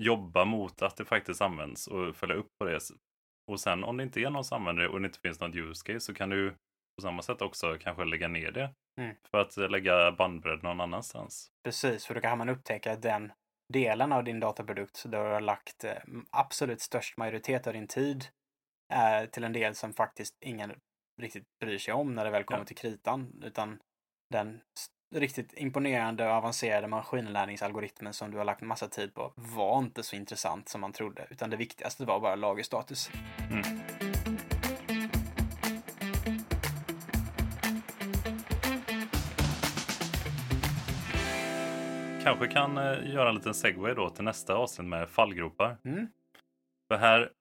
jobba 0.00 0.44
mot 0.44 0.82
att 0.82 0.96
det 0.96 1.04
faktiskt 1.04 1.42
används 1.42 1.86
och 1.86 2.16
följa 2.16 2.36
upp 2.36 2.48
på 2.58 2.64
det. 2.64 2.80
Och 3.46 3.60
sen 3.60 3.84
om 3.84 3.96
det 3.96 4.02
inte 4.02 4.20
är 4.20 4.30
någon 4.30 4.44
som 4.44 4.56
använder 4.56 4.82
det 4.82 4.88
och 4.88 5.00
det 5.00 5.06
inte 5.06 5.20
finns 5.20 5.40
något 5.40 5.56
use 5.56 5.92
case 5.92 6.00
så 6.00 6.14
kan 6.14 6.30
du 6.30 6.50
på 6.96 7.02
samma 7.02 7.22
sätt 7.22 7.42
också 7.42 7.78
kanske 7.80 8.04
lägga 8.04 8.28
ner 8.28 8.50
det. 8.50 8.74
Mm. 9.00 9.16
För 9.30 9.38
att 9.38 9.56
lägga 9.56 10.12
bandbredd 10.12 10.62
någon 10.62 10.80
annanstans. 10.80 11.50
Precis, 11.64 12.06
för 12.06 12.14
då 12.14 12.20
kan 12.20 12.38
man 12.38 12.48
upptäcka 12.48 12.92
att 12.92 13.02
den 13.02 13.32
delen 13.68 14.12
av 14.12 14.24
din 14.24 14.40
dataprodukt 14.40 15.02
där 15.06 15.24
du 15.24 15.30
har 15.30 15.40
lagt 15.40 15.84
eh, 15.84 15.92
absolut 16.30 16.80
störst 16.80 17.16
majoritet 17.16 17.66
av 17.66 17.72
din 17.72 17.86
tid 17.86 18.24
är 18.92 19.26
till 19.26 19.44
en 19.44 19.52
del 19.52 19.74
som 19.74 19.92
faktiskt 19.92 20.36
ingen 20.40 20.72
riktigt 21.20 21.44
bryr 21.60 21.78
sig 21.78 21.94
om 21.94 22.14
när 22.14 22.24
det 22.24 22.30
väl 22.30 22.44
kommer 22.44 22.60
Ja. 22.60 22.64
till 22.66 22.76
kritan. 22.76 23.40
Utan 23.42 23.78
den 24.30 24.60
riktigt 25.14 25.52
imponerande 25.54 26.26
och 26.26 26.32
avancerade 26.32 26.88
maskinlärningsalgoritmen 26.88 28.12
som 28.12 28.30
du 28.30 28.38
har 28.38 28.44
lagt 28.44 28.60
massa 28.60 28.88
tid 28.88 29.14
på 29.14 29.32
var 29.36 29.78
inte 29.78 30.02
så 30.02 30.16
intressant 30.16 30.68
som 30.68 30.80
man 30.80 30.92
trodde. 30.92 31.26
Utan 31.30 31.50
det 31.50 31.56
viktigaste 31.56 32.04
var 32.04 32.20
bara 32.20 32.34
lagerstatus. 32.34 33.10
Mm. 33.50 33.81
Kanske 42.22 42.48
kan 42.48 42.78
eh, 42.78 43.10
göra 43.10 43.28
en 43.28 43.34
liten 43.34 43.54
segway 43.54 43.94
då 43.94 44.10
till 44.10 44.24
nästa 44.24 44.54
avsnitt 44.54 44.88
med 44.88 45.08
fallgropar. 45.08 45.76
Mm. 45.84 46.06
För 46.88 46.98
här, 46.98 47.32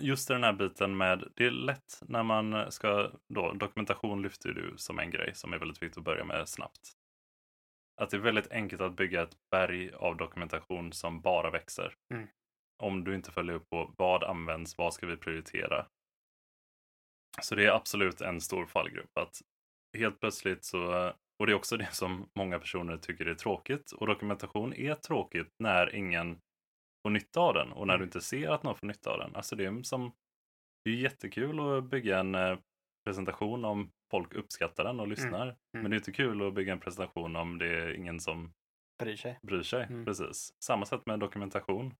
just 0.00 0.30
i 0.30 0.32
den 0.32 0.44
här 0.44 0.52
biten 0.52 0.96
med, 0.96 1.24
det 1.36 1.46
är 1.46 1.50
lätt 1.50 2.02
när 2.08 2.22
man 2.22 2.72
ska, 2.72 3.10
då, 3.28 3.52
dokumentation 3.52 4.22
lyfter 4.22 4.52
du 4.52 4.74
som 4.76 4.98
en 4.98 5.10
grej 5.10 5.34
som 5.34 5.52
är 5.52 5.58
väldigt 5.58 5.82
viktigt 5.82 5.98
att 5.98 6.04
börja 6.04 6.24
med 6.24 6.48
snabbt. 6.48 6.92
Att 8.00 8.10
det 8.10 8.16
är 8.16 8.20
väldigt 8.20 8.52
enkelt 8.52 8.80
att 8.80 8.96
bygga 8.96 9.22
ett 9.22 9.36
berg 9.50 9.92
av 9.92 10.16
dokumentation 10.16 10.92
som 10.92 11.20
bara 11.20 11.50
växer. 11.50 11.94
Mm. 12.14 12.28
Om 12.82 13.04
du 13.04 13.14
inte 13.14 13.32
följer 13.32 13.54
upp 13.54 13.70
på 13.70 13.94
vad 13.96 14.24
används, 14.24 14.78
vad 14.78 14.94
ska 14.94 15.06
vi 15.06 15.16
prioritera? 15.16 15.86
Så 17.42 17.54
det 17.54 17.66
är 17.66 17.70
absolut 17.70 18.20
en 18.20 18.40
stor 18.40 18.66
fallgrupp. 18.66 19.18
Att 19.18 19.42
helt 19.98 20.20
plötsligt 20.20 20.64
så, 20.64 21.12
och 21.40 21.46
det 21.46 21.52
är 21.52 21.56
också 21.56 21.76
det 21.76 21.92
som 21.92 22.28
många 22.38 22.58
personer 22.58 22.96
tycker 22.96 23.26
är 23.26 23.34
tråkigt. 23.34 23.92
Och 23.92 24.06
dokumentation 24.06 24.74
är 24.74 24.94
tråkigt 24.94 25.48
när 25.58 25.94
ingen 25.94 26.38
får 27.06 27.10
nytta 27.10 27.40
av 27.40 27.54
den 27.54 27.72
och 27.72 27.86
när 27.86 27.94
Mm. 27.94 28.00
du 28.00 28.04
inte 28.04 28.20
ser 28.20 28.48
att 28.50 28.62
någon 28.62 28.76
får 28.76 28.86
nytta 28.86 29.10
av 29.10 29.18
den. 29.18 29.36
Alltså 29.36 29.56
det 29.56 29.64
är 29.64 29.82
som, 29.82 30.12
det 30.84 30.90
är 30.90 30.94
jättekul 30.94 31.60
att 31.60 31.84
bygga 31.84 32.18
en 32.18 32.34
eh, 32.34 32.58
presentation 33.04 33.64
om 33.64 33.90
folk 34.10 34.34
uppskattar 34.34 34.84
den 34.84 35.00
och 35.00 35.08
lyssnar. 35.08 35.56
Men 35.72 35.90
det 35.90 35.94
är 35.94 35.98
inte 35.98 36.12
kul 36.12 36.46
att 36.48 36.54
bygga 36.54 36.72
en 36.72 36.80
presentation 36.80 37.36
om 37.36 37.58
det 37.58 37.66
är 37.66 37.94
ingen 37.94 38.20
som 38.20 38.52
Bryr 39.02 39.16
sig. 39.16 39.38
bryr 39.42 39.62
sig. 39.62 39.82
Mm. 39.84 40.04
Precis. 40.04 40.54
Samma 40.64 40.86
sätt 40.86 41.06
med 41.06 41.18
dokumentation. 41.20 41.94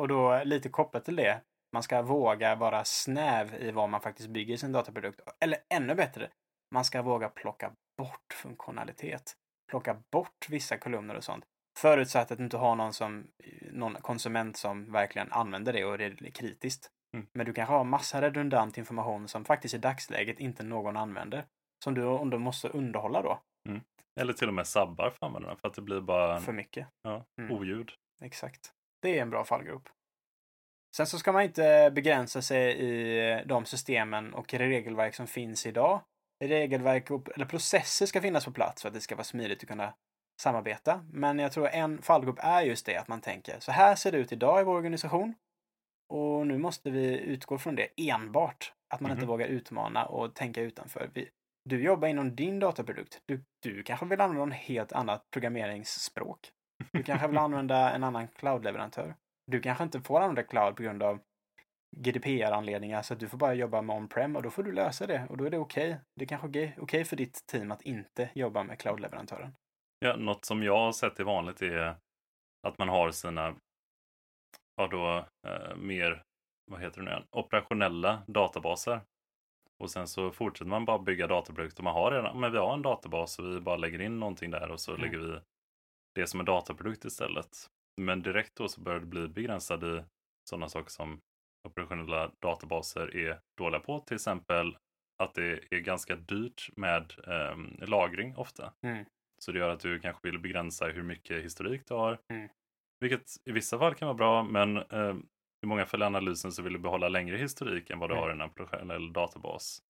Och 0.00 0.08
då 0.08 0.42
lite 0.44 0.68
kopplat 0.68 1.04
till 1.04 1.16
det, 1.16 1.42
man 1.72 1.82
ska 1.82 2.02
våga 2.02 2.54
vara 2.56 2.84
snäv 2.84 3.54
i 3.54 3.70
vad 3.70 3.88
man 3.90 4.00
faktiskt 4.00 4.28
bygger 4.28 4.56
sin 4.56 4.72
dataprodukt. 4.72 5.20
Eller 5.40 5.58
ännu 5.74 5.94
bättre, 5.94 6.30
Man 6.74 6.84
ska 6.84 7.02
våga 7.02 7.28
plocka 7.28 7.72
bort 7.98 8.32
funktionalitet. 8.42 9.32
Plocka 9.70 10.02
bort 10.12 10.48
vissa 10.48 10.78
kolumner 10.78 11.14
och 11.14 11.24
sånt. 11.24 11.44
Förutsatt 11.78 12.30
att 12.30 12.38
du 12.38 12.44
inte 12.44 12.56
har 12.56 12.76
någon, 12.76 12.92
som, 12.92 13.26
någon 13.72 13.94
konsument 13.94 14.56
som 14.56 14.92
verkligen 14.92 15.32
använder 15.32 15.72
det 15.72 15.84
och 15.84 15.98
det 15.98 16.04
är 16.04 16.30
kritiskt. 16.30 16.90
Mm. 17.16 17.26
Men 17.34 17.46
du 17.46 17.52
kanske 17.52 17.74
har 17.74 17.84
massa 17.84 18.22
redundant 18.22 18.78
information 18.78 19.28
som 19.28 19.44
faktiskt 19.44 19.74
i 19.74 19.78
dagsläget 19.78 20.40
inte 20.40 20.62
någon 20.62 20.96
använder. 20.96 21.44
Som 21.84 21.94
du 21.94 22.16
ändå 22.18 22.38
måste 22.38 22.68
underhålla 22.68 23.22
då. 23.22 23.40
Eller 24.20 24.32
till 24.32 24.48
och 24.48 24.54
med 24.54 24.66
sabbar 24.66 25.10
för 25.10 25.26
användarna 25.26 25.56
för 25.56 25.68
att 25.68 25.74
det 25.74 25.82
blir 25.82 26.00
bara 26.00 26.38
För 26.40 26.52
mycket. 26.52 26.88
ja, 27.02 27.24
Mm. 27.40 27.56
oljud. 27.56 27.90
Exakt. 28.24 28.72
Det 29.02 29.18
är 29.18 29.22
en 29.22 29.30
bra 29.30 29.44
fallgrop. 29.44 29.88
Sen 30.96 31.06
så 31.06 31.18
ska 31.18 31.32
man 31.32 31.42
inte 31.42 31.90
begränsa 31.94 32.42
sig 32.42 32.78
i 32.78 33.42
de 33.46 33.64
systemen 33.64 34.34
och 34.34 34.54
regelverk 34.54 35.14
som 35.14 35.26
finns 35.26 35.66
idag. 35.66 36.00
Regelverk 36.48 37.10
och, 37.10 37.28
eller 37.34 37.46
processer 37.46 38.06
ska 38.06 38.20
finnas 38.20 38.44
på 38.44 38.52
plats 38.52 38.82
för 38.82 38.88
att 38.88 38.94
det 38.94 39.00
ska 39.00 39.14
vara 39.16 39.24
smidigt 39.24 39.62
att 39.62 39.68
kunna 39.68 39.94
samarbeta. 40.40 41.04
Men 41.12 41.38
jag 41.38 41.52
tror 41.52 41.68
en 41.68 42.02
fallgrop 42.02 42.38
är 42.38 42.62
just 42.62 42.86
det 42.86 42.96
att 42.96 43.08
man 43.08 43.20
tänker 43.20 43.60
så 43.60 43.72
här 43.72 43.94
ser 43.94 44.12
det 44.12 44.18
ut 44.18 44.32
idag 44.32 44.60
i 44.60 44.64
vår 44.64 44.74
organisation. 44.74 45.34
Och 46.08 46.46
nu 46.46 46.58
måste 46.58 46.90
vi 46.90 47.18
utgå 47.20 47.58
från 47.58 47.76
det 47.76 47.88
enbart. 47.96 48.72
Att 48.94 49.00
man 49.00 49.10
inte 49.10 49.22
Mhm. 49.22 49.28
vågar 49.28 49.46
utmana 49.46 50.06
och 50.06 50.34
tänka 50.34 50.60
utanför. 50.60 51.10
Vi, 51.14 51.28
du 51.64 51.82
jobbar 51.82 52.08
inom 52.08 52.36
din 52.36 52.58
dataprodukt. 52.60 53.22
Du, 53.26 53.44
du 53.62 53.82
kanske 53.82 54.06
vill 54.06 54.20
använda 54.20 54.42
en 54.42 54.52
helt 54.52 54.92
annat 54.92 55.30
programmeringsspråk. 55.30 56.50
Du 56.92 57.02
kanske 57.02 57.28
vill 57.28 57.38
använda 57.38 57.90
en 57.90 58.04
annan 58.04 58.28
cloud-leverantör. 58.28 59.14
Du 59.46 59.60
kanske 59.60 59.84
inte 59.84 60.00
får 60.00 60.20
använda 60.20 60.42
cloud 60.42 60.76
på 60.76 60.82
grund 60.82 61.02
av 61.02 61.20
GDPR-anledningar 61.96 63.02
så 63.02 63.14
att 63.14 63.20
du 63.20 63.28
får 63.28 63.38
bara 63.38 63.54
jobba 63.54 63.82
med 63.82 63.96
on-prem 63.96 64.36
och 64.36 64.42
då 64.42 64.50
får 64.50 64.62
du 64.62 64.72
lösa 64.72 65.06
det 65.06 65.26
och 65.30 65.36
då 65.36 65.44
är 65.44 65.50
det 65.50 65.58
okej. 65.58 66.00
Det 66.16 66.24
är 66.24 66.28
kanske 66.28 66.48
okej 66.48 66.76
okej 66.80 67.04
för 67.04 67.16
ditt 67.16 67.46
team 67.46 67.70
att 67.70 67.82
inte 67.82 68.30
jobba 68.34 68.62
med 68.62 68.78
cloud-leverantören. 68.78 69.52
Ja, 69.98 70.16
något 70.16 70.44
som 70.44 70.62
jag 70.62 70.76
har 70.78 70.92
sett 70.92 71.20
är 71.20 71.24
vanligt 71.24 71.62
är 71.62 71.96
att 72.66 72.78
man 72.78 72.88
har 72.88 73.10
sina 73.10 73.56
ja 74.76 74.86
då, 74.86 75.26
eh, 75.48 75.76
mer 75.76 76.22
vad 76.70 76.80
heter 76.80 76.98
det 77.00 77.04
nu 77.04 77.10
igen, 77.10 77.24
operationella 77.30 78.22
databaser. 78.26 79.00
Och 79.82 79.90
sen 79.90 80.08
så 80.08 80.30
fortsätter 80.30 80.68
man 80.70 80.84
bara 80.84 80.98
bygga 80.98 81.26
dataprodukter. 81.26 81.82
Man 81.82 81.94
har 81.94 82.10
redan, 82.12 82.40
men 82.40 82.52
vi 82.52 82.58
har 82.58 82.74
en 82.74 82.82
databas 82.82 83.38
och 83.38 83.44
vi 83.56 83.60
bara 83.60 83.76
lägger 83.76 84.00
in 84.00 84.20
någonting 84.20 84.50
där 84.50 84.70
och 84.70 84.80
så 84.80 84.90
Mm. 84.94 85.02
lägger 85.02 85.18
vi 85.18 85.40
det 86.14 86.26
som 86.26 86.40
en 86.40 86.46
dataprodukt 86.46 87.04
istället. 87.04 87.66
Men 88.00 88.22
direkt 88.22 88.54
då 88.56 88.68
så 88.68 88.80
börjar 88.80 89.00
det 89.00 89.06
bli 89.06 89.28
begränsad 89.28 89.84
i 89.84 90.04
sådana 90.50 90.68
saker 90.68 90.90
som 90.90 91.20
operationella 91.68 92.30
databaser 92.42 93.16
är 93.16 93.40
dåliga 93.58 93.80
på. 93.80 93.98
Till 93.98 94.14
exempel 94.14 94.76
att 95.22 95.34
det 95.34 95.74
är 95.74 95.80
ganska 95.80 96.16
dyrt 96.16 96.70
med 96.76 97.12
ehm, 97.26 97.76
lagring 97.80 98.36
ofta. 98.36 98.72
Mm. 98.82 99.04
Så 99.38 99.52
det 99.52 99.58
gör 99.58 99.68
att 99.68 99.80
du 99.80 100.00
kanske 100.00 100.28
vill 100.30 100.38
begränsa 100.38 100.86
hur 100.86 101.02
mycket 101.02 101.44
historik 101.44 101.82
du 101.86 101.94
har. 101.94 102.18
Mm. 102.32 102.48
Vilket 103.00 103.22
i 103.44 103.52
vissa 103.52 103.78
fall 103.78 103.94
kan 103.94 104.06
vara 104.08 104.16
bra, 104.16 104.42
men 104.42 104.76
eh, 104.76 105.16
i 105.62 105.66
många 105.66 105.86
fall 105.86 106.02
i 106.02 106.04
analysen 106.04 106.52
så 106.52 106.62
vill 106.62 106.72
du 106.72 106.78
behålla 106.78 107.08
längre 107.08 107.36
historik 107.36 107.90
än 107.90 107.98
vad 107.98 108.10
du 108.10 108.14
Mm. 108.14 108.22
har 108.22 108.30
i 108.36 108.42
en 108.42 108.50
professionell 108.50 109.12
databas. 109.12 109.82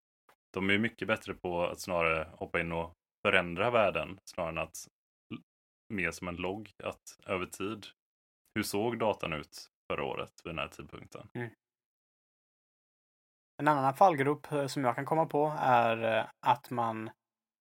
De 0.54 0.70
är 0.70 0.78
mycket 0.78 1.08
bättre 1.08 1.34
på 1.34 1.64
att 1.66 1.80
snarare 1.80 2.28
hoppa 2.32 2.60
in 2.60 2.72
och 2.72 2.92
förändra 3.26 3.70
värden 3.70 4.18
snarare 4.24 4.50
än 4.52 4.58
att 4.58 4.76
mer 5.94 6.10
som 6.10 6.28
en 6.28 6.36
logg 6.36 6.70
att 6.82 7.18
över 7.26 7.46
tid. 7.46 7.86
Hur 8.54 8.62
såg 8.62 8.98
datan 8.98 9.32
ut 9.32 9.70
förra 9.92 10.04
året 10.04 10.32
vid 10.44 10.50
den 10.50 10.58
här 10.58 10.68
tidpunkten? 10.68 11.28
En 13.62 13.68
annan 13.68 13.94
fallgrop 13.94 14.52
eh, 14.52 14.66
som 14.66 14.84
jag 14.84 14.94
kan 14.94 15.04
komma 15.04 15.26
på 15.26 15.56
är 15.60 16.18
eh, 16.18 16.24
att 16.40 16.70
man 16.70 17.10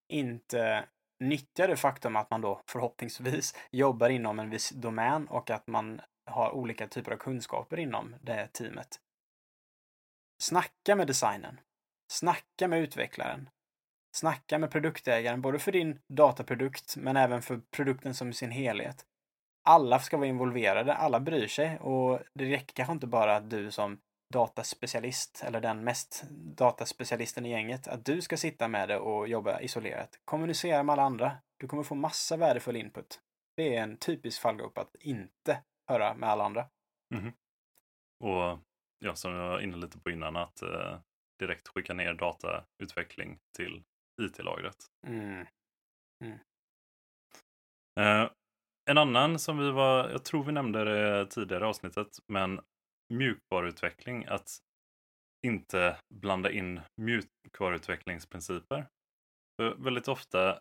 inte 0.10 0.86
nyttjar 1.20 1.68
det 1.68 1.76
faktum 1.76 2.16
att 2.16 2.30
man 2.30 2.42
då 2.42 2.62
förhoppningsvis 2.68 3.56
jobbar 3.72 4.10
inom 4.10 4.40
en 4.40 4.50
viss 4.50 4.70
domän 4.70 5.28
och 5.28 5.50
att 5.50 5.68
man 5.68 6.02
har 6.26 6.52
olika 6.52 6.88
typer 6.88 7.12
av 7.12 7.18
kunskaper 7.18 7.80
inom 7.80 8.16
det 8.22 8.48
teamet. 8.48 9.00
Snacka 10.42 10.96
med 10.96 11.08
designen. 11.08 11.60
Snacka 12.12 12.68
med 12.68 12.80
utvecklaren. 12.80 13.50
Snacka 14.16 14.58
med 14.58 14.72
produktägaren, 14.72 15.42
både 15.42 15.60
för 15.60 15.72
din 15.72 16.00
dataprodukt 16.08 16.98
men 16.98 17.18
även 17.18 17.42
för 17.42 17.62
produkten 17.72 18.14
som 18.14 18.34
sin 18.34 18.52
helhet. 18.52 19.06
Alla 19.64 20.00
ska 20.00 20.18
vara 20.18 20.28
involverade, 20.28 20.94
alla 20.94 21.20
bryr 21.20 21.48
sig 21.48 21.80
och 21.80 22.20
det 22.34 22.46
räcker 22.46 22.74
kanske 22.74 22.94
inte 22.94 23.08
bara 23.08 23.36
att 23.36 23.50
du 23.50 23.72
som 23.72 24.00
dataspecialist 24.32 25.44
eller 25.44 25.62
den 25.62 25.84
mest 25.84 26.24
dataspecialisten 26.32 27.46
i 27.46 27.50
gänget, 27.50 27.88
att 27.88 28.06
du 28.06 28.22
ska 28.22 28.38
sitta 28.38 28.68
med 28.68 28.90
det 28.90 28.98
och 28.98 29.28
jobba 29.28 29.60
isolerat. 29.60 30.20
Kommunicera 30.26 30.84
med 30.84 30.94
alla 30.94 31.04
andra. 31.04 31.32
Du 31.58 31.68
kommer 31.68 31.84
få 31.84 31.96
massa 31.96 32.38
värdefull 32.38 32.76
input. 32.76 33.20
Det 33.56 33.76
är 33.76 33.84
en 33.84 33.98
typisk 33.98 34.42
fallgrop 34.42 34.78
att 34.78 34.96
inte 35.00 35.64
höra 35.88 36.14
med 36.14 36.30
alla 36.30 36.44
andra. 36.44 36.66
Och 38.20 38.60
ja, 39.00 39.16
som 39.16 39.34
jag 39.34 39.50
var 39.50 39.60
inne 39.60 39.78
lite 39.78 40.00
på 40.00 40.10
innan, 40.10 40.36
att 40.36 40.62
eh, 40.62 41.00
direkt 41.40 41.68
skicka 41.68 41.94
ner 41.94 42.14
datautveckling 42.14 43.40
till 43.58 43.84
IT-lagret. 44.22 44.78
Mm. 45.08 45.48
Eh, 48.00 48.30
en 48.90 48.98
annan 48.98 49.40
som 49.40 49.58
vi 49.58 49.72
var, 49.72 50.10
jag 50.10 50.26
tror 50.26 50.44
vi 50.44 50.52
nämnde 50.52 50.84
det 50.84 51.26
tidigare 51.26 51.68
avsnittet, 51.68 52.08
men 52.28 52.62
mjukvaruutveckling, 53.12 54.26
att 54.26 54.50
inte 55.46 55.98
blanda 56.14 56.52
in 56.52 56.82
mjukvaruutvecklingsprinciper. 57.02 58.88
För 59.62 59.76
väldigt 59.76 60.08
ofta 60.08 60.60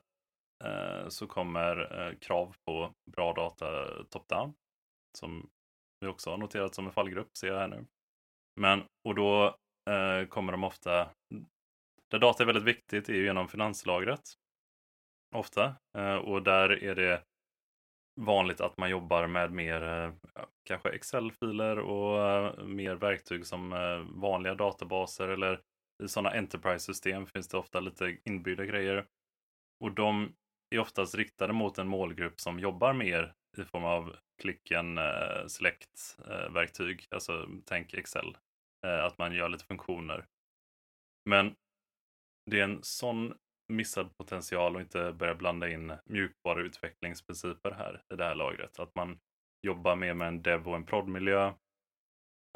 eh, 0.65 1.09
så 1.09 1.27
kommer 1.27 2.01
eh, 2.01 2.19
krav 2.19 2.57
på 2.67 2.95
bra 3.11 3.33
data 3.33 3.87
top-down, 4.05 4.55
som 5.19 5.51
vi 6.01 6.07
också 6.07 6.31
har 6.31 6.39
noterat 6.39 6.75
som 6.75 6.87
en 6.87 6.93
fallgrupp, 6.93 7.37
ser 7.37 7.49
jag 7.49 7.59
här 7.59 7.69
nu. 7.69 7.87
Men, 8.61 8.85
och 9.05 9.15
då 9.15 9.57
eh, 9.91 10.27
kommer 10.29 10.53
de 10.53 10.65
ofta, 10.65 11.11
där 12.11 12.19
data 12.19 12.43
är 12.43 12.47
väldigt 12.47 12.77
viktigt 12.77 13.09
är 13.09 13.15
ju 13.15 13.25
genom 13.25 13.49
finanslagret, 13.49 14.21
ofta, 15.35 15.77
eh, 15.99 16.17
och 16.17 16.43
där 16.43 16.85
är 16.85 16.95
det 16.95 17.25
vanligt 18.15 18.61
att 18.61 18.79
man 18.79 18.91
jobbar 18.91 19.27
med 19.27 19.53
mer 19.53 19.83
eh, 19.83 20.13
kanske 20.65 20.89
Excel-filer 20.89 21.79
och 21.79 22.29
eh, 22.29 22.65
mer 22.65 22.95
verktyg 22.95 23.47
som 23.47 23.73
eh, 23.73 23.99
vanliga 23.99 24.55
databaser 24.55 25.29
eller 25.29 25.61
i 26.03 26.09
sådana 26.09 26.31
enterprise-system 26.31 27.27
finns 27.27 27.49
det 27.49 27.57
ofta 27.57 27.81
lite 27.81 28.17
inbyggda 28.25 28.65
grejer. 28.65 29.07
Och 29.81 29.93
de 29.93 30.35
är 30.75 30.79
oftast 30.79 31.15
riktade 31.15 31.53
mot 31.53 31.79
en 31.79 31.89
målgrupp 31.89 32.41
som 32.41 32.59
jobbar 32.59 32.93
mer 32.93 33.35
i 33.59 33.65
form 33.65 33.85
av 33.85 34.17
klicken 34.43 34.99
select-verktyg, 35.47 37.07
alltså 37.11 37.49
tänk 37.65 37.95
Excel, 37.95 38.37
att 38.83 39.19
man 39.19 39.35
gör 39.35 39.49
lite 39.49 39.65
funktioner. 39.65 40.27
Men 41.25 41.55
det 42.51 42.61
är 42.61 42.65
en 42.65 42.79
sån 42.83 43.35
missad 43.71 44.17
potential 44.17 44.75
och 44.75 44.81
inte 44.81 45.13
börja 45.13 45.35
blanda 45.35 45.69
in 45.69 45.93
mjukvaruutvecklingsprinciper 46.05 47.71
här 47.71 48.03
i 48.13 48.17
det 48.17 48.25
här 48.25 48.35
lagret. 48.35 48.79
Att 48.79 48.95
man 48.95 49.19
jobbar 49.67 49.97
mer 49.97 50.15
med 50.15 50.29
en 50.29 50.43
dev 50.43 50.69
och 50.69 50.77
en 50.77 50.87
prod-miljö. 50.87 51.53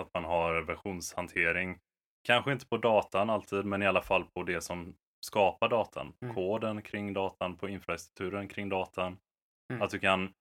Att 0.03 0.15
man 0.15 0.25
har 0.25 0.63
versionshantering. 0.63 1.79
Kanske 2.27 2.53
inte 2.53 2.67
på 2.67 2.77
datan 2.77 3.31
alltid, 3.31 3.65
men 3.65 3.83
i 3.83 3.87
alla 3.87 4.03
fall 4.03 4.25
på 4.25 4.43
det 4.43 4.61
som 4.61 4.95
skapar 5.27 5.69
datan. 5.69 6.13
Mm. 6.23 6.35
Koden 6.35 6.83
kring 6.83 7.13
datan, 7.13 7.57
på 7.57 7.69
infrastrukturen 7.69 8.49
kring 8.49 8.69
datan. 8.69 9.19
Mm. 9.73 9.83
Att 9.83 9.91
du 9.91 9.99
kan 9.99 10.33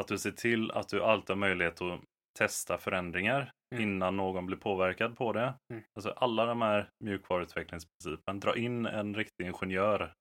att 0.00 0.08
du 0.08 0.18
ser 0.18 0.30
till 0.30 0.70
att 0.70 0.88
du 0.88 1.02
alltid 1.02 1.30
har 1.30 1.36
möjlighet 1.36 1.82
att 1.82 2.00
testa 2.38 2.78
förändringar 2.78 3.52
Mm. 3.74 3.82
innan 3.82 4.16
någon 4.16 4.46
blir 4.46 4.56
påverkad 4.56 5.16
på 5.16 5.32
det. 5.32 5.54
Mm. 5.72 5.84
Alltså 5.96 6.10
alla 6.10 6.46
de 6.46 6.62
här 6.62 6.88
mjukvaruutvecklingsprincipen. 7.04 8.40
Dra 8.40 8.56
in 8.56 8.86
en 8.86 9.14
riktig 9.14 9.46
ingenjör. 9.46 10.12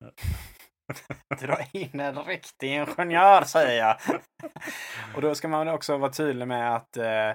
Dra 1.42 1.58
in 1.74 2.00
en 2.00 2.24
riktig 2.24 2.74
ingenjör, 2.74 3.44
säger 3.44 3.80
jag. 3.80 3.98
och 5.16 5.22
då 5.22 5.36
ska 5.36 5.48
man 5.48 5.68
också 5.68 5.98
vara 5.98 6.12
tydlig 6.12 6.48
med 6.48 6.76
att 6.76 6.98
eh, 6.98 7.32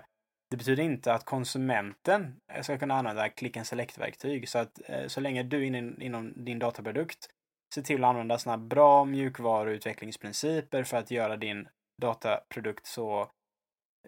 det 0.50 0.56
betyder 0.56 0.82
inte 0.82 1.12
att 1.12 1.24
konsumenten 1.24 2.36
ska 2.62 2.78
kunna 2.78 2.94
använda 2.94 3.28
klick 3.28 3.56
and 3.56 3.66
select-verktyg. 3.66 4.48
Så 4.48 4.58
att 4.58 4.80
eh, 4.88 5.06
så 5.06 5.20
länge 5.20 5.42
du 5.42 5.66
in, 5.66 6.02
inom 6.02 6.44
din 6.44 6.58
dataprodukt 6.58 7.28
ser 7.74 7.82
till 7.82 8.04
att 8.04 8.08
använda 8.08 8.38
sådana 8.38 8.66
bra 8.66 9.04
mjukvaruutvecklingsprinciper 9.04 10.84
för 10.84 10.96
att 10.96 11.10
göra 11.10 11.36
din 11.36 11.68
dataprodukt 12.02 12.86
så 12.86 13.30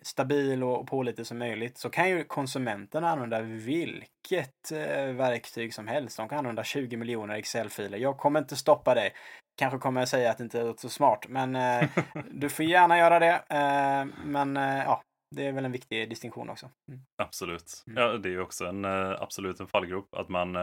stabil 0.03 0.63
och 0.63 0.87
pålitlig 0.87 1.27
som 1.27 1.39
möjligt 1.39 1.79
så 1.79 1.91
kan 1.91 2.09
ju 2.09 2.25
konsumenten 2.25 3.05
använda 3.05 3.41
vilket 3.41 4.73
eh, 4.73 5.07
verktyg 5.07 5.75
som 5.75 5.89
helst. 5.89 6.17
De 6.17 6.29
kan 6.29 6.39
använda 6.39 6.65
20 6.65 6.97
miljoner 6.97 7.35
Excel-filer. 7.35 7.99
Jag 7.99 8.17
kommer 8.17 8.41
inte 8.41 8.57
stoppa 8.57 8.95
dig. 8.95 9.13
Kanske 9.59 9.79
kommer 9.79 10.01
jag 10.01 10.09
säga 10.09 10.31
att 10.31 10.39
det 10.39 10.45
inte 10.45 10.61
är 10.61 10.75
så 10.79 10.89
smart, 10.89 11.27
men 11.29 11.57
eh, 11.57 11.89
du 12.31 12.49
får 12.49 12.65
gärna 12.65 12.99
göra 12.99 13.19
det. 13.19 13.35
Eh, 13.35 14.25
men 14.25 14.57
eh, 14.57 14.85
ja, 14.85 15.03
det 15.37 15.47
är 15.47 15.53
väl 15.53 15.65
en 15.65 15.73
viktig 15.73 16.11
distinktion 16.11 16.51
också. 16.51 16.71
Mm. 16.89 17.01
Absolut. 17.23 17.85
Mm. 17.87 18.03
Ja, 18.03 18.19
det 18.19 18.29
är 18.29 18.31
ju 18.31 18.41
också 18.41 18.67
en, 18.67 18.85
absolut 18.85 19.61
en 19.61 19.67
fallgrop 19.67 20.15
att 20.15 20.29
man 20.29 20.57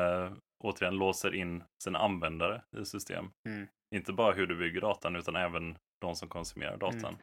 återigen 0.64 0.96
låser 0.96 1.36
in 1.36 1.64
sina 1.84 2.00
användare 2.00 2.62
i 2.82 2.86
system. 2.86 3.26
Mm. 3.48 3.68
Inte 3.96 4.14
bara 4.14 4.34
hur 4.34 4.48
du 4.48 4.56
bygger 4.56 4.82
datan 4.82 5.16
utan 5.16 5.36
även 5.36 5.78
de 6.02 6.16
som 6.16 6.30
konsumerar 6.30 6.78
datan. 6.78 7.18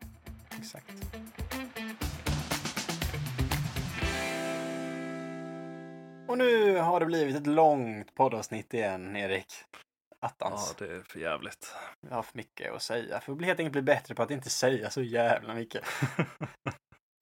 Exakt. 0.58 1.16
Och 6.30 6.38
nu 6.38 6.76
har 6.78 7.00
det 7.00 7.06
blivit 7.06 7.36
ett 7.36 7.46
långt 7.46 8.14
poddavsnitt 8.14 8.74
igen, 8.74 9.16
Erik. 9.16 9.52
Attans. 10.20 10.76
Ja, 10.78 10.86
det 10.86 10.92
är 10.94 11.00
för 11.00 11.18
jävligt. 11.20 11.74
Jag 12.08 12.14
har 12.14 12.22
för 12.22 12.36
mycket 12.36 12.72
att 12.72 12.82
säga. 12.82 13.20
Får 13.20 13.40
helt 13.40 13.60
enkelt 13.60 13.72
bli 13.72 13.82
bättre 13.82 14.14
på 14.14 14.22
att 14.22 14.30
inte 14.30 14.50
säga 14.50 14.90
så 14.90 15.02
jävla 15.02 15.54
mycket. 15.54 15.84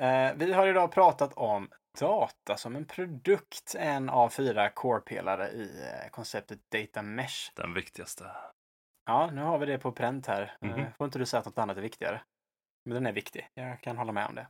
Eh, 0.03 0.33
vi 0.37 0.53
har 0.53 0.67
idag 0.67 0.93
pratat 0.93 1.35
om 1.35 1.69
data 2.01 2.57
som 2.57 2.77
en 2.77 2.85
produkt, 2.85 3.75
en 3.79 4.09
av 4.11 4.29
fyra 4.29 4.71
core-pelare 4.71 5.49
i 5.49 5.83
eh, 5.83 6.11
konceptet 6.11 6.59
Data 6.71 7.03
Mesh. 7.03 7.53
Den 7.57 7.75
viktigaste. 7.75 8.31
Ja, 9.07 9.31
nu 9.33 9.43
har 9.43 9.59
vi 9.59 9.67
det 9.67 9.79
på 9.79 9.93
pränt 9.93 10.27
här. 10.27 10.57
Eh, 10.63 10.69
Mhm. 10.69 10.93
Får 10.99 11.05
inte 11.05 11.19
du 11.19 11.27
säga 11.27 11.39
att 11.41 11.47
något 11.47 11.59
annat 11.59 11.77
är 11.77 11.81
viktigare? 11.81 12.21
Men 12.85 12.95
den 12.95 13.07
är 13.07 13.13
viktig. 13.13 13.49
Jag 13.55 13.81
kan 13.81 13.99
hålla 13.99 14.13
med 14.13 14.27
om 14.27 14.35
det. 14.35 14.47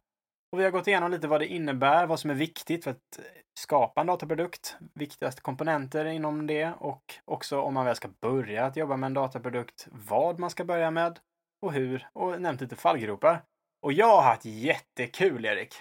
Och 0.53 0.61
vi 0.61 0.65
har 0.65 0.71
gått 0.71 0.87
igenom 0.87 1.11
lite 1.11 1.29
vad 1.29 1.41
det 1.41 1.47
innebär, 1.47 2.07
vad 2.07 2.21
som 2.21 2.31
är 2.31 2.35
viktigt 2.35 2.85
för 2.85 2.91
att 2.91 3.21
skapa 3.61 4.01
en 4.01 4.07
dataprodukt, 4.07 4.77
viktigaste 4.95 5.41
komponenter 5.43 6.05
inom 6.05 6.47
det 6.47 6.73
och 6.79 7.15
också 7.25 7.61
om 7.61 7.75
man 7.75 7.85
väl 7.85 7.97
ska 7.97 8.09
börja 8.21 8.65
att 8.67 8.77
jobba 8.77 8.97
med 8.97 9.07
en 9.07 9.15
dataprodukt, 9.15 9.87
vad 9.91 10.39
man 10.39 10.51
ska 10.51 10.65
börja 10.65 10.91
med 10.91 11.19
och 11.63 11.73
hur 11.73 12.09
och 12.13 12.41
nämnt 12.41 12.61
lite 12.61 12.77
fallgropar. 12.77 13.43
Och 13.83 13.93
jag 13.93 14.07
har 14.07 14.23
haft 14.23 14.45
jättekul, 14.45 15.45
Erik. 15.45 15.75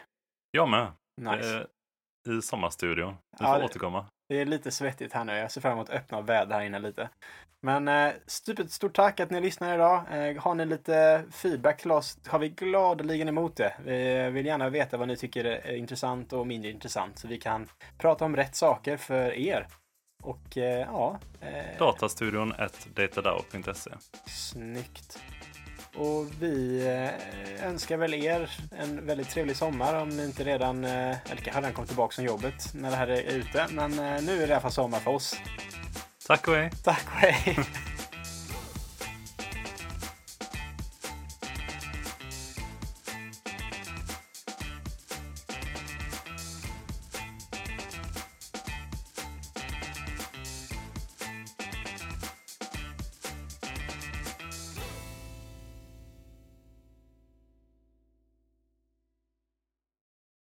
Jag 0.52 0.70
med. 0.70 0.92
Nice. 1.22 1.68
Eh, 2.28 2.34
I 2.38 2.42
sommarstudion. 2.42 3.14
Du 3.14 3.46
Ja, 3.46 3.54
får 3.54 3.60
det- 3.60 3.66
återkomma. 3.66 4.06
Det 4.30 4.42
är 4.42 4.46
lite 4.46 4.72
svettigt 4.72 5.14
här 5.14 5.24
nu. 5.24 5.34
Jag 5.34 5.52
ser 5.52 5.62
fram 5.62 5.74
emot 5.74 5.90
att 5.90 5.96
öppna 5.96 6.18
och 6.18 6.30
väder 6.30 6.56
här 6.56 6.62
inne 6.66 6.80
lite. 6.80 7.10
Men 7.62 7.88
eh, 7.88 8.14
stupet 8.26 8.72
stort 8.72 8.96
tack 8.96 9.20
att 9.20 9.30
ni 9.30 9.42
lyssnar 9.42 9.76
idag. 9.76 10.04
Eh, 10.12 10.42
har 10.42 10.56
ni 10.56 10.66
lite 10.66 11.24
feedback 11.32 11.82
till 11.82 11.92
oss 11.92 12.18
har 12.28 12.40
vi 12.40 12.50
gladeligen 12.50 13.28
emot 13.28 13.56
det. 13.56 13.74
Vi 13.84 14.30
vill 14.30 14.46
gärna 14.46 14.70
veta 14.70 14.98
vad 14.98 15.08
ni 15.08 15.18
tycker 15.18 15.46
är 15.46 15.76
intressant 15.76 16.34
och 16.34 16.48
mindre 16.48 16.72
intressant 16.72 17.20
så 17.20 17.28
vi 17.28 17.38
kan 17.38 17.68
prata 17.98 18.26
om 18.26 18.36
rätt 18.36 18.56
saker 18.56 18.98
för 18.98 19.34
er. 19.34 19.68
Och 20.24 20.58
eh, 20.58 20.80
ja, 20.80 21.20
eh, 21.42 21.80
Datastudion 21.80 22.54
snyggt. 24.26 25.20
Och 25.98 26.26
vi 26.40 26.86
eh, 26.88 27.68
önskar 27.70 27.98
väl 27.98 28.14
er 28.14 28.52
en 28.80 29.06
väldigt 29.06 29.30
trevlig 29.30 29.56
sommar 29.56 30.02
om 30.02 30.10
ni 30.10 30.24
inte 30.24 30.44
redan, 30.44 30.84
eh, 30.84 30.92
eller 30.92 31.42
kanske 31.42 31.60
redan 31.60 31.74
kommit 31.74 31.90
tillbaka 31.90 32.16
från 32.16 32.26
jobbet 32.26 32.74
när 32.74 32.92
det 32.92 32.96
här 32.96 33.08
är 33.08 33.22
ute. 33.22 33.68
Men 33.72 33.94
eh, 33.94 34.22
nu 34.22 34.44
är 34.44 34.48
det 34.48 34.48
i 34.48 34.52
alla 34.52 34.62
fall 34.62 34.72
sommar 34.72 35.00
för 35.00 35.12
oss. 35.12 35.36
Tack 36.28 36.48
och 36.48 36.56
hej! 36.56 36.72
Tack 36.84 37.06
och 37.06 37.12
hej! 37.12 37.58